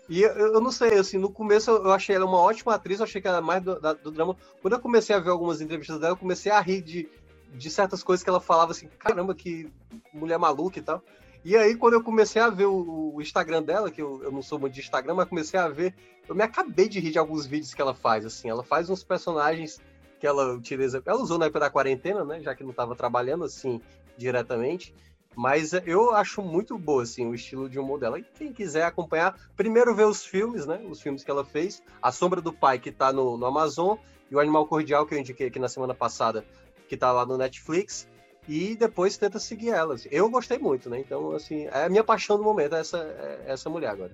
E 0.08 0.22
eu, 0.22 0.30
eu, 0.30 0.60
não 0.60 0.70
sei, 0.70 0.94
assim, 0.94 1.18
no 1.18 1.30
começo 1.30 1.70
eu 1.72 1.92
achei 1.92 2.14
ela 2.14 2.24
uma 2.24 2.38
ótima 2.38 2.76
atriz, 2.76 3.00
eu 3.00 3.04
achei 3.04 3.20
que 3.20 3.26
ela 3.26 3.38
é 3.38 3.42
mais 3.42 3.62
do, 3.62 3.78
da, 3.78 3.92
do, 3.92 4.12
drama. 4.12 4.36
Quando 4.62 4.74
eu 4.74 4.80
comecei 4.80 5.14
a 5.14 5.18
ver 5.18 5.30
algumas 5.30 5.60
entrevistas 5.60 5.98
dela, 5.98 6.12
eu 6.12 6.16
comecei 6.16 6.52
a 6.52 6.60
rir 6.60 6.80
de, 6.80 7.08
de 7.52 7.68
certas 7.68 8.04
coisas 8.04 8.22
que 8.22 8.30
ela 8.30 8.40
falava, 8.40 8.70
assim, 8.70 8.88
caramba, 8.98 9.34
que 9.34 9.70
mulher 10.14 10.38
maluca 10.38 10.78
e 10.78 10.82
tal. 10.82 11.02
E 11.44 11.56
aí, 11.56 11.76
quando 11.76 11.94
eu 11.94 12.02
comecei 12.02 12.42
a 12.42 12.50
ver 12.50 12.66
o, 12.66 13.14
o 13.14 13.22
Instagram 13.22 13.62
dela, 13.62 13.90
que 13.90 14.02
eu, 14.02 14.22
eu, 14.22 14.32
não 14.32 14.42
sou 14.42 14.58
muito 14.58 14.74
de 14.74 14.80
Instagram, 14.80 15.14
mas 15.14 15.28
comecei 15.28 15.58
a 15.58 15.68
ver, 15.68 15.94
eu 16.28 16.34
me 16.34 16.42
acabei 16.42 16.88
de 16.88 17.00
rir 17.00 17.12
de 17.12 17.18
alguns 17.18 17.46
vídeos 17.46 17.72
que 17.72 17.80
ela 17.80 17.94
faz, 17.94 18.26
assim. 18.26 18.48
Ela 18.50 18.64
faz 18.64 18.90
uns 18.90 19.04
personagens 19.04 19.80
que 20.18 20.26
ela 20.26 20.52
utiliza. 20.52 21.02
Ela 21.06 21.20
usou 21.20 21.38
na 21.38 21.46
época 21.46 21.60
da 21.60 21.70
quarentena, 21.70 22.24
né? 22.24 22.40
Já 22.40 22.54
que 22.54 22.64
não 22.64 22.70
estava 22.70 22.94
trabalhando 22.94 23.44
assim 23.44 23.80
diretamente. 24.16 24.94
Mas 25.34 25.72
eu 25.86 26.14
acho 26.16 26.42
muito 26.42 26.76
boa, 26.76 27.04
assim, 27.04 27.24
o 27.24 27.34
estilo 27.34 27.68
de 27.68 27.78
humor 27.78 28.00
dela. 28.00 28.18
E 28.18 28.24
quem 28.24 28.52
quiser 28.52 28.82
acompanhar, 28.82 29.38
primeiro 29.56 29.94
ver 29.94 30.06
os 30.06 30.24
filmes, 30.24 30.66
né? 30.66 30.84
Os 30.90 31.00
filmes 31.00 31.22
que 31.22 31.30
ela 31.30 31.44
fez. 31.44 31.80
A 32.02 32.10
Sombra 32.10 32.40
do 32.40 32.52
Pai, 32.52 32.78
que 32.78 32.88
está 32.88 33.12
no, 33.12 33.36
no 33.36 33.46
Amazon. 33.46 33.96
E 34.30 34.34
o 34.34 34.40
Animal 34.40 34.66
Cordial, 34.66 35.06
que 35.06 35.14
eu 35.14 35.18
indiquei 35.18 35.46
aqui 35.46 35.60
na 35.60 35.68
semana 35.68 35.94
passada, 35.94 36.44
que 36.88 36.96
está 36.96 37.12
lá 37.12 37.24
no 37.24 37.38
Netflix. 37.38 38.08
E 38.48 38.74
depois 38.74 39.18
tenta 39.18 39.38
seguir 39.38 39.68
ela. 39.68 39.94
Assim. 39.94 40.08
Eu 40.10 40.30
gostei 40.30 40.58
muito, 40.58 40.88
né? 40.88 40.98
Então, 40.98 41.32
assim, 41.32 41.66
é 41.66 41.84
a 41.84 41.88
minha 41.88 42.02
paixão 42.02 42.38
do 42.38 42.42
momento, 42.42 42.74
é 42.74 42.80
essa, 42.80 42.98
é 42.98 43.52
essa 43.52 43.68
mulher 43.68 43.90
agora. 43.90 44.12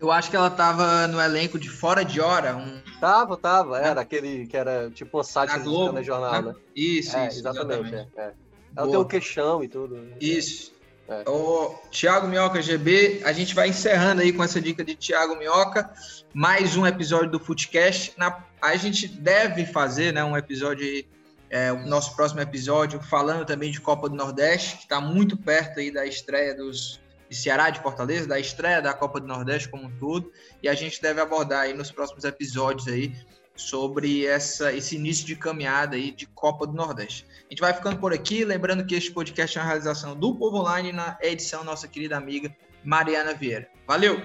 Eu 0.00 0.10
acho 0.10 0.30
que 0.30 0.36
ela 0.36 0.50
tava 0.50 1.06
no 1.06 1.20
elenco 1.20 1.58
de 1.58 1.68
Fora 1.68 2.02
de 2.02 2.20
Hora. 2.20 2.56
Um... 2.56 2.80
Tava, 2.98 3.36
tava. 3.36 3.78
Era 3.78 3.96
né? 3.96 4.00
aquele 4.00 4.46
que 4.46 4.56
era 4.56 4.90
tipo 4.90 5.18
uma 5.18 5.24
sátira 5.24 5.62
do 5.62 6.02
jornal, 6.02 6.32
né? 6.32 6.52
né? 6.52 6.54
Isso, 6.74 7.16
é, 7.16 7.28
isso. 7.28 7.40
Exatamente. 7.40 7.80
exatamente. 7.80 8.08
É, 8.16 8.22
é. 8.22 8.32
Ela 8.76 8.86
Boa. 8.86 8.90
tem 8.90 8.98
um 8.98 9.04
queixão 9.04 9.62
e 9.62 9.68
tudo. 9.68 9.96
Né? 9.96 10.16
Isso. 10.18 10.72
É. 11.06 11.28
O 11.28 11.74
Thiago 11.90 12.28
Minhoca 12.28 12.62
GB, 12.62 13.20
a 13.24 13.32
gente 13.32 13.54
vai 13.54 13.68
encerrando 13.68 14.22
aí 14.22 14.32
com 14.32 14.42
essa 14.42 14.60
dica 14.60 14.82
de 14.82 14.94
Thiago 14.94 15.36
Minhoca. 15.36 15.90
Mais 16.32 16.76
um 16.76 16.86
episódio 16.86 17.30
do 17.30 17.40
Footcast. 17.40 18.14
Na, 18.16 18.44
a 18.62 18.76
gente 18.76 19.06
deve 19.06 19.66
fazer 19.66 20.12
né, 20.12 20.24
um 20.24 20.36
episódio 20.36 20.86
aí, 20.86 21.04
é, 21.50 21.72
o 21.72 21.86
nosso 21.86 22.14
próximo 22.14 22.40
episódio, 22.40 23.02
falando 23.02 23.44
também 23.44 23.70
de 23.70 23.80
Copa 23.80 24.08
do 24.08 24.14
Nordeste, 24.14 24.76
que 24.76 24.82
está 24.84 25.00
muito 25.00 25.36
perto 25.36 25.80
aí 25.80 25.90
da 25.90 26.06
estreia 26.06 26.54
dos 26.54 27.00
de 27.28 27.36
Ceará, 27.36 27.70
de 27.70 27.80
Fortaleza, 27.80 28.26
da 28.26 28.40
estreia 28.40 28.82
da 28.82 28.92
Copa 28.92 29.20
do 29.20 29.26
Nordeste 29.26 29.68
como 29.68 29.84
um 29.84 29.90
todo, 29.98 30.32
e 30.60 30.68
a 30.68 30.74
gente 30.74 31.00
deve 31.00 31.20
abordar 31.20 31.60
aí 31.60 31.72
nos 31.72 31.92
próximos 31.92 32.24
episódios 32.24 32.88
aí 32.88 33.14
sobre 33.54 34.26
essa, 34.26 34.72
esse 34.72 34.96
início 34.96 35.24
de 35.24 35.36
caminhada 35.36 35.94
aí 35.94 36.10
de 36.10 36.26
Copa 36.26 36.66
do 36.66 36.72
Nordeste. 36.72 37.24
A 37.46 37.50
gente 37.50 37.60
vai 37.60 37.72
ficando 37.72 37.98
por 37.98 38.12
aqui, 38.12 38.44
lembrando 38.44 38.84
que 38.84 38.96
este 38.96 39.12
podcast 39.12 39.56
é 39.56 39.60
uma 39.60 39.68
realização 39.68 40.16
do 40.16 40.34
Povo 40.34 40.58
Online 40.58 40.92
na 40.92 41.16
edição 41.20 41.62
nossa 41.62 41.86
querida 41.86 42.16
amiga 42.16 42.54
Mariana 42.82 43.32
Vieira. 43.32 43.68
Valeu! 43.86 44.20